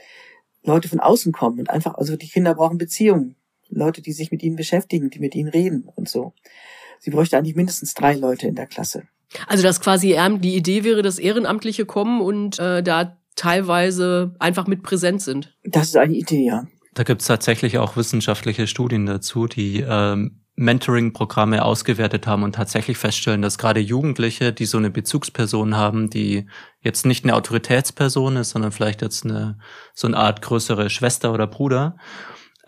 Leute 0.64 0.88
von 0.88 0.99
außen 0.99 1.32
kommen 1.32 1.60
und 1.60 1.72
einfach, 1.72 1.95
also 1.95 2.16
die 2.16 2.30
Kinder 2.30 2.54
brauchen 2.54 2.78
Beziehungen 2.78 3.36
Leute, 3.72 4.01
die 4.01 4.13
sich 4.13 4.32
mit 4.32 4.43
ihnen 4.43 4.55
beschäftigen, 4.55 5.09
die 5.09 5.19
mit 5.19 5.36
ihnen 5.36 5.49
reden 5.49 5.89
und 5.95 6.09
so. 6.09 6.34
Sie 6.99 7.09
bräuchte 7.09 7.38
eigentlich 7.38 7.55
mindestens 7.55 7.93
drei 7.93 8.13
Leute 8.13 8.47
in 8.47 8.55
der 8.55 8.67
Klasse. 8.67 9.03
Also 9.47 9.63
dass 9.63 9.82
quasi 9.82 10.17
die 10.39 10.55
Idee 10.55 10.84
wäre, 10.84 11.01
dass 11.01 11.17
Ehrenamtliche 11.17 11.86
kommen 11.86 12.22
und 12.22 12.59
äh, 12.59 12.84
da 12.84 13.17
teilweise 13.36 14.36
einfach 14.39 14.67
mit 14.67 14.84
präsent 14.84 15.22
sind. 15.22 15.55
Das 15.63 15.88
ist 15.88 15.97
eine 15.97 16.13
Idee, 16.13 16.45
ja. 16.45 16.67
Da 16.93 17.03
gibt 17.03 17.22
es 17.22 17.28
tatsächlich 17.28 17.78
auch 17.78 17.95
wissenschaftliche 17.95 18.67
Studien 18.67 19.05
dazu, 19.05 19.47
die 19.47 19.84
ähm, 19.88 20.41
Mentoring-Programme 20.55 21.63
ausgewertet 21.63 22.28
haben 22.28 22.43
und 22.43 22.55
tatsächlich 22.55 22.97
feststellen, 22.97 23.41
dass 23.41 23.57
gerade 23.57 23.80
Jugendliche, 23.80 24.51
die 24.51 24.65
so 24.65 24.78
eine 24.78 24.89
Bezugsperson 24.89 25.78
haben, 25.78 26.09
die 26.09 26.47
jetzt 26.82 27.05
nicht 27.05 27.24
eine 27.24 27.36
Autoritätsperson 27.36 28.36
ist, 28.36 28.49
sondern 28.51 28.74
vielleicht 28.74 29.01
jetzt 29.01 29.26
eine 29.26 29.57
so 29.93 30.07
eine 30.07 30.17
Art 30.17 30.41
größere 30.41 30.89
Schwester 30.89 31.34
oder 31.34 31.47
Bruder, 31.47 31.95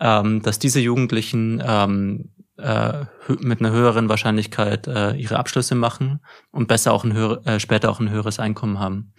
ähm, 0.04 0.42
dass 0.42 0.58
diese 0.58 0.80
Jugendlichen 0.80 1.62
ähm, 1.66 2.30
äh, 2.58 3.06
mit 3.40 3.60
einer 3.60 3.70
höheren 3.70 4.10
Wahrscheinlichkeit 4.10 4.86
äh, 4.86 5.14
ihre 5.14 5.38
Abschlüsse 5.38 5.74
machen 5.74 6.20
und 6.52 6.68
besser 6.68 6.92
auch 6.92 7.04
ein 7.04 7.14
höher, 7.14 7.44
äh, 7.46 7.58
später 7.58 7.90
auch 7.90 8.00
ein 8.00 8.10
höheres 8.10 8.38
Einkommen 8.38 8.78
haben. 8.78 9.14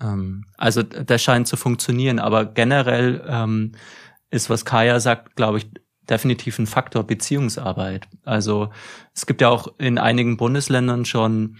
Ähm, 0.00 0.44
also 0.58 0.82
das 0.82 1.22
scheint 1.22 1.48
zu 1.48 1.56
funktionieren, 1.56 2.18
aber 2.18 2.44
generell 2.44 3.24
ähm, 3.26 3.72
ist, 4.30 4.50
was 4.50 4.66
Kaya 4.66 5.00
sagt, 5.00 5.36
glaube 5.36 5.58
ich, 5.58 5.70
definitiv 6.02 6.58
ein 6.58 6.66
Faktor 6.66 7.04
Beziehungsarbeit. 7.04 8.06
Also 8.24 8.68
es 9.14 9.24
gibt 9.24 9.40
ja 9.40 9.48
auch 9.48 9.68
in 9.78 9.96
einigen 9.96 10.36
Bundesländern 10.36 11.06
schon 11.06 11.56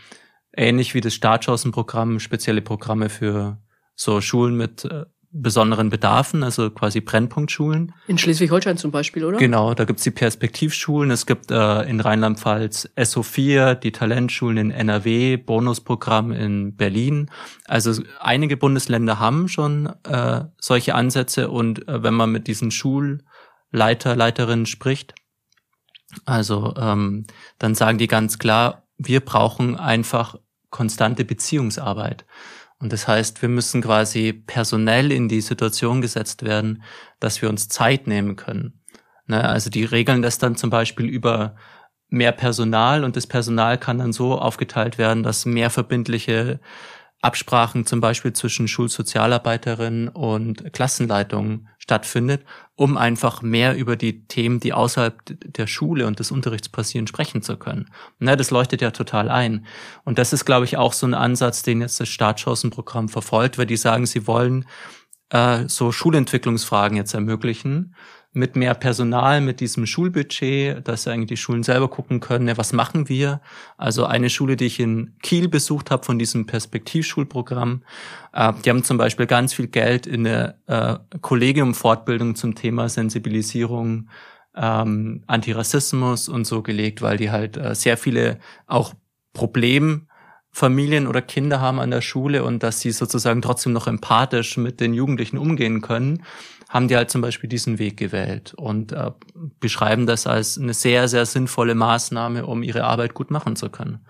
ähnlich 0.55 0.93
wie 0.93 1.01
das 1.01 1.15
Startchancenprogramm 1.15 2.21
spezielle 2.21 2.61
Programme 2.61 3.09
für 3.09 3.59
so 3.95 4.21
Schulen 4.21 4.55
mit 4.55 4.85
äh, 4.85 5.07
besonderen 5.37 5.91
Bedarfen, 5.91 6.45
also 6.45 6.71
quasi 6.71 7.01
Brennpunktschulen. 7.01 7.93
In 8.07 8.19
Schleswig-Holstein 8.19 8.79
zum 8.79 8.93
Beispiel, 8.93 9.25
oder? 9.25 9.37
Genau, 9.39 9.75
da 9.75 9.85
gibt's 9.85 10.05
die 10.05 10.13
Perspektivschulen. 10.13 11.11
Es 11.11 11.27
gibt 11.27 11.51
äh, 11.51 11.83
in 11.83 12.01
Rheinland-Pfalz 12.01 12.89
SO4, 12.97 13.75
die 13.75 13.91
Talentschulen 13.91 14.59
in 14.59 14.71
NRW, 14.71 15.37
Bonusprogramm 15.37 16.31
in 16.31 16.77
Berlin. 16.77 17.31
Also 17.67 18.01
einige 18.21 18.57
Bundesländer 18.57 19.19
haben 19.19 19.49
schon 19.49 19.93
äh, 20.05 20.45
solche 20.61 20.95
Ansätze 20.95 21.51
und 21.51 21.89
äh, 21.89 22.05
wenn 22.05 22.15
man 22.15 22.31
mit 22.31 22.47
diesen 22.47 22.71
Schulleiter, 22.71 24.15
Leiterinnen 24.15 24.67
spricht, 24.67 25.15
also 26.25 26.75
ähm, 26.77 27.27
dann 27.59 27.75
sagen 27.75 27.99
die 27.99 28.07
ganz 28.07 28.39
klar, 28.39 28.85
wir 28.99 29.19
brauchen 29.19 29.75
einfach 29.77 30.37
konstante 30.71 31.25
Beziehungsarbeit. 31.25 32.25
Und 32.85 32.93
das 32.93 33.09
heißt, 33.09 33.41
wir 33.41 33.49
müssen 33.49 33.81
quasi 33.81 34.35
personell 34.35 35.11
in 35.11 35.27
die 35.27 35.41
Situation 35.41 36.03
gesetzt 36.03 36.43
werden, 36.43 36.83
dass 37.19 37.41
wir 37.41 37.49
uns 37.49 37.71
Zeit 37.71 38.07
nehmen 38.07 38.37
können. 38.37 38.83
Ne? 39.27 39.43
Also 39.43 39.71
die 39.71 39.85
regeln 39.85 40.21
das 40.21 40.37
dann 40.37 40.55
zum 40.55 40.69
Beispiel 40.69 41.07
über 41.07 41.57
mehr 42.11 42.33
Personal 42.33 43.03
und 43.03 43.17
das 43.17 43.27
Personal 43.27 43.79
kann 43.79 43.97
dann 43.97 44.13
so 44.13 44.39
aufgeteilt 44.39 44.99
werden, 44.99 45.23
dass 45.23 45.47
mehr 45.47 45.71
verbindliche 45.71 46.61
Absprachen 47.25 47.87
zum 47.87 48.01
Beispiel 48.01 48.33
zwischen 48.35 48.69
Schulsozialarbeiterin 48.69 50.09
und 50.09 50.73
Klassenleitung 50.73 51.69
stattfindet, 51.79 52.45
um 52.77 52.97
einfach 52.97 53.41
mehr 53.41 53.77
über 53.77 53.97
die 53.97 54.27
Themen, 54.27 54.61
die 54.61 54.73
außerhalb 54.73 55.21
der 55.27 55.67
Schule 55.67 56.07
und 56.07 56.19
des 56.19 56.31
Unterrichts 56.31 56.69
passieren, 56.69 57.07
sprechen 57.07 57.43
zu 57.43 57.57
können. 57.57 57.91
Na, 58.19 58.37
das 58.37 58.51
leuchtet 58.51 58.83
ja 58.83 58.91
total 58.91 59.31
ein. 59.31 59.67
Und 60.05 60.19
das 60.19 60.33
ist, 60.33 60.45
glaube 60.45 60.67
ich, 60.67 60.77
auch 60.77 60.93
so 60.93 61.07
ein 61.07 61.15
Ansatz, 61.15 61.63
den 61.63 61.81
jetzt 61.81 61.99
das 61.99 62.09
Startchancenprogramm 62.09 63.09
verfolgt, 63.09 63.59
weil 63.59 63.67
die 63.67 63.77
sagen, 63.77 64.07
sie 64.07 64.27
wollen 64.27 64.67
äh, 65.31 65.69
so 65.69 65.93
Schulentwicklungsfragen 65.93 66.97
jetzt 66.97 67.15
ermöglichen 67.15 67.95
mit 68.35 68.57
mehr 68.57 68.75
Personal, 68.75 69.41
mit 69.41 69.61
diesem 69.61 69.87
Schulbudget, 69.87 70.87
dass 70.87 71.07
eigentlich 71.07 71.29
die 71.29 71.37
Schulen 71.37 71.63
selber 71.63 71.89
gucken 71.89 72.19
können, 72.19 72.49
ja, 72.49 72.59
was 72.59 72.73
machen 72.73 73.09
wir? 73.09 73.41
Also 73.79 74.07
eine 74.07 74.29
Schule, 74.29 74.57
die 74.57 74.67
ich 74.67 74.81
in 74.81 75.15
Kiel 75.23 75.49
besucht 75.49 75.93
habe 75.93 76.05
von 76.05 76.19
diesem 76.19 76.45
Perspektivschulprogramm, 76.45 77.85
äh, 78.33 78.53
die 78.65 78.71
haben 78.71 78.83
zum 78.83 78.99
Beispiel 78.99 79.27
ganz 79.27 79.55
viel 79.55 79.69
Geld 79.69 80.09
in 80.09 80.27
eine 80.27 80.57
äh, 80.67 81.19
Kollegiumfortbildung 81.21 82.35
zum 82.35 82.57
Thema 82.57 82.89
Sensibilisierung, 82.89 84.09
ähm, 84.57 85.23
Antirassismus 85.29 86.29
und 86.29 86.45
so 86.45 86.63
gelegt, 86.63 87.03
weil 87.03 87.17
die 87.17 87.31
halt 87.31 87.57
äh, 87.57 87.75
sehr 87.77 87.97
viele 87.97 88.41
auch 88.67 88.95
Problemfamilien 89.33 91.07
oder 91.07 91.23
Kinder 91.23 91.61
haben 91.61 91.79
an 91.79 91.93
der 91.93 92.01
Schule 92.01 92.43
und 92.43 92.65
dass 92.65 92.81
sie 92.81 92.91
sozusagen 92.91 93.43
trotzdem 93.43 93.73
noch 93.73 93.87
empathisch 93.87 94.57
mit 94.57 94.81
den 94.81 94.93
Jugendlichen 94.93 95.39
umgehen 95.39 95.81
können 95.81 96.25
haben 96.75 96.89
die 96.89 96.97
halt 96.97 97.09
zum 97.09 97.21
Beispiel 97.21 97.49
diesen 97.49 97.79
Weg 97.79 97.97
gewählt 97.97 98.53
und 98.53 98.91
äh, 98.91 99.13
beschreiben 99.61 100.07
das 100.07 100.27
als 100.27 100.59
eine 100.59 100.75
sehr, 100.75 101.07
sehr 101.07 101.25
sinnvolle 101.25 101.77
Maßnahme, 101.77 102.45
um 102.47 102.65
ihre 102.65 102.83
Arbeit 102.83 103.15
gut 103.15 103.31
machen 103.31 103.55
zu 103.55 103.71
können. 103.71 104.05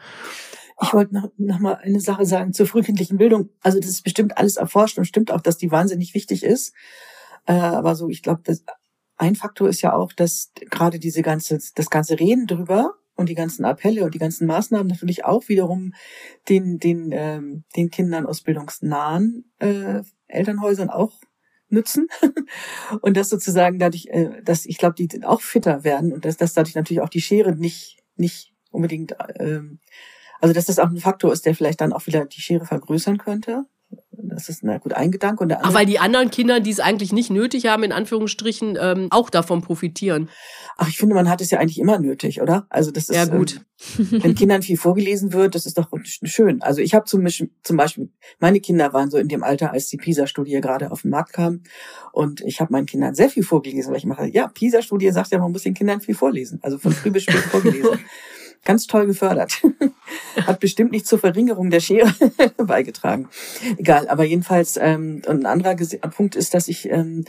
Ich 0.83 0.95
wollte 0.95 1.15
noch, 1.15 1.29
noch 1.37 1.59
mal 1.59 1.75
eine 1.75 2.01
Sache 2.01 2.25
sagen 2.25 2.55
zur 2.55 2.67
frühkindlichen 2.67 3.19
Bildung. 3.19 3.51
Also 3.61 3.79
das 3.79 3.91
ist 3.91 4.03
bestimmt 4.03 4.39
alles 4.39 4.57
erforscht 4.57 4.97
und 4.97 5.05
stimmt 5.05 5.31
auch, 5.31 5.43
dass 5.43 5.59
die 5.59 5.71
wahnsinnig 5.71 6.15
wichtig 6.15 6.43
ist. 6.43 6.73
Äh, 7.45 7.53
aber 7.53 7.95
so, 7.95 8.09
ich 8.09 8.23
glaube, 8.23 8.43
ein 9.19 9.37
Faktor 9.37 9.69
ist 9.69 9.83
ja 9.83 9.93
auch, 9.93 10.15
dass 10.15 10.51
gerade 10.71 10.99
diese 10.99 11.21
ganze, 11.21 11.59
das 11.75 11.91
ganze 11.91 12.19
Reden 12.19 12.47
drüber 12.47 12.95
und 13.15 13.29
die 13.29 13.35
ganzen 13.35 13.67
Appelle 13.67 14.05
und 14.05 14.15
die 14.15 14.19
ganzen 14.19 14.47
Maßnahmen 14.47 14.87
natürlich 14.87 15.27
auch 15.27 15.49
wiederum 15.49 15.93
den 16.49 16.79
den 16.79 17.13
ähm, 17.13 17.65
den 17.77 17.91
Kindern 17.91 18.27
aus 18.27 18.41
bildungsnahen 18.41 19.53
äh, 19.61 20.03
Elternhäusern 20.27 20.91
auch 20.91 21.13
nützen 21.69 22.09
und 23.01 23.17
das 23.17 23.29
sozusagen 23.29 23.79
dadurch, 23.79 24.07
äh, 24.09 24.43
dass 24.43 24.67
ich 24.67 24.79
glaube, 24.79 24.95
die 24.95 25.25
auch 25.25 25.41
fitter 25.41 25.85
werden 25.85 26.13
und 26.13 26.25
dass, 26.25 26.37
dass 26.37 26.55
dadurch 26.55 26.75
natürlich 26.75 27.01
auch 27.01 27.09
die 27.09 27.21
Schere 27.21 27.55
nicht 27.57 27.99
nicht 28.17 28.53
unbedingt, 28.71 29.15
ähm, 29.39 29.81
also 30.41 30.55
dass 30.55 30.67
das 30.67 30.79
auch 30.79 30.89
ein 30.89 30.99
Faktor 30.99 31.33
ist, 31.33 31.47
der 31.47 31.55
vielleicht 31.55 31.81
dann 31.81 31.93
auch 31.93 32.07
wieder 32.07 32.25
die 32.27 32.41
Schere 32.41 32.67
vergrößern 32.67 33.19
könnte. 33.19 33.65
Das 34.23 34.49
ist 34.49 34.63
na 34.63 34.79
gut 34.79 34.93
ein 34.93 35.11
Gedanke. 35.11 35.43
Und 35.43 35.49
der 35.49 35.65
Ach, 35.65 35.75
weil 35.75 35.87
die 35.87 35.99
anderen 35.99 36.31
Kinder, 36.31 36.61
die 36.61 36.71
es 36.71 36.81
eigentlich 36.81 37.13
nicht 37.13 37.31
nötig 37.31 37.67
haben, 37.67 37.83
in 37.83 37.93
Anführungsstrichen, 37.93 38.79
ähm, 38.81 39.09
auch 39.11 39.31
davon 39.31 39.63
profitieren. 39.63 40.29
Ach, 40.77 40.89
ich 40.89 40.99
finde, 40.99 41.15
man 41.15 41.29
hat 41.29 41.41
es 41.41 41.51
ja 41.51 41.59
eigentlich 41.59 41.79
immer 41.79 41.99
nötig, 41.99 42.41
oder? 42.41 42.67
Also 42.69 42.91
das 42.91 43.09
ist 43.09 43.17
ja 43.17 43.25
gut. 43.27 43.61
Ähm, 43.99 44.23
wenn 44.23 44.35
Kindern 44.35 44.63
viel 44.63 44.77
vorgelesen 44.77 45.33
wird, 45.33 45.55
das 45.55 45.67
ist 45.67 45.79
doch 45.79 45.89
schön. 46.05 46.63
Also 46.63 46.81
ich 46.81 46.95
habe 46.95 47.05
zum, 47.07 47.27
zum 47.63 47.77
Beispiel, 47.77 48.11
meine 48.39 48.61
Kinder 48.61 48.93
waren 48.93 49.11
so 49.11 49.19
in 49.19 49.29
dem 49.29 49.43
Alter, 49.43 49.73
als 49.73 49.89
die 49.89 49.97
PISA-Studie 49.97 50.61
gerade 50.61 50.91
auf 50.91 51.03
den 51.03 51.11
Markt 51.11 51.33
kam, 51.33 51.63
und 52.13 52.41
ich 52.43 52.61
habe 52.61 52.73
meinen 52.73 52.87
Kindern 52.87 53.15
sehr 53.15 53.29
viel 53.29 53.43
vorgelesen, 53.43 53.91
weil 53.91 53.99
ich 53.99 54.07
mache, 54.07 54.27
ja, 54.27 54.47
PISA-Studie 54.47 55.11
sagt 55.11 55.33
ja, 55.33 55.39
man 55.39 55.53
muss 55.53 55.63
den 55.63 55.75
Kindern 55.75 56.01
viel 56.01 56.15
vorlesen, 56.15 56.61
also 56.63 56.79
von 56.79 56.93
früh 56.93 57.11
bis 57.11 57.25
spät 57.25 57.37
vorgelesen. 57.37 57.99
Ganz 58.65 58.87
toll 58.87 59.07
gefördert. 59.07 59.63
Hat 60.47 60.61
bestimmt 60.61 60.93
nicht 60.93 61.07
zur 61.07 61.19
Verringerung 61.19 61.71
der 61.71 61.81
Schere 61.81 62.13
beigetragen. 62.57 63.29
Egal, 63.77 64.09
aber 64.09 64.25
jedenfalls, 64.25 64.77
ähm, 64.77 65.23
ein 65.29 65.47
anderer 65.47 65.77
Punkt 66.11 66.35
ist, 66.35 66.55
dass 66.55 66.69
ich 66.69 66.89
ähm, 66.91 67.25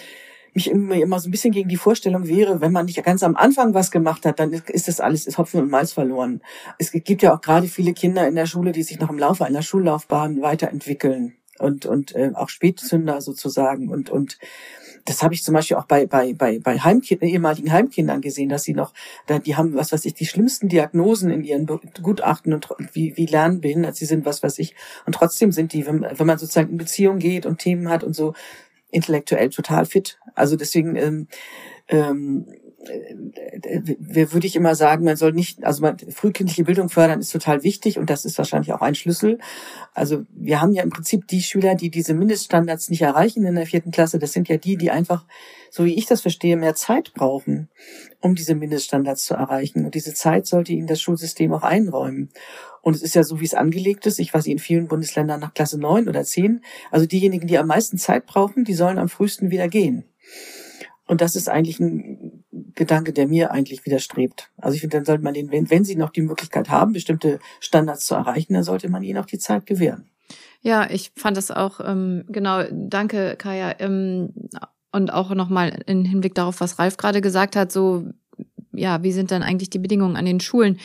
mich 0.55 0.71
immer, 0.71 0.95
immer 0.95 1.19
so 1.19 1.27
ein 1.27 1.31
bisschen 1.31 1.51
gegen 1.51 1.67
die 1.67 1.75
Vorstellung 1.75 2.27
wäre, 2.27 2.61
wenn 2.61 2.71
man 2.71 2.85
nicht 2.85 3.03
ganz 3.03 3.21
am 3.23 3.35
Anfang 3.35 3.73
was 3.73 3.91
gemacht 3.91 4.25
hat, 4.25 4.39
dann 4.39 4.53
ist 4.53 4.87
das 4.87 5.01
alles 5.01 5.27
ist 5.27 5.37
Hopfen 5.37 5.59
und 5.59 5.69
Malz 5.69 5.91
verloren. 5.91 6.41
Es 6.79 6.91
gibt 6.91 7.21
ja 7.21 7.35
auch 7.35 7.41
gerade 7.41 7.67
viele 7.67 7.93
Kinder 7.93 8.25
in 8.27 8.35
der 8.35 8.45
Schule, 8.45 8.71
die 8.71 8.83
sich 8.83 8.99
noch 8.99 9.09
im 9.09 9.19
Laufe 9.19 9.45
einer 9.45 9.61
Schullaufbahn 9.61 10.41
weiterentwickeln 10.41 11.35
und 11.59 11.85
und 11.85 12.15
äh, 12.15 12.31
auch 12.33 12.47
Spätzünder 12.47 13.19
sozusagen 13.21 13.89
und 13.89 14.09
und 14.09 14.37
das 15.05 15.21
habe 15.21 15.33
ich 15.33 15.43
zum 15.43 15.53
Beispiel 15.53 15.77
auch 15.77 15.85
bei, 15.85 16.07
bei, 16.07 16.33
bei, 16.33 16.59
bei 16.59 16.79
Heimkindern, 16.79 17.29
ehemaligen 17.29 17.71
Heimkindern 17.71 18.21
gesehen, 18.21 18.49
dass 18.49 18.63
sie 18.63 18.73
noch, 18.73 18.93
die 19.45 19.55
haben, 19.55 19.75
was 19.75 19.91
weiß 19.91 20.03
ich, 20.05 20.15
die 20.15 20.25
schlimmsten 20.25 20.67
Diagnosen 20.67 21.29
in 21.29 21.43
ihren 21.43 21.67
Gutachten 22.01 22.53
und 22.53 22.67
wie, 22.93 23.15
wie 23.15 23.27
lernbehindert 23.27 23.95
sie 23.95 24.05
sind, 24.05 24.25
was 24.25 24.41
weiß 24.41 24.57
ich. 24.59 24.75
Und 25.05 25.13
trotzdem 25.13 25.51
sind 25.51 25.73
die, 25.73 25.85
wenn, 25.85 26.05
wenn 26.11 26.27
man 26.27 26.39
sozusagen 26.39 26.71
in 26.71 26.77
Beziehung 26.77 27.19
geht 27.19 27.45
und 27.45 27.59
Themen 27.59 27.89
hat 27.89 28.03
und 28.03 28.15
so, 28.15 28.33
intellektuell 28.91 29.49
total 29.49 29.85
fit. 29.85 30.19
Also 30.33 30.55
deswegen, 30.55 30.95
ähm, 30.95 31.27
ähm, 31.87 32.45
äh, 32.49 32.64
würde 32.87 34.47
ich 34.47 34.55
immer 34.55 34.75
sagen, 34.75 35.05
man 35.05 35.15
soll 35.15 35.33
nicht, 35.33 35.63
also 35.63 35.81
man, 35.81 35.97
frühkindliche 35.97 36.63
Bildung 36.63 36.89
fördern 36.89 37.19
ist 37.19 37.31
total 37.31 37.63
wichtig 37.63 37.97
und 37.97 38.09
das 38.09 38.25
ist 38.25 38.37
wahrscheinlich 38.37 38.73
auch 38.73 38.81
ein 38.81 38.95
Schlüssel. 38.95 39.39
Also 39.93 40.25
wir 40.33 40.61
haben 40.61 40.73
ja 40.73 40.83
im 40.83 40.89
Prinzip 40.89 41.27
die 41.27 41.41
Schüler, 41.41 41.75
die 41.75 41.89
diese 41.89 42.13
Mindeststandards 42.13 42.89
nicht 42.89 43.01
erreichen 43.01 43.45
in 43.45 43.55
der 43.55 43.65
vierten 43.65 43.91
Klasse. 43.91 44.19
Das 44.19 44.33
sind 44.33 44.47
ja 44.49 44.57
die, 44.57 44.77
die 44.77 44.91
einfach, 44.91 45.25
so 45.69 45.85
wie 45.85 45.95
ich 45.95 46.05
das 46.05 46.21
verstehe, 46.21 46.57
mehr 46.57 46.75
Zeit 46.75 47.13
brauchen, 47.13 47.69
um 48.21 48.35
diese 48.35 48.55
Mindeststandards 48.55 49.25
zu 49.25 49.33
erreichen. 49.33 49.85
Und 49.85 49.95
diese 49.95 50.13
Zeit 50.13 50.47
sollte 50.47 50.73
ihnen 50.73 50.87
das 50.87 51.01
Schulsystem 51.01 51.53
auch 51.53 51.63
einräumen. 51.63 52.29
Und 52.81 52.95
es 52.95 53.01
ist 53.01 53.15
ja 53.15 53.23
so, 53.23 53.39
wie 53.39 53.45
es 53.45 53.55
angelegt 53.55 54.05
ist. 54.05 54.19
Ich 54.19 54.33
weiß 54.33 54.45
in 54.45 54.59
vielen 54.59 54.87
Bundesländern 54.87 55.39
nach 55.39 55.53
Klasse 55.53 55.79
neun 55.79 56.07
oder 56.07 56.23
zehn. 56.23 56.61
Also 56.91 57.07
diejenigen, 57.07 57.47
die 57.47 57.57
am 57.57 57.67
meisten 57.67 57.97
Zeit 57.97 58.27
brauchen, 58.27 58.63
die 58.63 58.75
sollen 58.75 58.99
am 58.99 59.09
frühesten 59.09 59.49
wieder 59.49 59.67
gehen. 59.67 60.05
Und 61.07 61.21
das 61.21 61.35
ist 61.35 61.49
eigentlich 61.49 61.79
ein 61.79 62.44
Gedanke, 62.75 63.13
der 63.13 63.27
mir 63.27 63.51
eigentlich 63.51 63.85
widerstrebt. 63.85 64.49
Also 64.57 64.75
ich 64.75 64.81
finde, 64.81 64.97
dann 64.97 65.05
sollte 65.05 65.23
man 65.23 65.33
den, 65.33 65.51
wenn, 65.51 65.69
wenn 65.69 65.85
sie 65.85 65.95
noch 65.95 66.09
die 66.09 66.21
Möglichkeit 66.21 66.69
haben, 66.69 66.93
bestimmte 66.93 67.39
Standards 67.59 68.05
zu 68.05 68.15
erreichen, 68.15 68.53
dann 68.53 68.63
sollte 68.63 68.89
man 68.89 69.03
ihnen 69.03 69.17
auch 69.19 69.25
die 69.25 69.39
Zeit 69.39 69.65
gewähren. 69.65 70.09
Ja, 70.61 70.89
ich 70.89 71.11
fand 71.15 71.37
das 71.37 71.51
auch, 71.51 71.79
ähm, 71.79 72.25
genau, 72.27 72.63
danke, 72.71 73.35
Kaya. 73.37 73.75
Ähm, 73.79 74.33
und 74.91 75.11
auch 75.11 75.29
nochmal 75.35 75.83
im 75.87 76.05
Hinblick 76.05 76.35
darauf, 76.35 76.61
was 76.61 76.79
Ralf 76.79 76.97
gerade 76.97 77.21
gesagt 77.21 77.55
hat, 77.55 77.71
so 77.71 78.05
ja, 78.77 79.03
wie 79.03 79.11
sind 79.11 79.31
dann 79.31 79.43
eigentlich 79.43 79.69
die 79.69 79.79
Bedingungen 79.79 80.15
an 80.15 80.25
den 80.25 80.39
Schulen? 80.39 80.77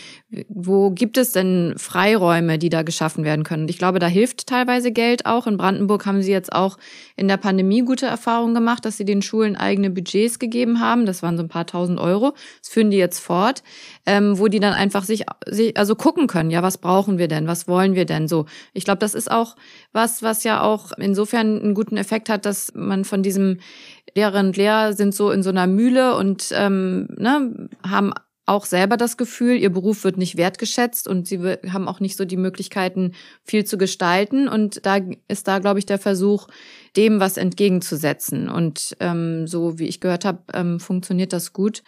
Wo 0.49 0.91
gibt 0.91 1.19
es 1.19 1.33
denn 1.33 1.75
Freiräume, 1.77 2.59
die 2.59 2.69
da 2.69 2.83
geschaffen 2.83 3.25
werden 3.25 3.45
können? 3.45 3.69
Ich 3.69 3.79
glaube, 3.79 3.99
da 3.99 4.07
hilft 4.07 4.47
teilweise 4.47 4.93
Geld 4.93 5.27
auch. 5.27 5.47
In 5.47 5.57
Brandenburg 5.57 6.07
haben 6.07 6.23
sie 6.23 6.33
jetzt 6.33 6.53
auch 6.53 6.79
in 7.17 7.29
der 7.29 7.37
Pandemie 7.37 7.83
gute 7.83 8.07
Erfahrungen 8.07 8.55
gemacht, 8.55 8.85
dass 8.85 8.97
sie 8.97 9.05
den 9.05 9.23
Schulen 9.23 9.57
eigene 9.57 9.91
Budgets 9.91 10.39
gegeben 10.39 10.81
haben. 10.81 11.07
Das 11.07 11.23
waren 11.23 11.37
so 11.37 11.43
ein 11.43 11.49
paar 11.49 11.67
tausend 11.67 11.99
Euro. 12.01 12.35
Das 12.61 12.71
führen 12.71 12.91
die 12.91 12.97
jetzt 12.97 13.19
fort, 13.21 13.63
ähm, 14.07 14.39
wo 14.39 14.49
die 14.49 14.61
dann 14.61 14.73
einfach 14.73 15.05
sich, 15.05 15.25
sich, 15.47 15.77
also 15.77 15.95
gucken 15.95 16.27
können, 16.27 16.51
ja, 16.51 16.63
was 16.63 16.79
brauchen 16.79 17.19
wir 17.19 17.29
denn? 17.29 17.47
Was 17.47 17.69
wollen 17.69 17.95
wir 17.95 18.05
denn? 18.05 18.29
So. 18.29 18.47
Ich 18.73 18.85
glaube, 18.85 18.99
das 18.99 19.15
ist 19.15 19.31
auch 19.31 19.57
was, 19.93 20.23
was 20.23 20.45
ja 20.45 20.63
auch 20.63 20.93
insofern 20.99 21.61
einen 21.61 21.75
guten 21.75 21.97
Effekt 21.97 22.29
hat, 22.29 22.47
dass 22.47 22.73
man 22.75 23.05
von 23.05 23.23
diesem 23.23 23.59
Lehrerinnen 24.15 24.49
und 24.49 24.57
Lehrer 24.57 24.93
sind 24.93 25.15
so 25.15 25.31
in 25.31 25.43
so 25.43 25.51
einer 25.51 25.67
Mühle 25.67 26.17
und 26.17 26.53
ähm, 26.53 27.09
ne, 27.17 27.69
haben 27.87 28.13
auch 28.51 28.67
selber 28.67 28.97
das 28.97 29.17
Gefühl, 29.17 29.57
ihr 29.57 29.71
Beruf 29.71 30.03
wird 30.03 30.17
nicht 30.17 30.37
wertgeschätzt 30.37 31.07
und 31.07 31.29
sie 31.29 31.39
haben 31.73 31.87
auch 31.87 32.01
nicht 32.01 32.17
so 32.17 32.25
die 32.25 32.37
Möglichkeiten, 32.37 33.13
viel 33.45 33.65
zu 33.65 33.79
gestalten. 33.79 34.49
Und 34.49 34.85
da 34.85 34.99
ist 35.29 35.47
da, 35.47 35.61
glaube 35.61 35.79
ich, 35.79 35.87
der 35.87 36.01
Versuch, 36.01 36.49
dem 36.97 37.21
was 37.21 37.37
entgegenzusetzen. 37.37 38.49
Und 38.49 38.97
ähm, 38.99 39.47
so 39.47 39.79
wie 39.79 39.87
ich 39.87 40.01
gehört 40.01 40.25
habe, 40.25 40.43
ähm, 40.53 40.81
funktioniert 40.81 41.33
das 41.33 41.53
gut. 41.53 41.85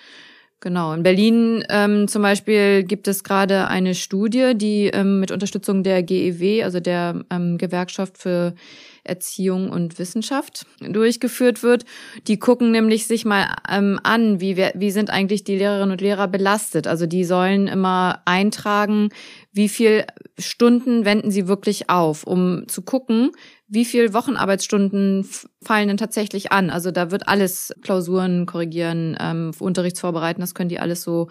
Genau. 0.63 0.93
In 0.93 1.03
Berlin 1.03 1.65
ähm, 1.71 2.07
zum 2.07 2.23
Beispiel 2.23 2.85
gibt 2.85 3.09
es 3.09 3.25
gerade 3.25 3.67
eine 3.67 3.97
Studie, 3.97 4.53
die 4.55 4.87
ähm, 4.87 5.19
mit 5.19 5.33
Unterstützung 5.33 5.83
der 5.83 6.05
GEW, 6.05 6.63
also 6.63 6.79
der 6.79 7.25
ähm, 7.31 7.59
Gewerkschaft 7.59 8.17
für 8.17 8.55
Erziehung 9.03 9.71
und 9.71 9.99
Wissenschaft 9.99 10.65
durchgeführt 10.79 11.65
wird. 11.65 11.85
Die 12.29 12.39
gucken 12.39 12.71
nämlich 12.71 13.09
sich 13.09 13.25
mal 13.25 13.57
ähm, 13.69 13.99
an, 14.05 14.41
wie, 14.41 14.57
wie 14.57 14.91
sind 14.93 15.11
eigentlich 15.11 15.43
die 15.43 15.57
Lehrerinnen 15.57 15.91
und 15.91 16.01
Lehrer 16.01 16.29
belastet. 16.29 16.87
Also 16.87 17.07
die 17.07 17.25
sollen 17.25 17.67
immer 17.67 18.23
eintragen, 18.25 19.09
wie 19.51 19.69
viel 19.69 20.05
Stunden 20.39 21.05
wenden 21.05 21.33
sie 21.33 21.49
wirklich 21.49 21.91
auf, 21.91 22.23
um 22.23 22.69
zu 22.69 22.83
gucken, 22.83 23.33
wie 23.73 23.87
viel 23.87 24.12
Wochenarbeitsstunden 24.12 25.27
fallen 25.62 25.89
denn 25.89 25.97
tatsächlich 25.97 26.53
an. 26.53 26.68
Also 26.68 26.91
da 26.91 27.11
wird 27.11 27.27
alles 27.27 27.73
Klausuren 27.81 28.45
korrigieren, 28.45 29.16
ähm, 29.18 29.53
Unterrichtsvorbereiten, 29.59 30.43
das 30.43 30.55
können 30.55 30.68
die 30.68 30.79
alles 30.79 31.03
so 31.03 31.29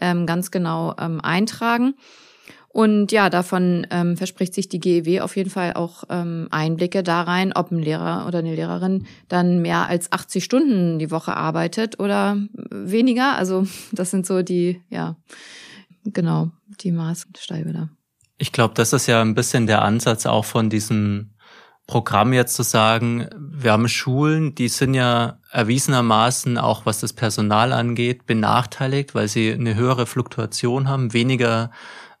ähm, 0.00 0.26
ganz 0.26 0.50
genau 0.50 0.96
ähm, 0.98 1.20
eintragen. 1.20 1.94
Und 2.68 3.12
ja, 3.12 3.30
davon 3.30 3.86
ähm, 3.90 4.16
verspricht 4.16 4.54
sich 4.54 4.68
die 4.68 4.80
GEW 4.80 5.20
auf 5.20 5.36
jeden 5.36 5.50
Fall 5.50 5.74
auch 5.74 6.02
ähm, 6.10 6.48
Einblicke 6.50 7.04
da 7.04 7.22
rein, 7.22 7.52
ob 7.52 7.70
ein 7.70 7.78
Lehrer 7.78 8.26
oder 8.26 8.40
eine 8.40 8.56
Lehrerin 8.56 9.06
dann 9.28 9.62
mehr 9.62 9.86
als 9.86 10.10
80 10.10 10.42
Stunden 10.42 10.98
die 10.98 11.12
Woche 11.12 11.36
arbeitet 11.36 12.00
oder 12.00 12.36
weniger. 12.70 13.36
Also 13.36 13.68
das 13.92 14.10
sind 14.10 14.26
so 14.26 14.42
die, 14.42 14.82
ja, 14.90 15.14
genau, 16.02 16.50
die 16.80 16.90
Maßstäbe 16.90 17.72
da. 17.72 17.88
Ich 18.36 18.50
glaube, 18.50 18.74
das 18.74 18.92
ist 18.92 19.06
ja 19.06 19.22
ein 19.22 19.36
bisschen 19.36 19.68
der 19.68 19.82
Ansatz 19.82 20.26
auch 20.26 20.44
von 20.44 20.68
diesem 20.68 21.33
Programm 21.86 22.32
jetzt 22.32 22.54
zu 22.54 22.62
sagen, 22.62 23.28
wir 23.36 23.72
haben 23.72 23.88
Schulen, 23.88 24.54
die 24.54 24.68
sind 24.68 24.94
ja 24.94 25.38
erwiesenermaßen 25.50 26.56
auch 26.56 26.86
was 26.86 27.00
das 27.00 27.12
Personal 27.12 27.72
angeht, 27.72 28.26
benachteiligt, 28.26 29.14
weil 29.14 29.28
sie 29.28 29.52
eine 29.52 29.74
höhere 29.74 30.06
Fluktuation 30.06 30.88
haben, 30.88 31.12
weniger 31.12 31.70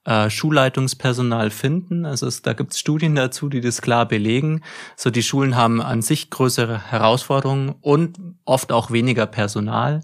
äh, 0.04 0.28
Schulleitungspersonal 0.28 1.48
finden. 1.48 2.04
Also 2.04 2.26
es, 2.26 2.42
da 2.42 2.52
gibt 2.52 2.72
es 2.72 2.78
Studien 2.78 3.14
dazu, 3.14 3.48
die 3.48 3.62
das 3.62 3.80
klar 3.80 4.06
belegen. 4.06 4.62
So 4.96 5.10
die 5.10 5.22
Schulen 5.22 5.56
haben 5.56 5.80
an 5.80 6.02
sich 6.02 6.28
größere 6.28 6.90
Herausforderungen 6.90 7.74
und 7.80 8.18
oft 8.44 8.70
auch 8.70 8.90
weniger 8.90 9.26
Personal. 9.26 10.02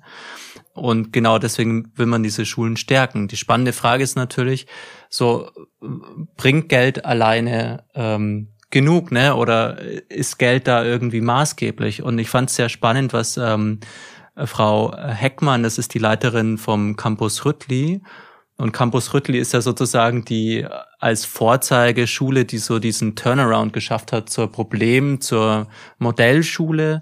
Und 0.72 1.12
genau 1.12 1.38
deswegen 1.38 1.92
will 1.96 2.06
man 2.06 2.22
diese 2.22 2.46
Schulen 2.46 2.78
stärken. 2.78 3.28
Die 3.28 3.36
spannende 3.36 3.74
Frage 3.74 4.02
ist 4.02 4.16
natürlich, 4.16 4.66
so 5.10 5.50
bringt 6.36 6.70
Geld 6.70 7.04
alleine 7.04 7.84
ähm, 7.94 8.48
genug, 8.70 9.10
ne? 9.10 9.34
Oder 9.34 9.78
ist 10.08 10.38
Geld 10.38 10.66
da 10.66 10.84
irgendwie 10.84 11.20
maßgeblich? 11.20 12.02
Und 12.02 12.18
ich 12.18 12.30
fand 12.30 12.50
es 12.50 12.56
sehr 12.56 12.68
spannend, 12.68 13.12
was 13.12 13.36
ähm, 13.36 13.80
Frau 14.36 14.96
Heckmann, 14.96 15.62
das 15.62 15.78
ist 15.78 15.94
die 15.94 15.98
Leiterin 15.98 16.58
vom 16.58 16.96
Campus 16.96 17.44
Rüttli, 17.44 18.00
und 18.60 18.72
Campus 18.72 19.14
Rüttli 19.14 19.38
ist 19.38 19.54
ja 19.54 19.62
sozusagen 19.62 20.26
die 20.26 20.66
als 20.98 21.24
Vorzeigeschule, 21.24 22.44
die 22.44 22.58
so 22.58 22.78
diesen 22.78 23.16
Turnaround 23.16 23.72
geschafft 23.72 24.12
hat 24.12 24.28
zur 24.28 24.52
Problem, 24.52 25.22
zur 25.22 25.66
Modellschule. 25.98 26.98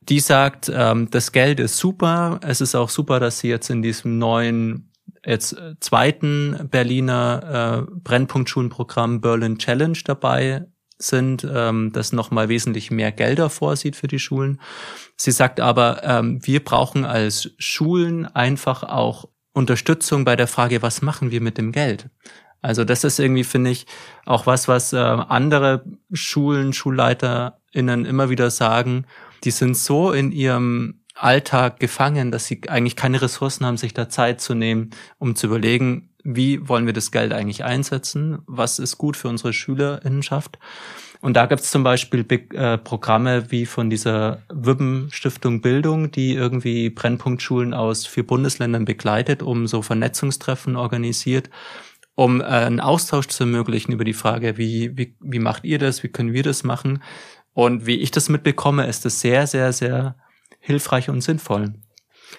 Die 0.00 0.18
sagt, 0.18 0.68
ähm, 0.74 1.08
das 1.10 1.30
Geld 1.30 1.60
ist 1.60 1.78
super. 1.78 2.40
Es 2.42 2.60
ist 2.60 2.74
auch 2.74 2.88
super, 2.90 3.20
dass 3.20 3.38
sie 3.38 3.48
jetzt 3.48 3.70
in 3.70 3.82
diesem 3.82 4.18
neuen, 4.18 4.90
jetzt 5.24 5.56
zweiten 5.78 6.68
Berliner 6.72 7.86
äh, 7.86 7.90
Brennpunktschulenprogramm 8.02 9.20
Berlin 9.20 9.58
Challenge 9.58 9.98
dabei 10.04 10.66
sind, 10.98 11.46
ähm, 11.50 11.92
das 11.92 12.12
nochmal 12.12 12.48
wesentlich 12.48 12.90
mehr 12.90 13.12
Gelder 13.12 13.50
vorsieht 13.50 13.96
für 13.96 14.08
die 14.08 14.18
Schulen. 14.18 14.60
Sie 15.16 15.30
sagt 15.30 15.60
aber, 15.60 16.02
ähm, 16.04 16.38
wir 16.44 16.64
brauchen 16.64 17.04
als 17.04 17.50
Schulen 17.58 18.26
einfach 18.26 18.82
auch 18.82 19.28
Unterstützung 19.52 20.24
bei 20.24 20.36
der 20.36 20.48
Frage, 20.48 20.82
was 20.82 21.02
machen 21.02 21.30
wir 21.30 21.40
mit 21.40 21.58
dem 21.58 21.72
Geld? 21.72 22.08
Also 22.62 22.84
das 22.84 23.04
ist 23.04 23.18
irgendwie, 23.18 23.44
finde 23.44 23.70
ich, 23.70 23.86
auch 24.24 24.46
was, 24.46 24.68
was 24.68 24.92
äh, 24.92 24.96
andere 24.96 25.84
Schulen, 26.12 26.72
SchulleiterInnen 26.72 28.04
immer 28.04 28.28
wieder 28.28 28.50
sagen, 28.50 29.06
die 29.44 29.50
sind 29.50 29.76
so 29.76 30.12
in 30.12 30.32
ihrem 30.32 31.00
Alltag 31.14 31.80
gefangen, 31.80 32.30
dass 32.30 32.46
sie 32.46 32.62
eigentlich 32.68 32.96
keine 32.96 33.22
Ressourcen 33.22 33.64
haben, 33.64 33.76
sich 33.76 33.94
da 33.94 34.08
Zeit 34.08 34.40
zu 34.40 34.54
nehmen, 34.54 34.90
um 35.18 35.34
zu 35.34 35.46
überlegen, 35.46 36.10
wie 36.26 36.68
wollen 36.68 36.86
wir 36.86 36.92
das 36.92 37.12
Geld 37.12 37.32
eigentlich 37.32 37.64
einsetzen, 37.64 38.38
was 38.46 38.78
ist 38.78 38.98
gut 38.98 39.16
für 39.16 39.28
unsere 39.28 39.52
Schülerinnenschaft. 39.52 40.58
Und 41.20 41.34
da 41.34 41.46
gibt 41.46 41.62
es 41.62 41.70
zum 41.70 41.82
Beispiel 41.82 42.26
äh, 42.52 42.78
Programme 42.78 43.50
wie 43.50 43.64
von 43.64 43.88
dieser 43.88 44.42
Wibben 44.52 45.08
Stiftung 45.10 45.60
Bildung, 45.60 46.10
die 46.10 46.34
irgendwie 46.34 46.90
Brennpunktschulen 46.90 47.74
aus 47.74 48.06
vier 48.06 48.26
Bundesländern 48.26 48.84
begleitet, 48.84 49.42
um 49.42 49.66
so 49.66 49.82
Vernetzungstreffen 49.82 50.76
organisiert, 50.76 51.48
um 52.14 52.40
äh, 52.40 52.44
einen 52.44 52.80
Austausch 52.80 53.28
zu 53.28 53.44
ermöglichen 53.44 53.92
über 53.92 54.04
die 54.04 54.12
Frage, 54.12 54.58
wie, 54.58 54.96
wie, 54.96 55.16
wie 55.20 55.38
macht 55.38 55.64
ihr 55.64 55.78
das, 55.78 56.02
wie 56.02 56.08
können 56.08 56.32
wir 56.32 56.42
das 56.42 56.64
machen. 56.64 57.02
Und 57.54 57.86
wie 57.86 57.96
ich 57.96 58.10
das 58.10 58.28
mitbekomme, 58.28 58.86
ist 58.86 59.04
das 59.04 59.20
sehr, 59.20 59.46
sehr, 59.46 59.72
sehr 59.72 60.16
hilfreich 60.58 61.08
und 61.08 61.22
sinnvoll. 61.22 61.74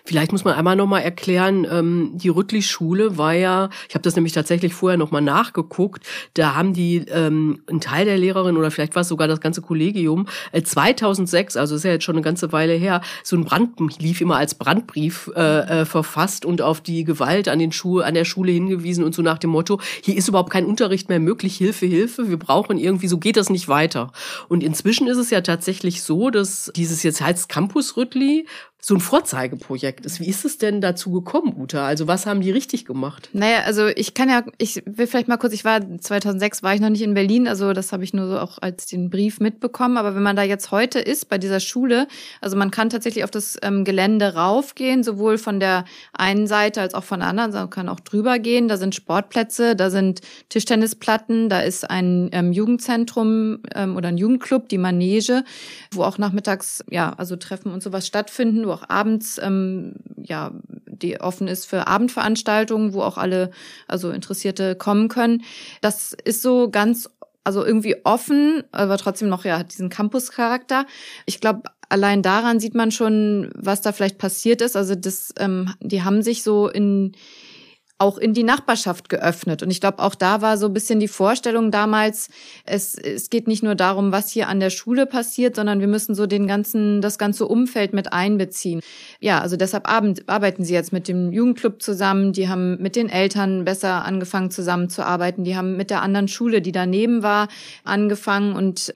Vielleicht 0.05 0.31
muss 0.31 0.43
man 0.43 0.53
einmal 0.53 0.75
nochmal 0.75 1.01
erklären, 1.01 1.67
ähm, 1.69 2.11
die 2.15 2.29
Rüttli-Schule 2.29 3.17
war 3.17 3.33
ja, 3.33 3.69
ich 3.88 3.95
habe 3.95 4.03
das 4.03 4.15
nämlich 4.15 4.33
tatsächlich 4.33 4.73
vorher 4.73 4.97
nochmal 4.97 5.21
nachgeguckt, 5.21 6.05
da 6.33 6.55
haben 6.55 6.73
die, 6.73 7.05
ähm, 7.09 7.61
ein 7.69 7.81
Teil 7.81 8.05
der 8.05 8.17
Lehrerin 8.17 8.57
oder 8.57 8.71
vielleicht 8.71 8.95
war 8.95 9.01
es 9.01 9.07
sogar 9.07 9.27
das 9.27 9.41
ganze 9.41 9.61
Kollegium, 9.61 10.27
äh, 10.51 10.61
2006, 10.61 11.57
also 11.57 11.75
ist 11.75 11.83
ja 11.83 11.91
jetzt 11.91 12.03
schon 12.03 12.15
eine 12.15 12.23
ganze 12.23 12.51
Weile 12.51 12.73
her, 12.73 13.01
so 13.23 13.35
ein 13.35 13.45
Brand, 13.45 13.77
lief 13.99 14.21
immer 14.21 14.38
als 14.38 14.55
Brandbrief 14.55 15.29
äh, 15.35 15.81
äh, 15.81 15.85
verfasst 15.85 16.45
und 16.45 16.61
auf 16.61 16.81
die 16.81 17.03
Gewalt 17.03 17.47
an, 17.47 17.59
den 17.59 17.71
Schu 17.71 17.99
an 17.99 18.13
der 18.13 18.25
Schule 18.25 18.51
hingewiesen 18.51 19.03
und 19.03 19.15
so 19.15 19.21
nach 19.21 19.38
dem 19.38 19.51
Motto, 19.51 19.79
hier 20.01 20.15
ist 20.15 20.27
überhaupt 20.27 20.51
kein 20.51 20.65
Unterricht 20.65 21.09
mehr 21.09 21.19
möglich, 21.19 21.57
Hilfe, 21.57 21.85
Hilfe, 21.85 22.29
wir 22.29 22.38
brauchen 22.38 22.77
irgendwie, 22.77 23.07
so 23.07 23.17
geht 23.17 23.38
das 23.38 23.49
nicht 23.49 23.67
weiter. 23.67 24.11
Und 24.47 24.63
inzwischen 24.63 25.07
ist 25.07 25.17
es 25.17 25.29
ja 25.29 25.41
tatsächlich 25.41 26.01
so, 26.03 26.29
dass 26.29 26.71
dieses 26.75 27.03
jetzt 27.03 27.21
heißt 27.21 27.49
Campus 27.49 27.97
Rüttli, 27.97 28.45
so 28.80 28.93
ein 28.93 28.99
Vorzeigeprojekt 28.99 30.05
ist. 30.05 30.19
Wie 30.19 30.28
ist 30.28 30.45
es 30.45 30.59
denn 30.59 30.82
dazu 30.82 31.11
gekommen, 31.11 31.55
Uta? 31.57 31.86
Also 31.86 32.07
was 32.07 32.28
haben 32.28 32.41
die 32.41 32.51
richtig 32.51 32.86
gemacht? 32.86 33.30
Naja, 33.34 33.61
also 33.65 33.88
ich 33.88 34.13
kann 34.13 34.30
ja, 34.30 34.43
ich 34.59 34.84
will 34.86 35.07
vielleicht 35.07 35.28
mal 35.28 35.38
kurz, 35.38 35.53
ich 35.53 35.65
war 35.65 35.82
2006 35.82 36.61
war 36.61 36.75
ich 36.75 36.80
noch 36.80 36.89
nicht 36.89 37.01
in 37.01 37.15
Berlin, 37.15 37.47
also 37.47 37.73
das 37.73 37.91
habe 37.91 38.03
ich 38.03 38.13
nur 38.13 38.28
so 38.28 38.39
auch 38.39 38.59
als 38.61 38.86
den 38.86 39.09
Brief 39.09 39.39
mitbekommen. 39.39 39.97
Aber 39.97 40.15
wenn 40.15 40.21
man 40.21 40.36
da 40.36 40.43
jetzt 40.43 40.69
heute 40.69 40.99
ist 40.99 41.28
bei 41.28 41.39
dieser 41.39 41.59
Schule, 41.59 42.07
also 42.39 42.55
man 42.55 42.69
kann 42.69 42.91
tatsächlich 42.91 43.23
auf 43.23 43.32
das 43.32 43.57
ähm, 43.63 43.84
Gelände 43.84 44.36
raufgehen, 44.36 45.03
sowohl 45.03 45.39
von 45.39 45.59
der 45.59 45.86
einen 46.13 46.45
Seite 46.45 46.82
als 46.82 46.93
auch 46.93 47.03
von 47.03 47.19
der 47.19 47.30
anderen. 47.30 47.51
Man 47.51 47.69
kann 47.71 47.89
auch 47.89 47.99
drüber 47.99 48.38
gehen. 48.38 48.67
Da 48.67 48.78
sind 48.78 48.93
Sportplätze, 48.93 49.75
da 49.75 49.89
sind 49.89 50.21
Tischtennisplatten, 50.49 51.49
da 51.49 51.61
ist 51.61 51.89
ein 51.89 52.30
ähm, 52.32 52.51
Jugendzentrum 52.51 53.59
ähm, 53.73 53.95
oder 53.95 54.09
ein 54.09 54.17
Jugendclub, 54.17 54.69
die 54.69 54.78
Manege, 54.78 55.43
wo 55.91 56.03
auch 56.03 56.19
nachmittags 56.19 56.84
ja 56.91 57.13
also 57.17 57.36
Treffen 57.36 57.71
und 57.71 57.82
sowas 57.82 58.05
stattfinden, 58.05 58.66
wo 58.68 58.72
auch 58.74 58.89
abends 58.89 59.39
ähm, 59.41 59.95
ja 60.22 60.51
die 60.86 61.20
offen 61.22 61.47
ist 61.47 61.65
für 61.65 61.88
Abendveranstaltungen, 61.88 62.93
wo 62.93 63.01
auch 63.01 63.18
alle 63.18 63.51
also 63.88 64.09
Interessierte 64.09 64.76
kommen 64.76 65.09
können. 65.09 65.43
Das 65.82 66.15
ist 66.24 66.41
so 66.41 66.70
ganz 66.70 67.09
also 67.43 67.63
irgendwie 67.63 67.95
offen, 68.03 68.63
aber 68.74 68.97
trotzdem 68.97 69.30
noch 69.30 69.45
ja 69.45 69.63
diesen 69.63 69.88
Campus-Charakter. 69.88 70.86
Ich 71.26 71.39
glaube, 71.39 71.61
allein 71.88 72.22
daran 72.22 72.59
sieht 72.59 72.76
man 72.76 72.91
schon, 72.91 73.51
was 73.55 73.82
da 73.82 73.93
vielleicht 73.93 74.18
passiert 74.18 74.61
ist. 74.61 74.76
Also 74.76 74.95
das, 74.95 75.34
ähm, 75.39 75.74
die 75.80 76.03
haben 76.03 76.22
sich 76.22 76.43
so 76.43 76.68
in 76.68 77.13
auch 77.99 78.17
in 78.17 78.33
die 78.33 78.43
Nachbarschaft 78.43 79.09
geöffnet. 79.09 79.63
Und 79.63 79.71
ich 79.71 79.81
glaube, 79.81 79.99
auch 79.99 80.13
da 80.13 80.41
war 80.41 80.57
so 80.57 80.67
ein 80.67 80.73
bisschen 80.73 80.99
die 80.99 81.07
Vorstellung 81.07 81.71
damals, 81.71 82.29
es, 82.63 82.95
es 82.95 83.29
geht 83.29 83.47
nicht 83.47 83.63
nur 83.63 83.73
darum, 83.73 84.11
was 84.11 84.29
hier 84.29 84.47
an 84.49 84.59
der 84.59 84.69
Schule 84.69 85.07
passiert, 85.07 85.55
sondern 85.55 85.79
wir 85.79 85.87
müssen 85.87 86.13
so 86.13 86.27
den 86.27 86.45
ganzen, 86.45 87.01
das 87.01 87.17
ganze 87.17 87.47
Umfeld 87.47 87.93
mit 87.93 88.13
einbeziehen. 88.13 88.81
Ja, 89.19 89.41
also 89.41 89.57
deshalb 89.57 89.89
arbeiten 89.89 90.63
sie 90.63 90.73
jetzt 90.73 90.93
mit 90.93 91.07
dem 91.07 91.31
Jugendclub 91.31 91.81
zusammen, 91.81 92.33
die 92.33 92.47
haben 92.47 92.81
mit 92.81 92.95
den 92.95 93.09
Eltern 93.09 93.65
besser 93.65 94.05
angefangen 94.05 94.51
zusammenzuarbeiten, 94.51 95.43
die 95.43 95.55
haben 95.55 95.75
mit 95.75 95.89
der 95.89 96.03
anderen 96.03 96.27
Schule, 96.27 96.61
die 96.61 96.71
daneben 96.71 97.23
war, 97.23 97.47
angefangen 97.83 98.55
und 98.55 98.93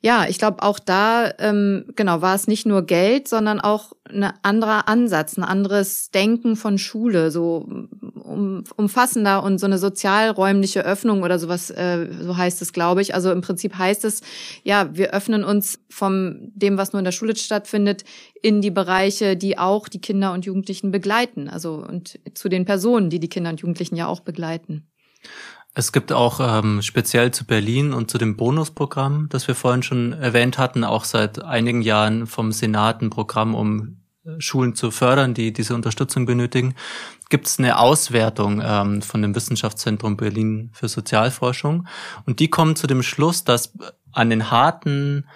ja, 0.00 0.26
ich 0.28 0.38
glaube 0.38 0.62
auch 0.62 0.78
da 0.78 1.32
ähm, 1.38 1.86
genau 1.96 2.22
war 2.22 2.36
es 2.36 2.46
nicht 2.46 2.66
nur 2.66 2.82
Geld, 2.82 3.26
sondern 3.26 3.60
auch 3.60 3.92
ein 4.08 4.32
anderer 4.42 4.88
Ansatz, 4.88 5.36
ein 5.36 5.42
anderes 5.42 6.10
Denken 6.10 6.54
von 6.54 6.78
Schule, 6.78 7.32
so 7.32 7.68
um, 8.14 8.62
umfassender 8.76 9.42
und 9.42 9.58
so 9.58 9.66
eine 9.66 9.78
sozialräumliche 9.78 10.84
Öffnung 10.84 11.24
oder 11.24 11.40
sowas, 11.40 11.70
äh, 11.70 12.06
so 12.22 12.36
heißt 12.36 12.62
es, 12.62 12.72
glaube 12.72 13.02
ich. 13.02 13.14
Also 13.14 13.32
im 13.32 13.40
Prinzip 13.40 13.76
heißt 13.76 14.04
es, 14.04 14.20
ja, 14.62 14.94
wir 14.94 15.12
öffnen 15.12 15.42
uns 15.42 15.80
vom 15.88 16.52
dem, 16.54 16.76
was 16.78 16.92
nur 16.92 17.00
in 17.00 17.04
der 17.04 17.12
Schule 17.12 17.34
stattfindet, 17.34 18.04
in 18.40 18.60
die 18.60 18.70
Bereiche, 18.70 19.36
die 19.36 19.58
auch 19.58 19.88
die 19.88 20.00
Kinder 20.00 20.32
und 20.32 20.46
Jugendlichen 20.46 20.92
begleiten. 20.92 21.48
Also 21.48 21.74
und 21.74 22.20
zu 22.34 22.48
den 22.48 22.64
Personen, 22.64 23.10
die 23.10 23.18
die 23.18 23.28
Kinder 23.28 23.50
und 23.50 23.60
Jugendlichen 23.60 23.96
ja 23.96 24.06
auch 24.06 24.20
begleiten. 24.20 24.88
Es 25.74 25.92
gibt 25.92 26.12
auch 26.12 26.40
ähm, 26.40 26.82
speziell 26.82 27.30
zu 27.30 27.44
Berlin 27.44 27.92
und 27.92 28.10
zu 28.10 28.18
dem 28.18 28.36
Bonusprogramm, 28.36 29.28
das 29.28 29.46
wir 29.46 29.54
vorhin 29.54 29.82
schon 29.82 30.12
erwähnt 30.12 30.58
hatten, 30.58 30.82
auch 30.82 31.04
seit 31.04 31.42
einigen 31.44 31.82
Jahren 31.82 32.26
vom 32.26 32.52
Senat 32.52 33.00
ein 33.00 33.10
Programm, 33.10 33.54
um 33.54 34.00
äh, 34.24 34.40
Schulen 34.40 34.74
zu 34.74 34.90
fördern, 34.90 35.34
die 35.34 35.52
diese 35.52 35.74
Unterstützung 35.74 36.26
benötigen. 36.26 36.74
Gibt 37.28 37.46
es 37.46 37.58
eine 37.58 37.78
Auswertung 37.78 38.60
ähm, 38.64 39.02
von 39.02 39.22
dem 39.22 39.34
Wissenschaftszentrum 39.34 40.16
Berlin 40.16 40.70
für 40.72 40.88
Sozialforschung 40.88 41.86
und 42.26 42.40
die 42.40 42.48
kommen 42.48 42.74
zu 42.74 42.86
dem 42.86 43.02
Schluss, 43.02 43.44
dass 43.44 43.72
an 44.12 44.30
den 44.30 44.50
harten 44.50 45.26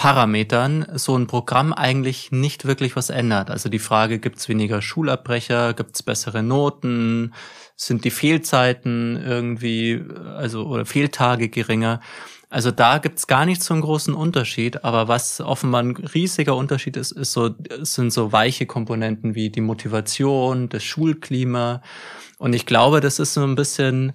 Parametern 0.00 0.86
so 0.94 1.14
ein 1.14 1.26
Programm 1.26 1.74
eigentlich 1.74 2.32
nicht 2.32 2.64
wirklich 2.64 2.96
was 2.96 3.10
ändert. 3.10 3.50
Also 3.50 3.68
die 3.68 3.78
Frage, 3.78 4.18
gibt 4.18 4.38
es 4.38 4.48
weniger 4.48 4.80
Schulabbrecher, 4.80 5.74
gibt 5.74 5.94
es 5.94 6.02
bessere 6.02 6.42
Noten, 6.42 7.34
sind 7.80 8.04
die 8.04 8.10
Fehlzeiten 8.10 9.16
irgendwie, 9.16 10.04
also 10.36 10.66
oder 10.66 10.84
Fehltage 10.84 11.48
geringer. 11.48 12.00
Also 12.50 12.70
da 12.70 12.98
gibt's 12.98 13.26
gar 13.26 13.46
nicht 13.46 13.62
so 13.62 13.72
einen 13.72 13.82
großen 13.82 14.12
Unterschied, 14.12 14.84
aber 14.84 15.08
was 15.08 15.40
offenbar 15.40 15.82
ein 15.82 15.96
riesiger 15.96 16.56
Unterschied 16.56 16.98
ist, 16.98 17.12
ist 17.12 17.32
so, 17.32 17.54
sind 17.80 18.12
so 18.12 18.32
weiche 18.32 18.66
Komponenten 18.66 19.34
wie 19.34 19.48
die 19.48 19.62
Motivation, 19.62 20.68
das 20.68 20.84
Schulklima. 20.84 21.80
Und 22.38 22.52
ich 22.52 22.66
glaube, 22.66 23.00
das 23.00 23.18
ist 23.18 23.32
so 23.32 23.44
ein 23.44 23.54
bisschen 23.54 24.12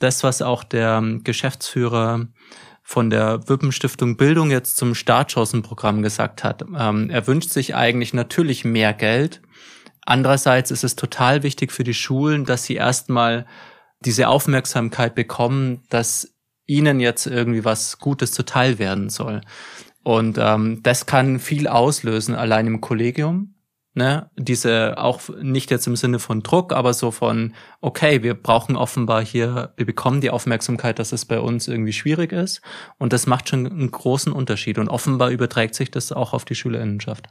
das, 0.00 0.24
was 0.24 0.42
auch 0.42 0.64
der 0.64 1.00
Geschäftsführer 1.22 2.26
von 2.82 3.10
der 3.10 3.48
Wippenstiftung 3.48 4.16
Bildung 4.16 4.50
jetzt 4.50 4.76
zum 4.76 4.94
Startchancenprogramm 4.96 6.02
gesagt 6.02 6.42
hat. 6.42 6.62
Ähm, 6.76 7.10
er 7.10 7.26
wünscht 7.28 7.50
sich 7.50 7.76
eigentlich 7.76 8.12
natürlich 8.12 8.64
mehr 8.64 8.92
Geld, 8.92 9.40
Andererseits 10.06 10.70
ist 10.70 10.84
es 10.84 10.96
total 10.96 11.42
wichtig 11.42 11.72
für 11.72 11.84
die 11.84 11.94
Schulen, 11.94 12.44
dass 12.44 12.64
sie 12.64 12.74
erstmal 12.74 13.46
diese 14.00 14.28
Aufmerksamkeit 14.28 15.14
bekommen, 15.14 15.82
dass 15.88 16.34
ihnen 16.66 17.00
jetzt 17.00 17.26
irgendwie 17.26 17.64
was 17.64 17.98
Gutes 17.98 18.32
zuteil 18.32 18.78
werden 18.78 19.10
soll. 19.10 19.40
Und 20.02 20.36
ähm, 20.38 20.80
das 20.82 21.06
kann 21.06 21.38
viel 21.38 21.66
auslösen, 21.66 22.34
allein 22.34 22.66
im 22.66 22.80
Kollegium. 22.80 23.50
Ne, 23.96 24.28
diese 24.36 24.98
auch 24.98 25.20
nicht 25.40 25.70
jetzt 25.70 25.86
im 25.86 25.94
Sinne 25.94 26.18
von 26.18 26.42
Druck, 26.42 26.72
aber 26.72 26.92
so 26.94 27.12
von, 27.12 27.54
okay, 27.80 28.24
wir 28.24 28.34
brauchen 28.34 28.74
offenbar 28.74 29.24
hier, 29.24 29.72
wir 29.76 29.86
bekommen 29.86 30.20
die 30.20 30.30
Aufmerksamkeit, 30.30 30.98
dass 30.98 31.12
es 31.12 31.24
bei 31.24 31.38
uns 31.38 31.68
irgendwie 31.68 31.92
schwierig 31.92 32.32
ist. 32.32 32.60
Und 32.98 33.12
das 33.12 33.28
macht 33.28 33.48
schon 33.48 33.68
einen 33.68 33.92
großen 33.92 34.32
Unterschied. 34.32 34.78
Und 34.78 34.88
offenbar 34.88 35.30
überträgt 35.30 35.76
sich 35.76 35.92
das 35.92 36.10
auch 36.10 36.32
auf 36.32 36.44
die 36.44 36.56
Schülerinnenschaft. 36.56 37.28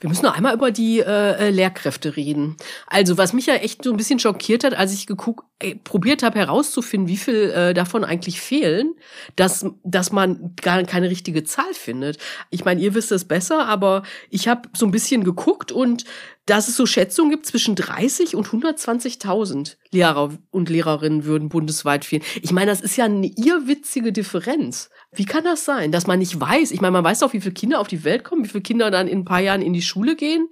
Wir 0.00 0.08
müssen 0.08 0.24
noch 0.24 0.36
einmal 0.36 0.54
über 0.54 0.70
die 0.70 1.00
äh, 1.00 1.48
äh, 1.48 1.50
Lehrkräfte 1.50 2.16
reden. 2.16 2.56
Also 2.86 3.18
was 3.18 3.32
mich 3.32 3.46
ja 3.46 3.54
echt 3.54 3.84
so 3.84 3.90
ein 3.90 3.96
bisschen 3.96 4.18
schockiert 4.18 4.64
hat, 4.64 4.74
als 4.74 4.92
ich 4.92 5.06
geguckt, 5.06 5.44
äh, 5.60 5.74
probiert 5.76 6.22
habe 6.22 6.38
herauszufinden, 6.38 7.08
wie 7.08 7.16
viel 7.16 7.50
äh, 7.50 7.74
davon 7.74 8.04
eigentlich 8.04 8.40
fehlen, 8.40 8.94
dass, 9.36 9.66
dass 9.84 10.12
man 10.12 10.54
gar 10.60 10.82
keine 10.84 11.10
richtige 11.10 11.44
Zahl 11.44 11.72
findet. 11.74 12.18
Ich 12.50 12.64
meine, 12.64 12.80
ihr 12.80 12.94
wisst 12.94 13.12
es 13.12 13.26
besser, 13.26 13.66
aber 13.66 14.02
ich 14.30 14.48
habe 14.48 14.68
so 14.74 14.86
ein 14.86 14.92
bisschen 14.92 15.24
geguckt 15.24 15.72
und 15.72 16.04
dass 16.46 16.68
es 16.68 16.76
so 16.76 16.84
Schätzungen 16.84 17.30
gibt, 17.30 17.46
zwischen 17.46 17.76
30 17.76 18.34
und 18.34 18.48
120.000 18.48 19.76
Lehrer 19.92 20.30
und 20.50 20.68
Lehrerinnen 20.68 21.24
würden 21.24 21.48
bundesweit 21.48 22.04
fehlen. 22.04 22.24
Ich 22.42 22.50
meine, 22.50 22.70
das 22.70 22.80
ist 22.80 22.96
ja 22.96 23.04
eine 23.04 23.28
irrwitzige 23.28 24.12
Differenz. 24.12 24.90
Wie 25.12 25.24
kann 25.24 25.44
das 25.44 25.64
sein, 25.64 25.90
dass 25.90 26.06
man 26.06 26.20
nicht 26.20 26.38
weiß? 26.38 26.70
Ich 26.70 26.80
meine, 26.80 26.92
man 26.92 27.04
weiß 27.04 27.20
doch, 27.20 27.32
wie 27.32 27.40
viele 27.40 27.54
Kinder 27.54 27.80
auf 27.80 27.88
die 27.88 28.04
Welt 28.04 28.22
kommen, 28.22 28.44
wie 28.44 28.48
viele 28.48 28.62
Kinder 28.62 28.90
dann 28.90 29.08
in 29.08 29.20
ein 29.20 29.24
paar 29.24 29.40
Jahren 29.40 29.62
in 29.62 29.72
die 29.72 29.82
Schule 29.82 30.14
gehen. 30.14 30.48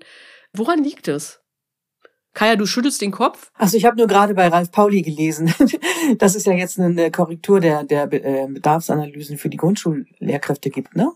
Woran 0.53 0.83
liegt 0.83 1.07
es? 1.07 1.41
Kaya, 2.35 2.57
du 2.57 2.67
schüttelst 2.67 3.01
den 3.01 3.11
Kopf? 3.11 3.51
Also 3.55 3.77
ich 3.77 3.85
habe 3.85 3.97
nur 3.97 4.07
gerade 4.07 4.35
bei 4.35 4.49
Ralf 4.49 4.71
Pauli 4.71 5.03
gelesen. 5.03 5.53
dass 6.19 6.35
es 6.35 6.45
ja 6.45 6.53
jetzt 6.53 6.79
eine 6.79 7.11
Korrektur 7.11 7.61
der, 7.61 7.85
der 7.85 8.13
äh, 8.13 8.47
Bedarfsanalysen 8.49 9.39
für 9.39 9.49
die 9.49 9.57
Grundschullehrkräfte 9.57 10.71
gibt, 10.71 10.97
ne? 10.97 11.13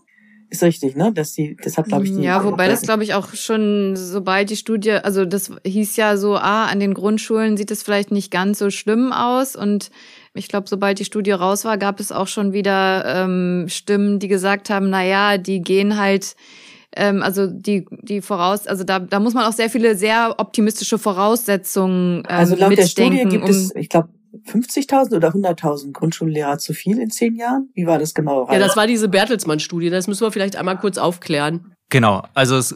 Ist 0.49 0.61
richtig, 0.61 0.95
ne? 0.95 1.11
Dass 1.11 1.33
die, 1.33 1.55
das 1.55 1.77
hat, 1.77 1.87
glaube 1.87 2.05
ich, 2.05 2.11
die. 2.11 2.21
Ja, 2.21 2.43
wobei 2.43 2.67
das, 2.67 2.81
glaube 2.81 3.03
ich, 3.03 3.15
auch 3.15 3.33
schon, 3.33 3.95
sobald 3.95 4.51
die 4.51 4.55
Studie, 4.55 4.91
also 4.91 5.25
das 5.25 5.51
hieß 5.65 5.95
ja 5.95 6.15
so, 6.15 6.35
ah, 6.35 6.65
an 6.65 6.79
den 6.79 6.93
Grundschulen 6.93 7.57
sieht 7.57 7.71
es 7.71 7.81
vielleicht 7.81 8.11
nicht 8.11 8.29
ganz 8.29 8.59
so 8.59 8.69
schlimm 8.69 9.11
aus. 9.11 9.55
Und 9.55 9.89
ich 10.33 10.47
glaube, 10.47 10.67
sobald 10.67 10.99
die 10.99 11.05
Studie 11.05 11.31
raus 11.31 11.65
war, 11.65 11.77
gab 11.77 11.99
es 11.99 12.11
auch 12.11 12.27
schon 12.27 12.53
wieder 12.53 13.03
ähm, 13.05 13.65
Stimmen, 13.67 14.19
die 14.19 14.27
gesagt 14.27 14.69
haben, 14.69 14.89
na 14.89 15.03
ja, 15.03 15.37
die 15.37 15.61
gehen 15.61 15.97
halt 15.97 16.35
ähm, 16.95 17.23
also 17.23 17.47
die 17.47 17.87
die 18.03 18.21
voraus 18.21 18.67
also 18.67 18.83
da 18.83 18.99
da 18.99 19.19
muss 19.19 19.33
man 19.33 19.45
auch 19.45 19.53
sehr 19.53 19.69
viele 19.69 19.95
sehr 19.95 20.35
optimistische 20.37 20.99
Voraussetzungen 20.99 22.19
ähm, 22.19 22.25
also 22.27 22.55
laut 22.55 22.69
mitdenken, 22.69 22.75
der 22.75 22.87
Studie 22.87 23.23
gibt 23.29 23.43
um, 23.45 23.49
es 23.49 23.75
ich 23.75 23.89
glaube 23.89 24.09
50.000 24.47 25.15
oder 25.15 25.29
100.000 25.29 25.91
Grundschullehrer 25.91 26.57
zu 26.57 26.73
viel 26.73 26.99
in 26.99 27.11
zehn 27.11 27.35
Jahren? 27.35 27.69
Wie 27.75 27.85
war 27.85 27.99
das 27.99 28.13
genau? 28.13 28.47
Ja, 28.51 28.57
das 28.57 28.75
war 28.75 28.87
diese 28.87 29.07
Bertelsmann-Studie. 29.07 29.91
Das 29.91 30.07
müssen 30.07 30.25
wir 30.25 30.31
vielleicht 30.31 30.55
einmal 30.55 30.77
kurz 30.77 30.97
aufklären. 30.97 31.75
Genau. 31.89 32.23
Also 32.33 32.57
es, 32.57 32.75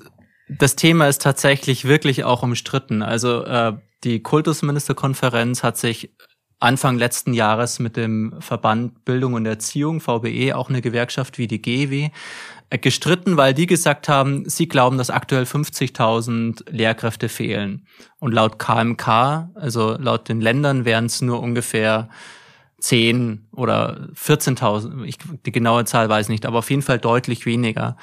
das 0.49 0.75
Thema 0.75 1.07
ist 1.07 1.21
tatsächlich 1.21 1.85
wirklich 1.85 2.23
auch 2.23 2.43
umstritten. 2.43 3.01
Also 3.01 3.43
äh, 3.43 3.73
die 4.03 4.21
Kultusministerkonferenz 4.21 5.63
hat 5.63 5.77
sich 5.77 6.11
Anfang 6.59 6.97
letzten 6.97 7.33
Jahres 7.33 7.77
mit 7.77 7.97
dem 7.97 8.33
Verband 8.39 9.05
Bildung 9.05 9.33
und 9.33 9.45
Erziehung, 9.45 9.99
VBE, 10.01 10.55
auch 10.55 10.69
eine 10.69 10.81
Gewerkschaft 10.81 11.37
wie 11.37 11.47
die 11.47 11.61
GW, 11.61 12.09
äh, 12.69 12.77
gestritten, 12.79 13.37
weil 13.37 13.53
die 13.53 13.67
gesagt 13.67 14.09
haben, 14.09 14.49
sie 14.49 14.67
glauben, 14.67 14.97
dass 14.97 15.11
aktuell 15.11 15.43
50.000 15.43 16.69
Lehrkräfte 16.69 17.29
fehlen. 17.29 17.85
Und 18.19 18.33
laut 18.33 18.57
KMK, 18.57 19.49
also 19.53 19.97
laut 19.99 20.29
den 20.29 20.41
Ländern, 20.41 20.83
wären 20.83 21.05
es 21.05 21.21
nur 21.21 21.41
ungefähr 21.41 22.09
10 22.79 23.47
oder 23.51 24.09
14.000. 24.15 25.39
Die 25.45 25.51
genaue 25.51 25.85
Zahl 25.85 26.09
weiß 26.09 26.25
ich 26.25 26.29
nicht, 26.29 26.45
aber 26.45 26.59
auf 26.59 26.69
jeden 26.69 26.81
Fall 26.81 26.99
deutlich 26.99 27.45
weniger. 27.45 27.97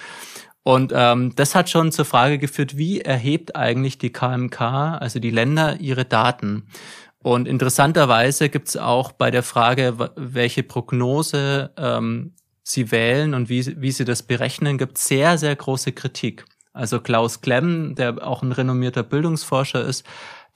Und 0.63 0.93
ähm, 0.95 1.35
das 1.37 1.55
hat 1.55 1.69
schon 1.69 1.93
zur 1.93 2.07
Frage 2.07 2.39
geführt, 2.39 2.79
wie 2.79 3.01
erhebt 3.01 3.55
eigentlich 3.55 3.99
die 3.99 4.13
KMK, 4.13 4.61
also 4.61 5.19
die 5.21 5.31
Länder, 5.31 5.79
ihre 5.81 6.07
Daten? 6.07 6.69
Und 7.25 7.49
interessanterweise 7.49 8.51
gibt 8.51 8.69
es 8.69 8.77
auch 8.77 9.11
bei 9.11 9.31
der 9.31 9.43
Frage, 9.43 10.11
welche 10.15 10.63
Prognose 10.63 11.71
ähm, 11.79 12.35
sie 12.63 12.91
wählen 12.91 13.33
und 13.33 13.49
wie, 13.49 13.81
wie 13.81 13.93
sie 13.93 14.05
das 14.05 14.23
berechnen, 14.23 14.77
gibt 14.77 14.99
sehr, 14.99 15.39
sehr 15.39 15.57
große 15.57 15.93
Kritik. 15.93 16.45
Also 16.75 17.01
Klaus 17.01 17.41
Klemm, 17.41 17.95
der 17.95 18.27
auch 18.27 18.43
ein 18.43 18.53
renommierter 18.53 19.03
Bildungsforscher 19.03 19.83
ist, 19.83 20.05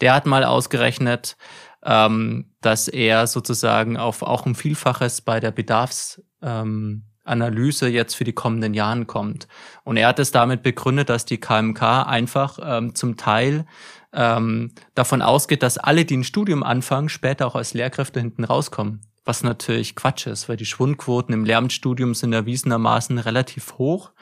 der 0.02 0.12
hat 0.12 0.26
mal 0.26 0.44
ausgerechnet, 0.44 1.38
ähm, 1.82 2.52
dass 2.60 2.86
er 2.86 3.26
sozusagen 3.26 3.96
auf 3.96 4.20
auch 4.20 4.44
ein 4.44 4.54
Vielfaches 4.54 5.22
bei 5.22 5.40
der 5.40 5.52
Bedarfs 5.52 6.22
ähm, 6.42 7.04
Analyse 7.24 7.88
jetzt 7.88 8.14
für 8.14 8.24
die 8.24 8.34
kommenden 8.34 8.74
Jahren 8.74 9.06
kommt. 9.06 9.48
Und 9.84 9.96
er 9.96 10.08
hat 10.08 10.18
es 10.18 10.32
damit 10.32 10.62
begründet, 10.62 11.08
dass 11.08 11.24
die 11.24 11.38
KMK 11.38 11.82
einfach 12.06 12.58
ähm, 12.62 12.94
zum 12.94 13.16
Teil 13.16 13.64
ähm, 14.12 14.72
davon 14.94 15.22
ausgeht, 15.22 15.62
dass 15.62 15.78
alle, 15.78 16.04
die 16.04 16.16
ein 16.16 16.24
Studium 16.24 16.62
anfangen, 16.62 17.08
später 17.08 17.46
auch 17.46 17.54
als 17.54 17.74
Lehrkräfte 17.74 18.20
hinten 18.20 18.44
rauskommen. 18.44 19.02
Was 19.24 19.42
natürlich 19.42 19.94
Quatsch 19.94 20.26
ist, 20.26 20.48
weil 20.48 20.56
die 20.56 20.64
Schwundquoten 20.64 21.34
im 21.34 21.44
Lehramtsstudium 21.44 22.14
sind 22.14 22.32
erwiesenermaßen 22.32 23.18
relativ 23.18 23.74
hoch. 23.76 24.12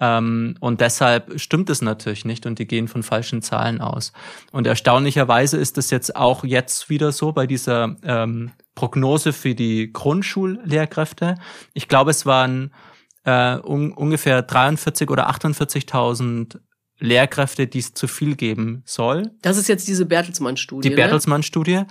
Ähm, 0.00 0.54
und 0.60 0.80
deshalb 0.80 1.40
stimmt 1.40 1.70
es 1.70 1.82
natürlich 1.82 2.24
nicht 2.24 2.46
und 2.46 2.58
die 2.60 2.66
gehen 2.66 2.86
von 2.86 3.02
falschen 3.02 3.42
Zahlen 3.42 3.80
aus. 3.80 4.12
Und 4.52 4.66
erstaunlicherweise 4.66 5.56
ist 5.56 5.76
es 5.76 5.90
jetzt 5.90 6.14
auch 6.14 6.44
jetzt 6.44 6.88
wieder 6.88 7.10
so 7.10 7.32
bei 7.32 7.46
dieser 7.46 7.96
ähm, 8.04 8.52
Prognose 8.76 9.32
für 9.32 9.56
die 9.56 9.92
Grundschullehrkräfte. 9.92 11.34
Ich 11.74 11.88
glaube, 11.88 12.12
es 12.12 12.26
waren 12.26 12.72
äh, 13.24 13.56
un 13.56 13.92
ungefähr 13.92 14.42
43 14.42 15.10
oder 15.10 15.28
48.000 15.30 16.60
Lehrkräfte, 17.00 17.66
die 17.66 17.78
es 17.78 17.94
zu 17.94 18.08
viel 18.08 18.34
geben 18.34 18.82
soll. 18.84 19.30
Das 19.42 19.56
ist 19.56 19.68
jetzt 19.68 19.86
diese 19.86 20.06
Bertelsmann-Studie. 20.06 20.88
Die 20.88 20.94
Bertelsmann-Studie. 20.94 21.82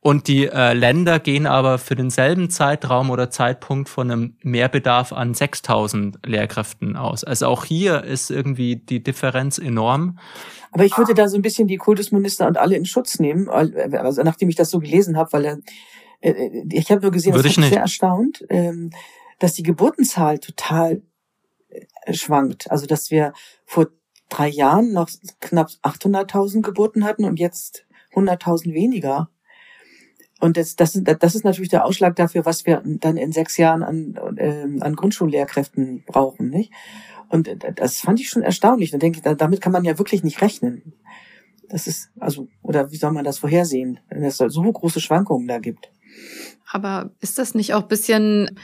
Und 0.00 0.26
die 0.26 0.46
äh, 0.46 0.72
Länder 0.72 1.20
gehen 1.20 1.46
aber 1.46 1.78
für 1.78 1.94
denselben 1.94 2.50
Zeitraum 2.50 3.10
oder 3.10 3.30
Zeitpunkt 3.30 3.88
von 3.88 4.10
einem 4.10 4.36
Mehrbedarf 4.42 5.12
an 5.12 5.34
6000 5.34 6.18
Lehrkräften 6.26 6.96
aus. 6.96 7.22
Also 7.22 7.46
auch 7.46 7.64
hier 7.64 8.02
ist 8.02 8.30
irgendwie 8.30 8.76
die 8.76 9.02
Differenz 9.02 9.58
enorm. 9.58 10.18
Aber 10.72 10.84
ich 10.84 10.96
würde 10.96 11.14
da 11.14 11.28
so 11.28 11.36
ein 11.36 11.42
bisschen 11.42 11.68
die 11.68 11.76
Kultusminister 11.76 12.46
und 12.46 12.56
alle 12.56 12.76
in 12.76 12.84
Schutz 12.84 13.18
nehmen, 13.18 13.48
also 13.48 14.22
nachdem 14.22 14.48
ich 14.48 14.56
das 14.56 14.70
so 14.70 14.80
gelesen 14.80 15.16
habe, 15.16 15.32
weil 15.32 15.44
er, 15.44 15.58
äh, 16.20 16.64
ich 16.70 16.90
habe 16.90 17.02
nur 17.02 17.10
gesehen, 17.10 17.34
würde 17.34 17.48
das 17.48 17.58
ich 17.58 17.64
sehr 17.64 17.80
erstaunt, 17.80 18.44
ähm, 18.48 18.90
dass 19.38 19.54
die 19.54 19.62
Geburtenzahl 19.62 20.38
total 20.38 21.02
äh, 21.68 22.14
schwankt. 22.14 22.70
Also 22.70 22.86
dass 22.86 23.10
wir 23.10 23.34
vor 23.66 23.88
drei 24.32 24.48
Jahren 24.48 24.92
noch 24.92 25.10
knapp 25.40 25.68
800.000 25.82 26.62
Geburten 26.62 27.04
hatten 27.04 27.24
und 27.24 27.38
jetzt 27.38 27.86
100.000 28.14 28.72
weniger. 28.72 29.28
Und 30.40 30.56
das, 30.56 30.74
das, 30.74 31.00
das 31.02 31.34
ist 31.34 31.44
natürlich 31.44 31.70
der 31.70 31.84
Ausschlag 31.84 32.16
dafür, 32.16 32.44
was 32.44 32.66
wir 32.66 32.82
dann 32.84 33.16
in 33.16 33.30
sechs 33.30 33.56
Jahren 33.56 33.82
an, 33.82 34.36
äh, 34.36 34.66
an 34.80 34.96
Grundschullehrkräften 34.96 36.02
brauchen, 36.04 36.50
nicht? 36.50 36.72
Und 37.28 37.48
das 37.76 37.98
fand 37.98 38.20
ich 38.20 38.28
schon 38.28 38.42
erstaunlich. 38.42 38.90
Da 38.90 38.98
denke 38.98 39.18
ich, 39.18 39.36
damit 39.36 39.60
kann 39.60 39.72
man 39.72 39.84
ja 39.84 39.98
wirklich 39.98 40.22
nicht 40.22 40.42
rechnen. 40.42 40.92
Das 41.68 41.86
ist, 41.86 42.10
also, 42.18 42.48
oder 42.60 42.90
wie 42.90 42.96
soll 42.96 43.12
man 43.12 43.24
das 43.24 43.38
vorhersehen, 43.38 44.00
wenn 44.10 44.24
es 44.24 44.36
so 44.36 44.62
große 44.62 45.00
Schwankungen 45.00 45.48
da 45.48 45.58
gibt? 45.58 45.90
Aber 46.70 47.10
ist 47.20 47.38
das 47.38 47.54
nicht 47.54 47.72
auch 47.72 47.84
bisschen 47.84 48.58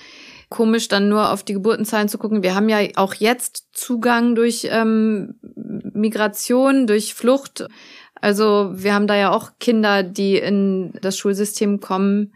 komisch, 0.49 0.89
dann 0.89 1.09
nur 1.09 1.31
auf 1.33 1.43
die 1.43 1.53
Geburtenzahlen 1.53 2.09
zu 2.09 2.19
gucken. 2.19 2.43
Wir 2.43 2.55
haben 2.55 2.69
ja 2.69 2.79
auch 2.97 3.15
jetzt 3.15 3.69
Zugang 3.73 4.35
durch 4.35 4.69
ähm, 4.71 5.35
Migration, 5.93 6.87
durch 6.87 7.15
Flucht. 7.15 7.67
Also 8.21 8.71
wir 8.73 8.95
haben 8.95 9.07
da 9.07 9.17
ja 9.17 9.31
auch 9.31 9.53
Kinder, 9.61 10.03
die 10.03 10.37
in 10.37 10.93
das 11.03 11.17
Schulsystem 11.19 11.81
kommen, 11.81 12.33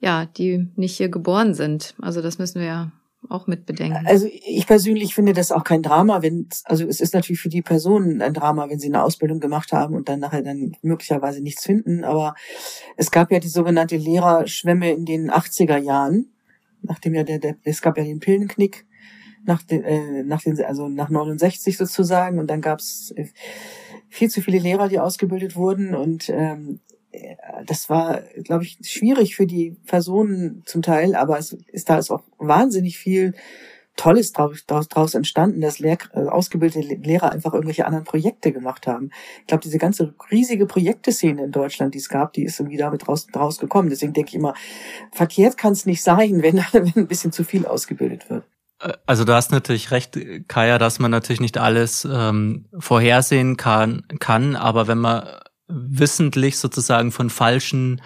ja, 0.00 0.26
die 0.26 0.68
nicht 0.76 0.96
hier 0.96 1.08
geboren 1.08 1.54
sind. 1.54 1.94
Also 2.00 2.22
das 2.22 2.38
müssen 2.38 2.60
wir 2.60 2.66
ja 2.66 2.92
auch 3.28 3.46
mit 3.46 3.66
bedenken. 3.66 4.04
Also 4.06 4.26
ich 4.28 4.66
persönlich 4.66 5.14
finde 5.14 5.32
das 5.32 5.52
auch 5.52 5.62
kein 5.62 5.82
Drama, 5.82 6.22
wenn 6.22 6.48
also 6.64 6.84
es 6.86 7.00
ist 7.00 7.14
natürlich 7.14 7.40
für 7.40 7.48
die 7.48 7.62
Personen 7.62 8.20
ein 8.20 8.34
Drama, 8.34 8.68
wenn 8.68 8.80
sie 8.80 8.88
eine 8.88 9.02
Ausbildung 9.02 9.38
gemacht 9.38 9.72
haben 9.72 9.94
und 9.94 10.08
dann 10.08 10.20
nachher 10.20 10.42
dann 10.42 10.72
möglicherweise 10.82 11.40
nichts 11.40 11.64
finden. 11.64 12.02
Aber 12.02 12.34
es 12.96 13.10
gab 13.10 13.30
ja 13.30 13.38
die 13.38 13.48
sogenannte 13.48 13.96
Lehrerschwemme 13.96 14.90
in 14.90 15.04
den 15.04 15.30
80er 15.30 15.76
Jahren 15.76 16.31
nachdem 16.82 17.14
ja 17.14 17.24
der, 17.24 17.38
der 17.38 17.56
es 17.64 17.82
gab 17.82 17.98
ja 17.98 18.04
den 18.04 18.20
Pillenknick 18.20 18.86
nach 19.44 19.62
den, 19.62 19.82
äh, 19.84 20.22
nach 20.22 20.42
den, 20.42 20.62
also 20.62 20.88
nach 20.88 21.10
69 21.10 21.76
sozusagen 21.76 22.38
und 22.38 22.48
dann 22.48 22.60
gab 22.60 22.78
es 22.78 23.12
äh, 23.16 23.26
viel 24.08 24.30
zu 24.30 24.40
viele 24.40 24.58
Lehrer, 24.58 24.88
die 24.88 25.00
ausgebildet 25.00 25.56
wurden 25.56 25.94
und 25.94 26.28
ähm, 26.28 26.80
äh, 27.10 27.36
das 27.66 27.88
war, 27.88 28.22
glaube 28.44 28.64
ich, 28.64 28.78
schwierig 28.82 29.36
für 29.36 29.46
die 29.46 29.76
Personen 29.86 30.62
zum 30.66 30.82
Teil, 30.82 31.14
aber 31.14 31.38
es 31.38 31.52
ist 31.72 31.88
da 31.88 31.98
ist 31.98 32.10
auch 32.10 32.22
wahnsinnig 32.38 32.98
viel 32.98 33.34
Tolles 33.96 34.32
draus 34.32 35.14
entstanden, 35.14 35.60
dass 35.60 35.78
Lehr 35.78 35.98
äh, 36.14 36.20
ausgebildete 36.20 36.94
Lehrer 36.94 37.30
einfach 37.30 37.52
irgendwelche 37.52 37.86
anderen 37.86 38.04
Projekte 38.04 38.52
gemacht 38.52 38.86
haben. 38.86 39.10
Ich 39.40 39.46
glaube, 39.46 39.62
diese 39.62 39.78
ganze 39.78 40.14
riesige 40.30 40.66
Projekteszene 40.66 41.44
in 41.44 41.52
Deutschland, 41.52 41.94
die 41.94 41.98
es 41.98 42.08
gab, 42.08 42.32
die 42.32 42.44
ist 42.44 42.58
irgendwie 42.58 42.78
damit 42.78 43.06
raus, 43.06 43.26
rausgekommen. 43.34 43.90
Deswegen 43.90 44.12
denke 44.12 44.30
ich 44.30 44.34
immer, 44.36 44.54
verkehrt 45.12 45.58
kann 45.58 45.72
es 45.72 45.86
nicht 45.86 46.02
sein, 46.02 46.42
wenn, 46.42 46.56
wenn 46.72 46.92
ein 46.96 47.06
bisschen 47.06 47.32
zu 47.32 47.44
viel 47.44 47.66
ausgebildet 47.66 48.30
wird. 48.30 48.44
Äh, 48.80 48.94
also 49.06 49.24
du 49.24 49.34
hast 49.34 49.52
natürlich 49.52 49.90
recht, 49.90 50.18
Kaya, 50.48 50.78
dass 50.78 50.98
man 50.98 51.10
natürlich 51.10 51.40
nicht 51.40 51.58
alles 51.58 52.06
ähm, 52.10 52.66
vorhersehen 52.78 53.56
kann, 53.56 54.04
kann, 54.20 54.56
aber 54.56 54.88
wenn 54.88 54.98
man 54.98 55.26
wissentlich 55.68 56.58
sozusagen 56.58 57.12
von 57.12 57.30
falschen 57.30 58.00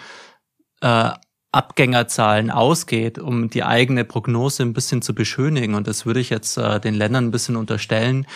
äh, 0.80 1.10
Abgängerzahlen 1.52 2.50
ausgeht, 2.50 3.18
um 3.18 3.48
die 3.48 3.64
eigene 3.64 4.04
Prognose 4.04 4.62
ein 4.62 4.72
bisschen 4.72 5.02
zu 5.02 5.14
beschönigen, 5.14 5.74
und 5.74 5.86
das 5.86 6.06
würde 6.06 6.20
ich 6.20 6.30
jetzt 6.30 6.56
äh, 6.58 6.80
den 6.80 6.94
Ländern 6.94 7.26
ein 7.26 7.30
bisschen 7.30 7.56
unterstellen, 7.56 8.26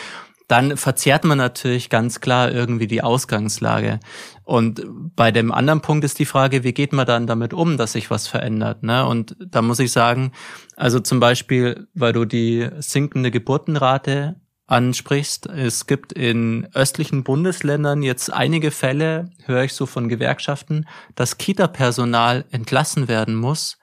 dann 0.51 0.77
verzerrt 0.77 1.23
man 1.23 1.39
natürlich 1.39 1.91
ganz 1.91 2.21
klar 2.21 2.51
irgendwie 2.51 2.89
die 2.89 3.05
Ausgangslage. 3.05 4.01
Und 4.43 4.85
bei 5.15 5.31
dem 5.31 5.53
anderen 5.53 5.81
Punkt 5.81 6.05
ist 6.05 6.19
die 6.19 6.25
Frage, 6.25 6.65
wie 6.65 6.73
geht 6.73 6.93
man 6.93 7.07
dann 7.07 7.29
damit 7.29 7.55
um, 7.55 7.77
dass 7.77 7.93
sich 7.93 8.11
was 8.11 8.27
verändert? 8.27 8.83
Ne? 8.83 9.07
Und 9.07 9.37
da 9.39 9.63
muss 9.63 9.79
ich 9.79 9.93
sagen, 9.93 10.33
also 10.75 10.99
zum 10.99 11.21
Beispiel, 11.21 11.87
weil 11.95 12.13
du 12.13 12.25
die 12.25 12.69
sinkende 12.81 13.31
Geburtenrate 13.31 14.41
ansprichst. 14.71 15.47
Es 15.47 15.87
gibt 15.87 16.12
in 16.12 16.68
östlichen 16.75 17.25
Bundesländern 17.25 18.03
jetzt 18.03 18.33
einige 18.33 18.71
Fälle, 18.71 19.31
höre 19.45 19.64
ich 19.64 19.75
so 19.75 19.87
von 19.87 20.09
Gewerkschaften, 20.09 20.87
dass 21.14 21.39
Kita-Personal 21.39 22.45
entlassen 22.51 23.09
werden 23.09 23.35
muss, 23.35 23.79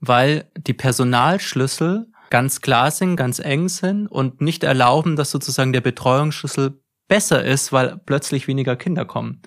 weil 0.00 0.50
die 0.56 0.74
Personalschlüssel 0.74 2.06
ganz 2.30 2.60
klar 2.60 2.90
sind, 2.90 3.16
ganz 3.16 3.38
eng 3.38 3.68
sind 3.68 4.06
und 4.06 4.40
nicht 4.40 4.64
erlauben, 4.64 5.16
dass 5.16 5.30
sozusagen 5.30 5.72
der 5.72 5.80
Betreuungsschlüssel 5.80 6.80
besser 7.08 7.44
ist, 7.44 7.72
weil 7.72 8.00
plötzlich 8.04 8.48
weniger 8.48 8.76
Kinder 8.76 9.04
kommen. 9.04 9.40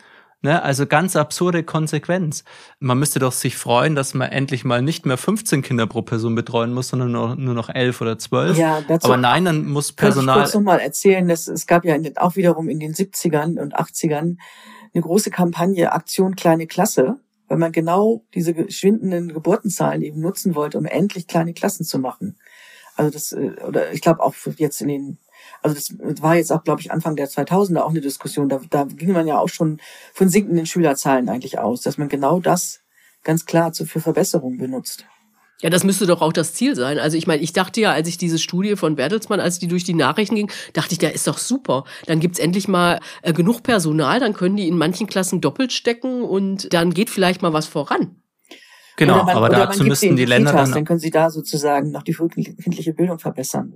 Ne? 0.43 0.61
Also 0.63 0.87
ganz 0.87 1.15
absurde 1.15 1.63
Konsequenz. 1.63 2.43
Man 2.79 2.97
müsste 2.97 3.19
doch 3.19 3.31
sich 3.31 3.57
freuen, 3.57 3.95
dass 3.95 4.15
man 4.15 4.29
endlich 4.29 4.65
mal 4.65 4.81
nicht 4.81 5.05
mehr 5.05 5.17
15 5.17 5.61
Kinder 5.61 5.85
pro 5.85 6.01
Person 6.01 6.33
betreuen 6.33 6.73
muss, 6.73 6.87
sondern 6.87 7.11
nur, 7.11 7.35
nur 7.35 7.53
noch 7.53 7.69
11 7.69 8.01
oder 8.01 8.17
12. 8.17 8.57
Ja, 8.57 8.81
dazu 8.81 9.05
Aber 9.05 9.17
nein, 9.17 9.45
dann 9.45 9.67
muss 9.67 9.91
Personal... 9.91 10.35
Kann 10.35 10.45
ich 10.45 10.51
kurz 10.51 10.55
noch 10.55 10.61
mal 10.61 10.79
erzählen, 10.79 11.27
dass 11.27 11.47
es 11.47 11.67
gab 11.67 11.85
ja 11.85 11.95
auch 12.15 12.35
wiederum 12.35 12.69
in 12.69 12.79
den 12.79 12.93
70ern 12.93 13.59
und 13.59 13.75
80ern 13.75 14.37
eine 14.93 15.01
große 15.01 15.29
Kampagne 15.29 15.91
Aktion 15.91 16.35
Kleine 16.35 16.65
Klasse, 16.65 17.17
weil 17.47 17.57
man 17.57 17.71
genau 17.71 18.23
diese 18.33 18.53
geschwindenden 18.55 19.33
Geburtenzahlen 19.33 20.01
eben 20.01 20.21
nutzen 20.21 20.55
wollte, 20.55 20.79
um 20.79 20.85
endlich 20.85 21.27
kleine 21.27 21.53
Klassen 21.53 21.85
zu 21.85 21.99
machen. 21.99 22.37
Also 22.95 23.11
das, 23.11 23.31
äh, 23.31 23.55
oder 23.67 23.93
ich 23.93 24.01
glaube 24.01 24.21
auch 24.21 24.33
jetzt 24.57 24.81
in 24.81 24.87
den 24.87 25.17
also 25.61 25.75
das 25.75 26.21
war 26.21 26.35
jetzt 26.35 26.51
auch, 26.51 26.63
glaube 26.63 26.81
ich, 26.81 26.91
Anfang 26.91 27.15
der 27.15 27.29
2000er 27.29 27.81
auch 27.81 27.89
eine 27.89 28.01
Diskussion. 28.01 28.49
Da, 28.49 28.59
da 28.69 28.83
ging 28.85 29.11
man 29.11 29.27
ja 29.27 29.37
auch 29.39 29.49
schon 29.49 29.79
von 30.13 30.29
sinkenden 30.29 30.65
Schülerzahlen 30.65 31.29
eigentlich 31.29 31.59
aus, 31.59 31.81
dass 31.81 31.97
man 31.97 32.09
genau 32.09 32.39
das 32.39 32.81
ganz 33.23 33.45
klar 33.45 33.73
für 33.73 33.99
Verbesserungen 33.99 34.57
benutzt. 34.57 35.05
Ja, 35.61 35.69
das 35.69 35.83
müsste 35.83 36.07
doch 36.07 36.21
auch 36.21 36.33
das 36.33 36.55
Ziel 36.55 36.75
sein. 36.75 36.97
Also 36.97 37.17
ich 37.17 37.27
meine, 37.27 37.43
ich 37.43 37.53
dachte 37.53 37.81
ja, 37.81 37.91
als 37.91 38.07
ich 38.07 38.17
diese 38.17 38.39
Studie 38.39 38.75
von 38.75 38.95
Bertelsmann, 38.95 39.39
als 39.39 39.59
die 39.59 39.67
durch 39.67 39.83
die 39.83 39.93
Nachrichten 39.93 40.35
ging, 40.35 40.51
dachte 40.73 40.93
ich, 40.93 40.97
der 40.97 41.13
ist 41.13 41.27
doch 41.27 41.37
super. 41.37 41.83
Dann 42.07 42.19
gibt's 42.19 42.39
endlich 42.39 42.67
mal 42.67 42.99
äh, 43.21 43.31
genug 43.31 43.61
Personal, 43.61 44.19
dann 44.19 44.33
können 44.33 44.57
die 44.57 44.67
in 44.67 44.77
manchen 44.77 45.05
Klassen 45.05 45.39
doppelt 45.39 45.71
stecken 45.71 46.23
und 46.23 46.73
dann 46.73 46.93
geht 46.93 47.11
vielleicht 47.11 47.43
mal 47.43 47.53
was 47.53 47.67
voran. 47.67 48.20
Genau, 48.97 49.23
man, 49.23 49.35
aber 49.35 49.49
dazu 49.49 49.83
müssten 49.83 50.15
die 50.15 50.25
Länder 50.25 50.51
Kitas, 50.51 50.69
dann, 50.69 50.75
dann 50.75 50.85
können 50.85 50.99
sie 50.99 51.11
da 51.11 51.29
sozusagen 51.29 51.91
noch 51.91 52.03
die 52.03 52.13
kindliche 52.13 52.93
Bildung 52.93 53.19
verbessern. 53.19 53.73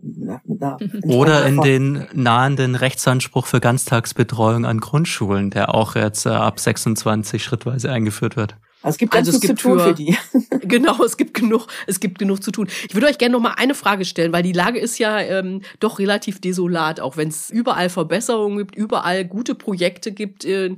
oder 1.04 1.46
in 1.46 1.62
den 1.62 2.08
nahenden 2.14 2.76
Rechtsanspruch 2.76 3.46
für 3.46 3.60
Ganztagsbetreuung 3.60 4.66
an 4.66 4.80
Grundschulen, 4.80 5.50
der 5.50 5.74
auch 5.74 5.96
jetzt 5.96 6.26
äh, 6.26 6.30
ab 6.30 6.60
26 6.60 7.44
schrittweise 7.44 7.92
eingeführt 7.92 8.36
wird. 8.36 8.56
Also 8.86 8.96
es 8.96 8.98
gibt 9.00 9.14
ganz 9.14 9.28
also 9.28 9.40
viel 9.40 9.50
zu 9.50 9.56
tun 9.56 9.80
für, 9.80 9.86
für 9.86 9.94
die. 9.96 10.16
genau, 10.68 11.04
es 11.04 11.18
gibt 11.18 11.34
genug, 11.34 11.66
es 11.88 12.00
gibt 12.00 12.20
genug 12.20 12.44
zu 12.44 12.52
tun. 12.52 12.68
Ich 12.88 12.94
würde 12.94 13.08
euch 13.08 13.18
gerne 13.18 13.34
noch 13.34 13.42
mal 13.42 13.56
eine 13.58 13.74
Frage 13.74 14.06
stellen, 14.06 14.32
weil 14.32 14.44
die 14.44 14.52
Lage 14.52 14.78
ist 14.80 15.00
ja 15.00 15.20
ähm, 15.20 15.62
doch 15.80 15.98
relativ 15.98 16.40
desolat, 16.40 17.00
auch 17.00 17.18
wenn 17.18 17.30
es 17.30 17.50
überall 17.50 17.90
Verbesserungen 17.90 18.60
gibt, 18.60 18.76
überall 18.76 19.26
gute 19.26 19.56
Projekte 19.56 20.12
gibt. 20.12 20.46
Äh, 20.46 20.76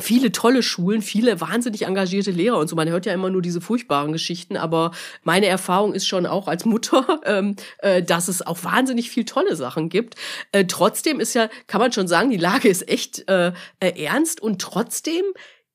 viele 0.00 0.32
tolle 0.32 0.62
Schulen, 0.62 1.02
viele 1.02 1.40
wahnsinnig 1.40 1.82
engagierte 1.82 2.30
Lehrer 2.30 2.58
und 2.58 2.68
so. 2.68 2.76
Man 2.76 2.88
hört 2.88 3.04
ja 3.04 3.12
immer 3.12 3.30
nur 3.30 3.42
diese 3.42 3.60
furchtbaren 3.60 4.12
Geschichten, 4.12 4.56
aber 4.56 4.92
meine 5.22 5.46
Erfahrung 5.46 5.92
ist 5.92 6.06
schon 6.06 6.24
auch 6.26 6.48
als 6.48 6.64
Mutter, 6.64 7.20
ähm, 7.26 7.56
äh, 7.78 8.02
dass 8.02 8.28
es 8.28 8.46
auch 8.46 8.64
wahnsinnig 8.64 9.10
viel 9.10 9.24
tolle 9.24 9.54
Sachen 9.54 9.88
gibt. 9.88 10.14
Äh, 10.52 10.64
trotzdem 10.64 11.20
ist 11.20 11.34
ja, 11.34 11.48
kann 11.66 11.80
man 11.80 11.92
schon 11.92 12.08
sagen, 12.08 12.30
die 12.30 12.38
Lage 12.38 12.68
ist 12.68 12.88
echt 12.88 13.28
äh, 13.28 13.52
äh, 13.80 14.02
ernst 14.02 14.40
und 14.40 14.62
trotzdem 14.62 15.24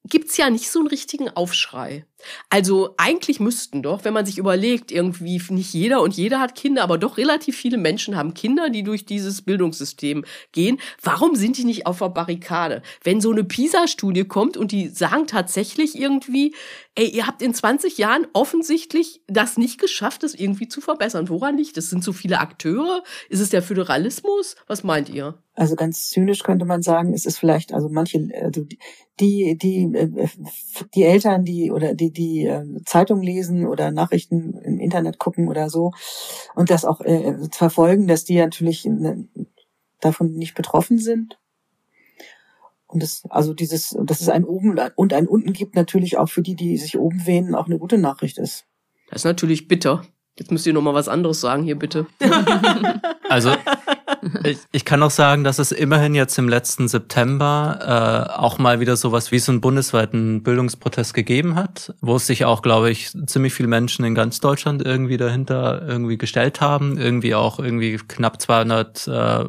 gibt's 0.03 0.37
ja 0.37 0.49
nicht 0.49 0.69
so 0.71 0.79
einen 0.79 0.87
richtigen 0.87 1.29
Aufschrei. 1.29 2.05
Also 2.49 2.95
eigentlich 2.97 3.39
müssten 3.39 3.83
doch, 3.83 4.03
wenn 4.03 4.13
man 4.13 4.25
sich 4.25 4.37
überlegt, 4.37 4.91
irgendwie 4.91 5.41
nicht 5.49 5.73
jeder 5.73 6.01
und 6.01 6.15
jeder 6.15 6.39
hat 6.39 6.55
Kinder, 6.55 6.83
aber 6.83 6.97
doch 6.97 7.17
relativ 7.17 7.55
viele 7.55 7.77
Menschen 7.77 8.15
haben 8.15 8.33
Kinder, 8.33 8.69
die 8.69 8.83
durch 8.83 9.05
dieses 9.05 9.41
Bildungssystem 9.41 10.25
gehen. 10.51 10.79
Warum 11.01 11.35
sind 11.35 11.57
die 11.57 11.65
nicht 11.65 11.85
auf 11.85 11.99
der 11.99 12.09
Barrikade? 12.09 12.81
Wenn 13.03 13.21
so 13.21 13.31
eine 13.31 13.43
PISA-Studie 13.43 14.25
kommt 14.25 14.57
und 14.57 14.71
die 14.71 14.89
sagen 14.89 15.27
tatsächlich 15.27 15.97
irgendwie, 15.97 16.55
ey, 16.95 17.07
ihr 17.07 17.27
habt 17.27 17.41
in 17.41 17.53
20 17.53 17.97
Jahren 17.97 18.25
offensichtlich 18.33 19.21
das 19.27 19.57
nicht 19.57 19.79
geschafft, 19.79 20.23
das 20.23 20.33
irgendwie 20.33 20.67
zu 20.67 20.81
verbessern. 20.81 21.29
Woran 21.29 21.57
liegt 21.57 21.77
es? 21.77 21.89
Sind 21.89 22.03
so 22.03 22.13
viele 22.13 22.39
Akteure? 22.39 23.03
Ist 23.29 23.39
es 23.39 23.49
der 23.49 23.61
Föderalismus? 23.61 24.55
Was 24.65 24.83
meint 24.83 25.09
ihr? 25.09 25.41
Also 25.53 25.75
ganz 25.75 26.09
zynisch 26.09 26.43
könnte 26.43 26.65
man 26.65 26.83
sagen, 26.83 27.13
es 27.13 27.25
ist 27.25 27.39
vielleicht, 27.39 27.73
also 27.73 27.89
manche, 27.89 28.29
also 28.43 28.63
die, 29.19 29.57
die, 29.57 29.91
äh, 29.95 30.27
die 30.93 31.03
Eltern, 31.03 31.45
die 31.45 31.71
oder 31.71 31.95
die, 31.95 32.06
die 32.11 32.45
äh, 32.45 32.65
Zeitung 32.85 33.21
lesen 33.21 33.65
oder 33.65 33.91
Nachrichten 33.91 34.57
im 34.59 34.79
Internet 34.79 35.19
gucken 35.19 35.47
oder 35.47 35.69
so 35.69 35.91
und 36.55 36.69
das 36.69 36.85
auch 36.85 37.01
äh, 37.01 37.35
verfolgen, 37.51 38.07
dass 38.07 38.23
die 38.23 38.37
natürlich 38.37 38.85
äh, 38.85 39.15
davon 39.99 40.33
nicht 40.33 40.55
betroffen 40.55 40.99
sind. 40.99 41.39
Und 42.87 43.03
das, 43.03 43.23
also 43.29 43.53
dieses, 43.53 43.97
dass 44.01 44.21
es 44.21 44.29
ein 44.29 44.45
Oben 44.45 44.79
und 44.95 45.13
ein 45.13 45.27
Unten 45.27 45.51
gibt, 45.51 45.75
natürlich 45.75 46.17
auch 46.17 46.29
für 46.29 46.41
die, 46.41 46.55
die 46.55 46.77
sich 46.77 46.97
oben 46.97 47.25
wähnen, 47.25 47.53
auch 47.53 47.65
eine 47.65 47.79
gute 47.79 47.97
Nachricht 47.97 48.37
ist. 48.37 48.65
Das 49.09 49.21
ist 49.21 49.25
natürlich 49.25 49.67
bitter. 49.67 50.03
Jetzt 50.39 50.51
müsst 50.51 50.67
ihr 50.67 50.73
noch 50.73 50.81
mal 50.81 50.93
was 50.93 51.07
anderes 51.07 51.41
sagen 51.41 51.63
hier 51.63 51.77
bitte. 51.77 52.05
Also 53.29 53.51
ich, 54.43 54.59
ich 54.71 54.85
kann 54.85 55.03
auch 55.03 55.11
sagen, 55.11 55.43
dass 55.43 55.59
es 55.59 55.71
immerhin 55.71 56.15
jetzt 56.15 56.37
im 56.37 56.47
letzten 56.47 56.87
September 56.87 58.29
äh, 58.31 58.39
auch 58.39 58.57
mal 58.57 58.79
wieder 58.79 58.95
sowas 58.95 59.31
wie 59.31 59.39
so 59.39 59.51
einen 59.51 59.61
bundesweiten 59.61 60.43
Bildungsprotest 60.43 61.13
gegeben 61.13 61.55
hat, 61.55 61.93
wo 62.01 62.15
es 62.15 62.27
sich 62.27 62.45
auch, 62.45 62.61
glaube 62.61 62.89
ich, 62.89 63.11
ziemlich 63.25 63.53
viele 63.53 63.67
Menschen 63.67 64.05
in 64.05 64.15
ganz 64.15 64.39
Deutschland 64.39 64.81
irgendwie 64.81 65.17
dahinter 65.17 65.81
irgendwie 65.85 66.17
gestellt 66.17 66.61
haben, 66.61 66.97
irgendwie 66.97 67.35
auch 67.35 67.59
irgendwie 67.59 67.97
knapp 67.97 68.41
200 68.41 69.07
äh, 69.07 69.45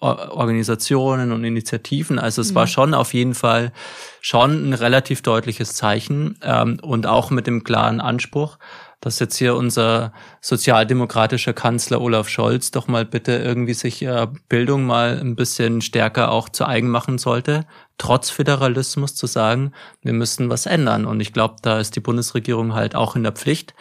Organisationen 0.00 1.32
und 1.32 1.44
Initiativen. 1.44 2.18
Also 2.18 2.42
es 2.42 2.50
mhm. 2.50 2.54
war 2.56 2.66
schon 2.66 2.94
auf 2.94 3.14
jeden 3.14 3.34
Fall 3.34 3.72
schon 4.20 4.68
ein 4.68 4.74
relativ 4.74 5.22
deutliches 5.22 5.74
Zeichen 5.74 6.38
ähm, 6.42 6.78
und 6.82 7.06
auch 7.06 7.30
mit 7.30 7.46
dem 7.46 7.64
klaren 7.64 8.00
Anspruch, 8.00 8.58
dass 9.02 9.18
jetzt 9.18 9.36
hier 9.36 9.56
unser 9.56 10.12
sozialdemokratischer 10.40 11.52
Kanzler 11.52 12.00
Olaf 12.00 12.28
Scholz 12.28 12.70
doch 12.70 12.86
mal 12.86 13.04
bitte 13.04 13.32
irgendwie 13.32 13.74
sich 13.74 14.02
äh, 14.02 14.28
Bildung 14.48 14.84
mal 14.84 15.18
ein 15.20 15.34
bisschen 15.34 15.82
stärker 15.82 16.30
auch 16.30 16.48
zu 16.48 16.64
eigen 16.64 16.88
machen 16.88 17.18
sollte, 17.18 17.66
trotz 17.98 18.30
Föderalismus 18.30 19.16
zu 19.16 19.26
sagen, 19.26 19.72
wir 20.02 20.12
müssen 20.12 20.48
was 20.50 20.66
ändern. 20.66 21.04
Und 21.04 21.20
ich 21.20 21.32
glaube, 21.32 21.56
da 21.62 21.80
ist 21.80 21.96
die 21.96 22.00
Bundesregierung 22.00 22.74
halt 22.74 22.94
auch 22.94 23.16
in 23.16 23.24
der 23.24 23.32
Pflicht. 23.32 23.74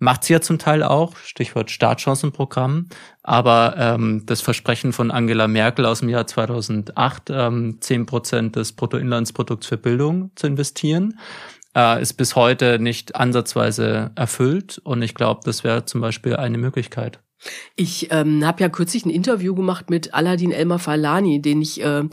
Macht 0.00 0.24
sie 0.24 0.32
ja 0.32 0.40
zum 0.40 0.58
Teil 0.58 0.82
auch, 0.82 1.16
Stichwort 1.18 1.70
Startchancenprogramm. 1.70 2.88
Aber 3.22 3.76
ähm, 3.78 4.24
das 4.26 4.40
Versprechen 4.40 4.92
von 4.92 5.12
Angela 5.12 5.46
Merkel 5.46 5.86
aus 5.86 6.00
dem 6.00 6.08
Jahr 6.08 6.26
2008, 6.26 7.30
ähm, 7.30 7.76
10 7.80 8.06
Prozent 8.06 8.56
des 8.56 8.72
Bruttoinlandsprodukts 8.72 9.68
für 9.68 9.76
Bildung 9.76 10.32
zu 10.34 10.48
investieren, 10.48 11.20
äh, 11.76 12.00
ist 12.00 12.14
bis 12.14 12.36
heute 12.36 12.78
nicht 12.78 13.16
ansatzweise 13.16 14.10
erfüllt. 14.14 14.80
Und 14.84 15.02
ich 15.02 15.14
glaube, 15.14 15.40
das 15.44 15.64
wäre 15.64 15.84
zum 15.84 16.00
Beispiel 16.00 16.36
eine 16.36 16.58
Möglichkeit. 16.58 17.20
Ich 17.74 18.08
ähm, 18.12 18.44
habe 18.46 18.62
ja 18.62 18.68
kürzlich 18.68 19.04
ein 19.04 19.10
Interview 19.10 19.54
gemacht 19.54 19.90
mit 19.90 20.14
Aladin 20.14 20.52
Elmar 20.52 20.78
Falani, 20.78 21.42
den 21.42 21.60
ich 21.60 21.82
äh, 21.82 22.04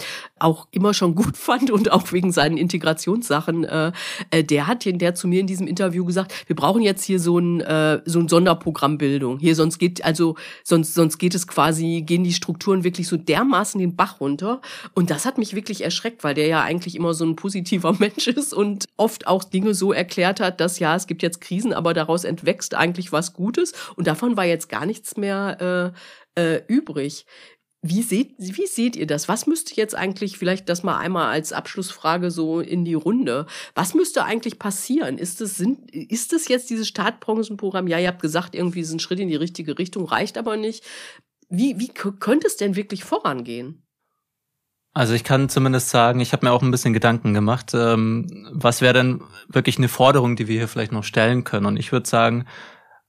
auch 0.41 0.67
immer 0.71 0.93
schon 0.93 1.15
gut 1.15 1.37
fand 1.37 1.71
und 1.71 1.91
auch 1.91 2.11
wegen 2.11 2.31
seinen 2.31 2.57
Integrationssachen. 2.57 3.63
Äh, 3.65 3.91
äh, 4.31 4.43
der 4.43 4.67
hat 4.67 4.85
der 4.85 5.13
zu 5.13 5.27
mir 5.27 5.41
in 5.41 5.47
diesem 5.47 5.67
Interview 5.67 6.05
gesagt, 6.05 6.33
wir 6.47 6.55
brauchen 6.55 6.81
jetzt 6.81 7.03
hier 7.03 7.19
so 7.19 7.37
ein 7.37 7.61
äh, 7.61 8.01
so 8.05 8.19
ein 8.19 8.27
Sonderprogramm 8.27 8.97
Bildung. 8.97 9.39
Hier 9.39 9.55
sonst 9.55 9.77
geht 9.77 10.03
also 10.03 10.35
sonst 10.63 10.93
sonst 10.93 11.17
geht 11.17 11.35
es 11.35 11.47
quasi 11.47 12.03
gehen 12.05 12.23
die 12.23 12.33
Strukturen 12.33 12.83
wirklich 12.83 13.07
so 13.07 13.17
dermaßen 13.17 13.79
den 13.79 13.95
Bach 13.95 14.19
runter. 14.19 14.61
Und 14.93 15.09
das 15.09 15.25
hat 15.25 15.37
mich 15.37 15.55
wirklich 15.55 15.83
erschreckt, 15.83 16.23
weil 16.23 16.33
der 16.33 16.47
ja 16.47 16.61
eigentlich 16.61 16.95
immer 16.95 17.13
so 17.13 17.25
ein 17.25 17.35
positiver 17.35 17.93
Mensch 17.99 18.27
ist 18.27 18.53
und 18.53 18.85
oft 18.97 19.27
auch 19.27 19.43
Dinge 19.43 19.73
so 19.73 19.91
erklärt 19.93 20.39
hat, 20.39 20.59
dass 20.59 20.79
ja 20.79 20.95
es 20.95 21.07
gibt 21.07 21.21
jetzt 21.21 21.41
Krisen, 21.41 21.73
aber 21.73 21.93
daraus 21.93 22.23
entwächst 22.23 22.75
eigentlich 22.75 23.11
was 23.11 23.33
Gutes. 23.33 23.73
Und 23.95 24.07
davon 24.07 24.37
war 24.37 24.45
jetzt 24.45 24.69
gar 24.69 24.85
nichts 24.85 25.17
mehr 25.17 25.93
äh, 26.35 26.41
äh, 26.41 26.61
übrig. 26.67 27.25
Wie 27.81 28.01
seht, 28.01 28.35
wie 28.37 28.67
seht 28.67 28.97
ihr 28.97 29.07
das? 29.07 29.29
Was 29.29 29.47
müsste 29.47 29.73
jetzt 29.75 29.95
eigentlich, 29.95 30.37
vielleicht 30.37 30.67
das 30.67 30.83
mal 30.83 30.97
einmal 30.97 31.27
als 31.31 31.53
Abschlussfrage 31.53 32.29
so 32.29 32.59
in 32.59 32.83
die 32.83 32.93
Runde, 32.93 33.45
was 33.73 33.93
müsste 33.93 34.25
eigentlich 34.25 34.59
passieren? 34.59 35.17
Ist 35.17 35.39
es, 35.39 35.55
sind, 35.55 35.89
ist 35.91 36.33
es 36.33 36.49
jetzt 36.49 36.69
dieses 36.69 36.89
Startbranchenprogramm? 36.89 37.87
Ja, 37.87 37.97
ihr 37.97 38.09
habt 38.09 38.21
gesagt, 38.21 38.53
irgendwie 38.53 38.81
ist 38.81 38.91
ein 38.91 38.99
Schritt 38.99 39.21
in 39.21 39.29
die 39.29 39.35
richtige 39.35 39.79
Richtung, 39.79 40.05
reicht 40.05 40.37
aber 40.37 40.57
nicht. 40.57 40.83
Wie, 41.47 41.79
wie 41.79 41.87
könnte 41.87 42.47
es 42.47 42.57
denn 42.57 42.75
wirklich 42.75 43.05
vorangehen? 43.05 43.81
Also 44.93 45.13
ich 45.13 45.23
kann 45.23 45.47
zumindest 45.47 45.89
sagen, 45.89 46.19
ich 46.19 46.33
habe 46.33 46.45
mir 46.45 46.51
auch 46.51 46.61
ein 46.61 46.71
bisschen 46.71 46.93
Gedanken 46.93 47.33
gemacht, 47.33 47.71
ähm, 47.73 48.49
was 48.51 48.81
wäre 48.81 48.93
denn 48.93 49.21
wirklich 49.47 49.77
eine 49.77 49.87
Forderung, 49.87 50.35
die 50.35 50.47
wir 50.47 50.57
hier 50.57 50.67
vielleicht 50.67 50.91
noch 50.91 51.05
stellen 51.05 51.45
können. 51.45 51.65
Und 51.65 51.77
ich 51.77 51.93
würde 51.93 52.09
sagen, 52.09 52.45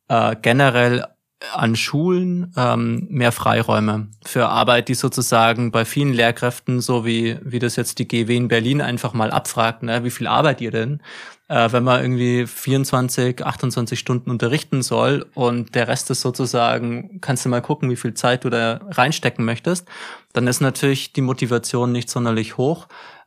äh, 0.09 0.37
generell 0.41 1.07
an 1.55 1.75
Schulen 1.75 2.53
ähm, 2.57 3.07
mehr 3.11 3.33
Freiräume 3.33 4.09
für 4.25 4.49
Arbeit, 4.49 4.89
die 4.89 4.95
sozusagen 4.95 5.71
bei 5.71 5.85
vielen 5.85 6.13
Lehrkräften, 6.13 6.81
so 6.81 7.07
wie, 7.07 7.39
wie 7.43 7.59
das 7.59 7.77
jetzt 7.77 7.99
die 7.99 8.07
GW 8.07 8.37
in 8.37 8.49
Berlin 8.49 8.81
einfach 8.81 9.15
mal 9.15 9.31
abfragt, 9.31 9.83
ne, 9.83 10.05
wie 10.05 10.11
viel 10.11 10.27
arbeitet 10.27 10.61
ihr 10.61 10.71
denn? 10.71 11.01
Äh, 11.49 11.73
wenn 11.73 11.83
man 11.83 12.03
irgendwie 12.03 12.47
24, 12.47 13.45
28 13.45 13.99
Stunden 13.99 14.31
unterrichten 14.31 14.83
soll 14.83 15.27
und 15.35 15.75
der 15.75 15.89
Rest 15.89 16.11
ist 16.11 16.21
sozusagen, 16.21 17.21
kannst 17.21 17.45
du 17.45 17.49
mal 17.49 17.63
gucken, 17.63 17.91
wie 17.91 17.97
viel 17.97 18.15
Zeit 18.15 18.45
du 18.45 18.51
da 18.51 18.81
reinstecken 18.91 19.45
möchtest, 19.45 19.89
dann 20.33 20.47
ist 20.47 20.61
natürlich 20.61 21.13
die 21.13 21.23
Motivation 21.23 21.91
nicht 21.91 22.11
sonderlich 22.11 22.59
hoch 22.59 22.87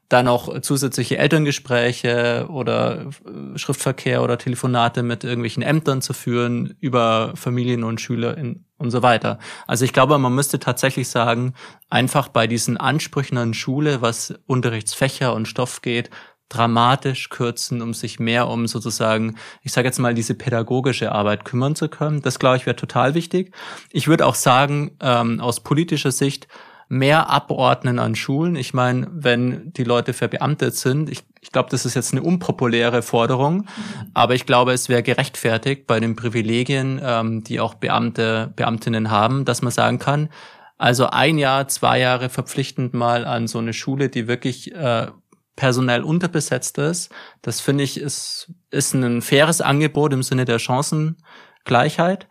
dann 0.10 0.28
auch 0.28 0.60
zusätzliche 0.62 1.18
Elterngespräche 1.18 2.48
oder 2.50 3.08
äh, 3.26 3.58
Schriftverkehr 3.58 4.22
oder 4.22 4.38
Telefonate 4.38 5.04
mit 5.04 5.24
irgendwelchen 5.24 5.64
Ämtern 5.64 6.02
zu 6.02 6.14
führen 6.14 6.76
über 6.80 7.34
Familien 7.36 7.84
und 7.84 8.02
Schüler 8.02 8.38
und 8.78 8.92
so 8.92 9.02
weiter. 9.02 9.40
Also 9.66 9.86
ich 9.86 9.94
glaube, 9.94 10.18
man 10.18 10.36
müsste 10.36 10.60
tatsächlich 10.60 11.08
sagen, 11.08 11.54
einfach 11.90 12.28
bei 12.28 12.48
diesen 12.48 12.78
Ansprüchen 12.78 13.38
an 13.38 13.54
Schule, 13.54 14.02
was 14.02 14.34
Unterrichtsfächer 14.46 15.34
und 15.34 15.48
Stoff 15.48 15.82
geht, 15.82 16.10
dramatisch 16.50 17.30
kürzen, 17.30 17.82
um 17.82 17.94
sich 17.94 18.20
mehr 18.20 18.48
um 18.48 18.68
sozusagen, 18.68 19.38
ich 19.64 19.72
sage 19.72 19.88
jetzt 19.88 20.00
mal, 20.00 20.14
diese 20.14 20.36
pädagogische 20.36 21.12
Arbeit 21.12 21.46
kümmern 21.46 21.76
zu 21.76 21.90
können. 21.90 22.22
Das, 22.22 22.38
glaube 22.38 22.58
ich, 22.58 22.66
wäre 22.66 22.76
total 22.76 23.16
wichtig. 23.16 23.56
Ich 23.92 24.08
würde 24.08 24.26
auch 24.26 24.36
sagen, 24.36 24.98
ähm, 25.02 25.40
aus 25.40 25.62
politischer 25.62 26.12
Sicht, 26.12 26.48
mehr 26.94 27.30
abordnen 27.30 27.98
an 27.98 28.16
Schulen. 28.16 28.56
Ich 28.56 28.74
meine, 28.74 29.08
wenn 29.12 29.74
die 29.74 29.84
Leute 29.84 30.14
verbeamtet 30.14 30.76
sind, 30.76 31.10
ich, 31.10 31.24
ich 31.42 31.52
glaube, 31.52 31.70
das 31.70 31.86
ist 31.86 31.96
jetzt 31.96 32.14
eine 32.14 32.22
unpopuläre 32.22 33.02
Forderung, 33.02 33.66
aber 34.14 34.36
ich 34.36 34.46
glaube, 34.46 34.74
es 34.74 34.90
wäre 34.90 35.02
gerechtfertigt 35.02 35.88
bei 35.88 36.00
den 36.00 36.16
Privilegien, 36.16 37.02
ähm, 37.04 37.44
die 37.44 37.60
auch 37.60 37.74
Beamte, 37.74 38.54
Beamtinnen 38.56 39.10
haben, 39.10 39.44
dass 39.44 39.62
man 39.62 39.72
sagen 39.72 39.98
kann, 39.98 40.30
also 40.78 41.08
ein 41.08 41.38
Jahr, 41.38 41.68
zwei 41.68 42.00
Jahre 42.00 42.30
verpflichtend 42.30 42.94
mal 42.94 43.26
an 43.26 43.48
so 43.48 43.58
eine 43.58 43.74
Schule, 43.74 44.10
die 44.10 44.28
wirklich 44.28 44.74
äh, 44.76 45.08
personell 45.56 46.04
unterbesetzt 46.04 46.78
ist. 46.78 47.12
Das 47.42 47.60
finde 47.60 47.84
ich 47.84 48.00
ist, 48.00 48.52
ist 48.70 48.94
ein 48.94 49.22
faires 49.22 49.62
Angebot 49.62 50.14
im 50.14 50.24
Sinne 50.24 50.46
der 50.46 50.60
Chancengleichheit. 50.60 52.28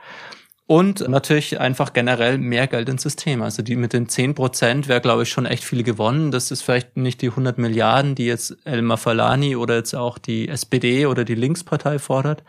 Und 0.66 1.06
natürlich 1.08 1.60
einfach 1.60 1.92
generell 1.92 2.38
mehr 2.38 2.66
Geld 2.66 2.88
ins 2.88 3.02
System. 3.02 3.42
Also 3.42 3.62
die 3.62 3.76
mit 3.76 3.92
den 3.92 4.08
10 4.08 4.34
Prozent 4.34 4.88
wäre, 4.88 5.00
glaube 5.00 5.24
ich, 5.24 5.28
schon 5.28 5.44
echt 5.44 5.64
viel 5.64 5.82
gewonnen. 5.82 6.30
Das 6.30 6.50
ist 6.50 6.62
vielleicht 6.62 6.96
nicht 6.96 7.20
die 7.20 7.30
100 7.30 7.58
Milliarden, 7.58 8.14
die 8.14 8.26
jetzt 8.26 8.56
Elmar 8.64 8.96
Falani 8.96 9.56
oder 9.56 9.76
jetzt 9.76 9.94
auch 9.94 10.18
die 10.18 10.48
SPD 10.48 11.06
oder 11.06 11.24
die 11.24 11.34
Linkspartei 11.34 11.98
fordert. 11.98 12.44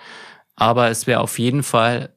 Aber 0.55 0.89
es 0.89 1.07
wäre 1.07 1.21
auf 1.21 1.39
jeden 1.39 1.63
Fall 1.63 2.15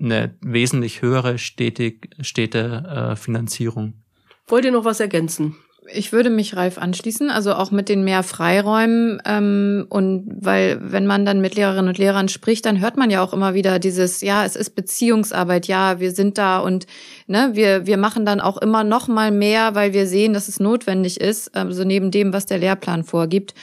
eine 0.00 0.34
wesentlich 0.40 1.02
höhere 1.02 1.38
stetig, 1.38 2.10
stete 2.20 3.12
äh, 3.12 3.16
Finanzierung. 3.16 4.02
Wollt 4.48 4.64
ihr 4.64 4.72
noch 4.72 4.84
was 4.84 5.00
ergänzen? 5.00 5.56
Ich 5.92 6.12
würde 6.12 6.30
mich 6.30 6.56
Ralf 6.56 6.78
anschließen, 6.78 7.30
also 7.30 7.54
auch 7.54 7.70
mit 7.70 7.88
den 7.88 8.04
mehr 8.04 8.22
Freiräumen. 8.22 9.20
Ähm, 9.24 9.86
und 9.88 10.26
weil, 10.40 10.78
wenn 10.80 11.06
man 11.06 11.24
dann 11.24 11.40
mit 11.40 11.54
Lehrerinnen 11.54 11.88
und 11.88 11.98
Lehrern 11.98 12.28
spricht, 12.28 12.66
dann 12.66 12.80
hört 12.80 12.96
man 12.96 13.10
ja 13.10 13.22
auch 13.22 13.32
immer 13.32 13.54
wieder 13.54 13.78
dieses, 13.78 14.20
ja, 14.20 14.44
es 14.44 14.56
ist 14.56 14.70
Beziehungsarbeit, 14.70 15.66
ja, 15.66 16.00
wir 16.00 16.12
sind 16.12 16.38
da 16.38 16.58
und 16.58 16.86
ne, 17.26 17.50
wir, 17.52 17.86
wir 17.86 17.96
machen 17.96 18.26
dann 18.26 18.40
auch 18.40 18.56
immer 18.56 18.84
noch 18.84 19.08
mal 19.08 19.30
mehr, 19.30 19.74
weil 19.74 19.92
wir 19.92 20.06
sehen, 20.06 20.32
dass 20.32 20.48
es 20.48 20.60
notwendig 20.60 21.20
ist, 21.20 21.54
also 21.54 21.84
neben 21.84 22.10
dem, 22.10 22.32
was 22.32 22.46
der 22.46 22.58
Lehrplan 22.58 23.04
vorgibt. 23.04 23.54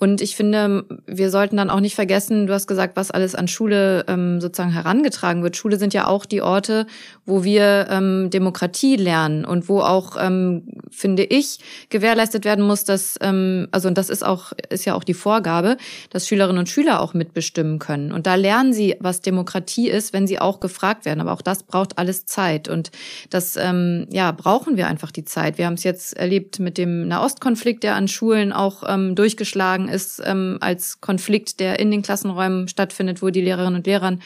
Und 0.00 0.22
ich 0.22 0.34
finde, 0.34 0.86
wir 1.06 1.28
sollten 1.28 1.58
dann 1.58 1.68
auch 1.68 1.80
nicht 1.80 1.94
vergessen, 1.94 2.46
du 2.46 2.54
hast 2.54 2.66
gesagt, 2.66 2.96
was 2.96 3.10
alles 3.10 3.34
an 3.34 3.48
Schule 3.48 4.06
ähm, 4.08 4.40
sozusagen 4.40 4.72
herangetragen 4.72 5.42
wird. 5.42 5.56
Schule 5.56 5.78
sind 5.78 5.92
ja 5.92 6.06
auch 6.06 6.24
die 6.24 6.40
Orte, 6.40 6.86
wo 7.26 7.44
wir 7.44 7.86
ähm, 7.90 8.30
Demokratie 8.30 8.96
lernen 8.96 9.44
und 9.44 9.68
wo 9.68 9.80
auch, 9.80 10.16
ähm, 10.18 10.62
finde 10.90 11.24
ich, 11.24 11.58
gewährleistet 11.90 12.46
werden 12.46 12.64
muss, 12.64 12.84
dass, 12.84 13.18
ähm, 13.20 13.68
also 13.72 13.88
und 13.88 13.98
das 13.98 14.08
ist 14.08 14.24
auch, 14.24 14.52
ist 14.70 14.86
ja 14.86 14.94
auch 14.94 15.04
die 15.04 15.12
Vorgabe, 15.12 15.76
dass 16.08 16.26
Schülerinnen 16.26 16.60
und 16.60 16.70
Schüler 16.70 17.02
auch 17.02 17.12
mitbestimmen 17.12 17.78
können. 17.78 18.10
Und 18.10 18.26
da 18.26 18.36
lernen 18.36 18.72
sie, 18.72 18.96
was 19.00 19.20
Demokratie 19.20 19.90
ist, 19.90 20.14
wenn 20.14 20.26
sie 20.26 20.38
auch 20.38 20.60
gefragt 20.60 21.04
werden. 21.04 21.20
Aber 21.20 21.32
auch 21.32 21.42
das 21.42 21.64
braucht 21.64 21.98
alles 21.98 22.24
Zeit. 22.24 22.70
Und 22.70 22.90
das, 23.28 23.56
ähm, 23.56 24.06
ja, 24.10 24.32
brauchen 24.32 24.78
wir 24.78 24.86
einfach 24.86 25.10
die 25.10 25.26
Zeit. 25.26 25.58
Wir 25.58 25.66
haben 25.66 25.74
es 25.74 25.84
jetzt 25.84 26.16
erlebt 26.16 26.58
mit 26.58 26.78
dem 26.78 27.06
Nahostkonflikt, 27.06 27.82
der 27.82 27.96
an 27.96 28.08
Schulen 28.08 28.54
auch 28.54 28.82
ähm, 28.88 29.14
durchgeschlagen 29.14 29.89
ist 29.92 30.22
ähm, 30.24 30.58
als 30.60 31.00
Konflikt, 31.00 31.60
der 31.60 31.78
in 31.78 31.90
den 31.90 32.02
Klassenräumen 32.02 32.68
stattfindet, 32.68 33.22
wo 33.22 33.30
die 33.30 33.40
Lehrerinnen 33.40 33.76
und 33.76 33.86
Lehrer 33.86 34.18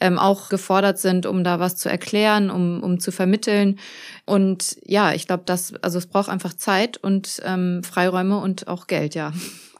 ähm, 0.00 0.18
auch 0.18 0.48
gefordert 0.48 0.98
sind, 0.98 1.26
um 1.26 1.44
da 1.44 1.60
was 1.60 1.76
zu 1.76 1.88
erklären, 1.88 2.50
um, 2.50 2.82
um 2.82 3.00
zu 3.00 3.12
vermitteln. 3.12 3.78
Und 4.24 4.76
ja, 4.84 5.12
ich 5.12 5.26
glaube, 5.26 5.44
das, 5.46 5.74
also 5.82 5.98
es 5.98 6.06
braucht 6.06 6.28
einfach 6.28 6.54
Zeit 6.54 6.96
und 6.96 7.40
ähm, 7.44 7.82
Freiräume 7.82 8.38
und 8.38 8.68
auch 8.68 8.86
Geld, 8.86 9.14
ja. 9.14 9.32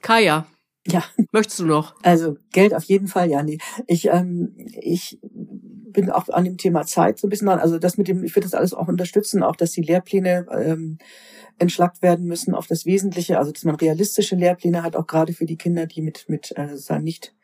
Kaya. 0.02 0.46
Ja. 0.86 1.04
Möchtest 1.32 1.58
du 1.60 1.66
noch? 1.66 1.94
Also 2.02 2.36
Geld 2.52 2.74
auf 2.74 2.84
jeden 2.84 3.08
Fall, 3.08 3.30
ja. 3.30 3.42
Nee. 3.42 3.58
Ich, 3.86 4.06
ähm, 4.06 4.54
ich 4.80 5.18
bin 5.22 6.10
auch 6.10 6.28
an 6.28 6.44
dem 6.44 6.58
Thema 6.58 6.84
Zeit 6.86 7.18
so 7.18 7.26
ein 7.26 7.30
bisschen 7.30 7.48
dran. 7.48 7.58
Also 7.58 7.78
das 7.78 7.98
mit 7.98 8.08
dem, 8.08 8.22
ich 8.22 8.36
würde 8.36 8.46
das 8.46 8.54
alles 8.54 8.74
auch 8.74 8.86
unterstützen, 8.86 9.42
auch 9.42 9.56
dass 9.56 9.72
die 9.72 9.82
Lehrpläne 9.82 10.46
ähm, 10.52 10.98
entschlackt 11.58 12.02
werden 12.02 12.26
müssen 12.26 12.54
auf 12.54 12.66
das 12.66 12.84
Wesentliche, 12.84 13.38
also 13.38 13.52
dass 13.52 13.64
man 13.64 13.76
realistische 13.76 14.36
Lehrpläne 14.36 14.82
hat, 14.82 14.96
auch 14.96 15.06
gerade 15.06 15.32
für 15.32 15.46
die 15.46 15.56
Kinder, 15.56 15.86
die 15.86 16.02
mit, 16.02 16.28
mit 16.28 16.52
äh, 16.56 16.68
sozusagen 16.68 17.04
nicht, 17.04 17.34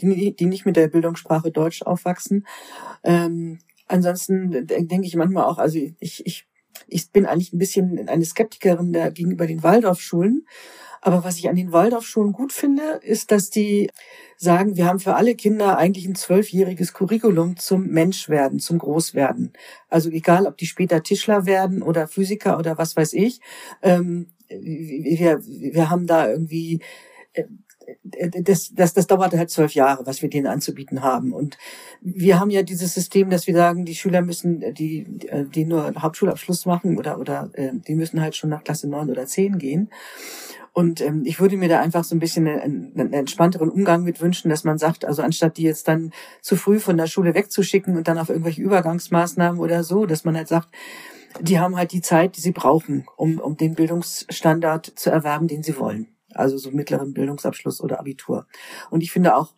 die, 0.00 0.34
die 0.34 0.46
nicht 0.46 0.66
mit 0.66 0.76
der 0.76 0.88
Bildungssprache 0.88 1.50
Deutsch 1.50 1.82
aufwachsen. 1.82 2.46
Ähm, 3.02 3.58
ansonsten 3.86 4.66
denke 4.66 5.06
ich 5.06 5.16
manchmal 5.16 5.44
auch, 5.44 5.58
also 5.58 5.78
ich, 5.78 6.26
ich, 6.26 6.46
ich 6.88 7.10
bin 7.10 7.26
eigentlich 7.26 7.52
ein 7.52 7.58
bisschen 7.58 8.08
eine 8.08 8.24
Skeptikerin 8.24 8.92
der, 8.92 9.10
gegenüber 9.10 9.46
den 9.46 9.62
Waldorfschulen. 9.62 10.46
Aber 11.06 11.22
was 11.22 11.36
ich 11.36 11.50
an 11.50 11.56
den 11.56 11.70
Waldorfschulen 11.70 12.32
gut 12.32 12.54
finde, 12.54 12.98
ist, 13.02 13.30
dass 13.30 13.50
die 13.50 13.90
sagen, 14.38 14.78
wir 14.78 14.86
haben 14.86 15.00
für 15.00 15.16
alle 15.16 15.34
Kinder 15.34 15.76
eigentlich 15.76 16.06
ein 16.06 16.14
zwölfjähriges 16.14 16.94
Curriculum 16.94 17.58
zum 17.58 17.88
Menschwerden, 17.88 18.58
zum 18.58 18.78
Großwerden. 18.78 19.52
Also 19.90 20.08
egal, 20.08 20.46
ob 20.46 20.56
die 20.56 20.64
später 20.64 21.02
Tischler 21.02 21.44
werden 21.44 21.82
oder 21.82 22.08
Physiker 22.08 22.58
oder 22.58 22.78
was 22.78 22.96
weiß 22.96 23.12
ich. 23.12 23.40
Ähm, 23.82 24.28
wir, 24.48 25.40
wir 25.44 25.90
haben 25.90 26.06
da 26.06 26.26
irgendwie 26.26 26.80
äh, 27.34 27.44
das, 28.02 28.72
das, 28.74 28.94
das 28.94 29.06
dauert 29.06 29.32
halt 29.34 29.50
zwölf 29.50 29.74
Jahre, 29.74 30.06
was 30.06 30.22
wir 30.22 30.30
denen 30.30 30.46
anzubieten 30.46 31.02
haben. 31.02 31.32
Und 31.32 31.58
wir 32.00 32.40
haben 32.40 32.50
ja 32.50 32.62
dieses 32.62 32.94
System, 32.94 33.30
dass 33.30 33.46
wir 33.46 33.54
sagen, 33.54 33.84
die 33.84 33.94
Schüler 33.94 34.22
müssen, 34.22 34.74
die, 34.74 35.06
die 35.54 35.64
nur 35.64 35.94
Hauptschulabschluss 35.96 36.66
machen 36.66 36.98
oder, 36.98 37.18
oder 37.18 37.50
äh, 37.54 37.70
die 37.74 37.94
müssen 37.94 38.20
halt 38.20 38.36
schon 38.36 38.50
nach 38.50 38.64
Klasse 38.64 38.88
neun 38.88 39.10
oder 39.10 39.26
zehn 39.26 39.58
gehen. 39.58 39.90
Und 40.74 41.00
ähm, 41.00 41.22
ich 41.24 41.38
würde 41.38 41.56
mir 41.56 41.68
da 41.68 41.80
einfach 41.80 42.02
so 42.02 42.16
ein 42.16 42.18
bisschen 42.18 42.48
einen, 42.48 42.92
einen 42.98 43.12
entspannteren 43.12 43.70
Umgang 43.70 44.02
mit 44.02 44.20
wünschen, 44.20 44.48
dass 44.48 44.64
man 44.64 44.76
sagt, 44.76 45.04
also 45.04 45.22
anstatt 45.22 45.56
die 45.56 45.62
jetzt 45.62 45.86
dann 45.86 46.10
zu 46.42 46.56
früh 46.56 46.80
von 46.80 46.96
der 46.96 47.06
Schule 47.06 47.34
wegzuschicken 47.34 47.96
und 47.96 48.08
dann 48.08 48.18
auf 48.18 48.28
irgendwelche 48.28 48.60
Übergangsmaßnahmen 48.60 49.60
oder 49.60 49.84
so, 49.84 50.04
dass 50.04 50.24
man 50.24 50.36
halt 50.36 50.48
sagt, 50.48 50.68
die 51.40 51.60
haben 51.60 51.76
halt 51.76 51.92
die 51.92 52.02
Zeit, 52.02 52.36
die 52.36 52.40
sie 52.40 52.52
brauchen, 52.52 53.06
um, 53.16 53.38
um 53.38 53.56
den 53.56 53.74
Bildungsstandard 53.74 54.92
zu 54.96 55.10
erwerben, 55.10 55.46
den 55.46 55.62
sie 55.62 55.78
wollen. 55.78 56.08
Also 56.36 56.56
so 56.56 56.70
mittleren 56.70 57.12
Bildungsabschluss 57.12 57.80
oder 57.80 58.00
Abitur. 58.00 58.46
Und 58.90 59.02
ich 59.02 59.12
finde 59.12 59.36
auch 59.36 59.54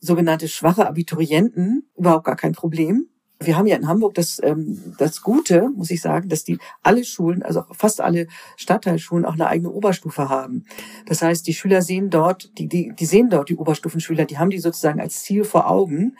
sogenannte 0.00 0.48
schwache 0.48 0.86
Abiturienten 0.86 1.88
überhaupt 1.96 2.24
gar 2.24 2.36
kein 2.36 2.52
Problem 2.52 3.08
wir 3.42 3.56
haben 3.56 3.66
ja 3.66 3.76
in 3.76 3.88
Hamburg 3.88 4.14
das, 4.14 4.38
ähm, 4.42 4.94
das 4.98 5.22
Gute, 5.22 5.70
muss 5.70 5.90
ich 5.90 6.02
sagen, 6.02 6.28
dass 6.28 6.44
die 6.44 6.58
alle 6.82 7.04
Schulen, 7.04 7.42
also 7.42 7.64
fast 7.72 8.02
alle 8.02 8.26
Stadtteilschulen 8.56 9.24
auch 9.24 9.32
eine 9.32 9.46
eigene 9.46 9.70
Oberstufe 9.70 10.28
haben. 10.28 10.66
Das 11.06 11.22
heißt, 11.22 11.46
die 11.46 11.54
Schüler 11.54 11.80
sehen 11.80 12.10
dort, 12.10 12.58
die, 12.58 12.68
die, 12.68 12.92
die 12.94 13.06
sehen 13.06 13.30
dort 13.30 13.48
die 13.48 13.56
Oberstufenschüler, 13.56 14.26
die 14.26 14.38
haben 14.38 14.50
die 14.50 14.58
sozusagen 14.58 15.00
als 15.00 15.22
Ziel 15.22 15.44
vor 15.44 15.70
Augen. 15.70 16.16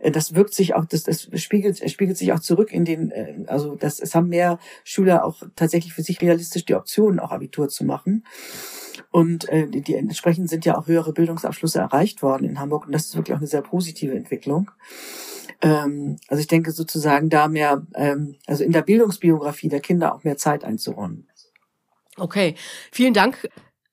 Äh, 0.00 0.10
das 0.10 0.34
wirkt 0.34 0.54
sich 0.54 0.74
auch, 0.74 0.86
das, 0.86 1.04
das 1.04 1.28
spiegelt, 1.34 1.88
spiegelt 1.88 2.18
sich 2.18 2.32
auch 2.32 2.40
zurück 2.40 2.72
in 2.72 2.84
den, 2.84 3.12
äh, 3.12 3.44
also 3.46 3.76
das, 3.76 4.00
es 4.00 4.16
haben 4.16 4.28
mehr 4.28 4.58
Schüler 4.82 5.24
auch 5.24 5.42
tatsächlich 5.54 5.94
für 5.94 6.02
sich 6.02 6.20
realistisch 6.20 6.64
die 6.64 6.74
Option, 6.74 7.20
auch 7.20 7.30
Abitur 7.30 7.68
zu 7.68 7.84
machen. 7.84 8.24
Und 9.12 9.48
äh, 9.50 9.68
die, 9.68 9.82
die 9.82 9.94
entsprechend 9.94 10.50
sind 10.50 10.64
ja 10.64 10.76
auch 10.76 10.88
höhere 10.88 11.12
Bildungsabschlüsse 11.12 11.78
erreicht 11.78 12.22
worden 12.22 12.44
in 12.44 12.58
Hamburg. 12.58 12.86
Und 12.86 12.92
das 12.92 13.06
ist 13.06 13.16
wirklich 13.16 13.34
auch 13.34 13.40
eine 13.40 13.46
sehr 13.46 13.62
positive 13.62 14.16
Entwicklung. 14.16 14.72
Ähm, 15.62 16.18
also 16.28 16.40
ich 16.40 16.46
denke 16.46 16.72
sozusagen 16.72 17.30
da 17.30 17.48
mehr, 17.48 17.82
ähm, 17.94 18.36
also 18.46 18.64
in 18.64 18.72
der 18.72 18.82
Bildungsbiografie 18.82 19.68
der 19.68 19.80
Kinder 19.80 20.14
auch 20.14 20.24
mehr 20.24 20.36
Zeit 20.36 20.64
einzuräumen. 20.64 21.26
Okay, 22.18 22.54
vielen 22.92 23.14
Dank. 23.14 23.48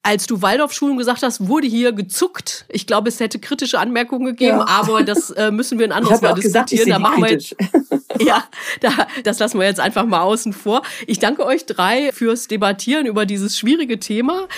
Als 0.05 0.27
du 0.27 0.41
Waldorfschulen 0.41 0.97
gesagt 0.97 1.23
hast, 1.23 1.47
wurde 1.47 1.65
hier 1.65 1.93
gezuckt. 1.93 2.65
Ich 2.67 2.85
glaube, 2.85 3.07
es 3.07 3.21
hätte 3.21 3.39
kritische 3.39 3.79
Anmerkungen 3.79 4.25
gegeben, 4.25 4.57
ja. 4.57 4.67
aber 4.67 5.03
das 5.03 5.29
äh, 5.29 5.49
müssen 5.49 5.79
wir 5.79 5.87
ein 5.87 5.93
anderes 5.93 6.21
Mal 6.21 6.33
diskutieren. 6.33 6.89
da 6.89 6.99
machen 6.99 7.23
kritisch. 7.23 7.55
wir 7.57 7.69
jetzt, 8.19 8.21
ja, 8.21 8.43
da, 8.81 9.07
das 9.23 9.39
lassen 9.39 9.59
wir 9.59 9.65
jetzt 9.65 9.79
einfach 9.79 10.05
mal 10.05 10.21
außen 10.21 10.51
vor. 10.51 10.81
Ich 11.07 11.19
danke 11.19 11.45
euch 11.45 11.65
drei 11.65 12.11
fürs 12.11 12.49
Debattieren 12.49 13.05
über 13.05 13.25
dieses 13.25 13.57
schwierige 13.57 13.97
Thema. 13.97 14.49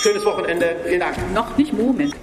Schönes 0.00 0.24
Wochenende. 0.24 0.76
Vielen 0.86 1.00
Dank. 1.00 1.16
Noch 1.34 1.54
nicht 1.58 1.74
Moment. 1.74 2.14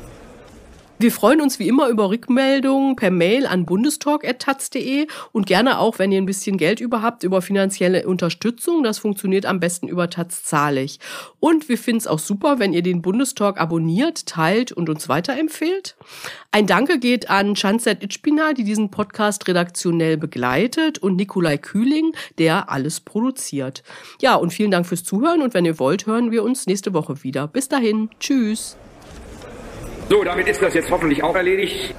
Wir 1.01 1.11
freuen 1.11 1.41
uns 1.41 1.57
wie 1.57 1.67
immer 1.67 1.87
über 1.87 2.11
Rückmeldungen 2.11 2.95
per 2.95 3.09
Mail 3.09 3.47
an 3.47 3.65
bundestalk.taz.de 3.65 5.07
und 5.31 5.47
gerne 5.47 5.79
auch, 5.79 5.97
wenn 5.97 6.11
ihr 6.11 6.21
ein 6.21 6.27
bisschen 6.27 6.57
Geld 6.57 6.79
über 6.79 7.01
habt, 7.01 7.23
über 7.23 7.41
finanzielle 7.41 8.07
Unterstützung. 8.07 8.83
Das 8.83 8.99
funktioniert 8.99 9.47
am 9.47 9.59
besten 9.59 9.87
über 9.87 10.11
Taz 10.11 10.43
zahlig. 10.43 10.99
Und 11.39 11.69
wir 11.69 11.79
finden 11.79 11.97
es 11.97 12.05
auch 12.05 12.19
super, 12.19 12.59
wenn 12.59 12.71
ihr 12.71 12.83
den 12.83 13.01
Bundestalk 13.01 13.59
abonniert, 13.59 14.27
teilt 14.27 14.73
und 14.73 14.91
uns 14.91 15.09
weiterempfehlt. 15.09 15.95
Ein 16.51 16.67
Danke 16.67 16.99
geht 16.99 17.31
an 17.31 17.55
Chanzet 17.55 18.03
Itspina, 18.03 18.53
die 18.53 18.63
diesen 18.63 18.91
Podcast 18.91 19.47
redaktionell 19.47 20.17
begleitet 20.17 20.99
und 20.99 21.15
Nikolai 21.15 21.57
Kühling, 21.57 22.13
der 22.37 22.69
alles 22.69 22.99
produziert. 22.99 23.81
Ja, 24.21 24.35
und 24.35 24.53
vielen 24.53 24.69
Dank 24.69 24.85
fürs 24.85 25.03
Zuhören 25.03 25.41
und 25.41 25.55
wenn 25.55 25.65
ihr 25.65 25.79
wollt, 25.79 26.05
hören 26.05 26.29
wir 26.29 26.43
uns 26.43 26.67
nächste 26.67 26.93
Woche 26.93 27.23
wieder. 27.23 27.47
Bis 27.47 27.69
dahin. 27.69 28.11
Tschüss. 28.19 28.77
So, 30.11 30.25
damit 30.25 30.45
ist 30.49 30.61
das 30.61 30.73
jetzt 30.73 30.91
hoffentlich 30.91 31.23
auch 31.23 31.35
erledigt. 31.35 31.95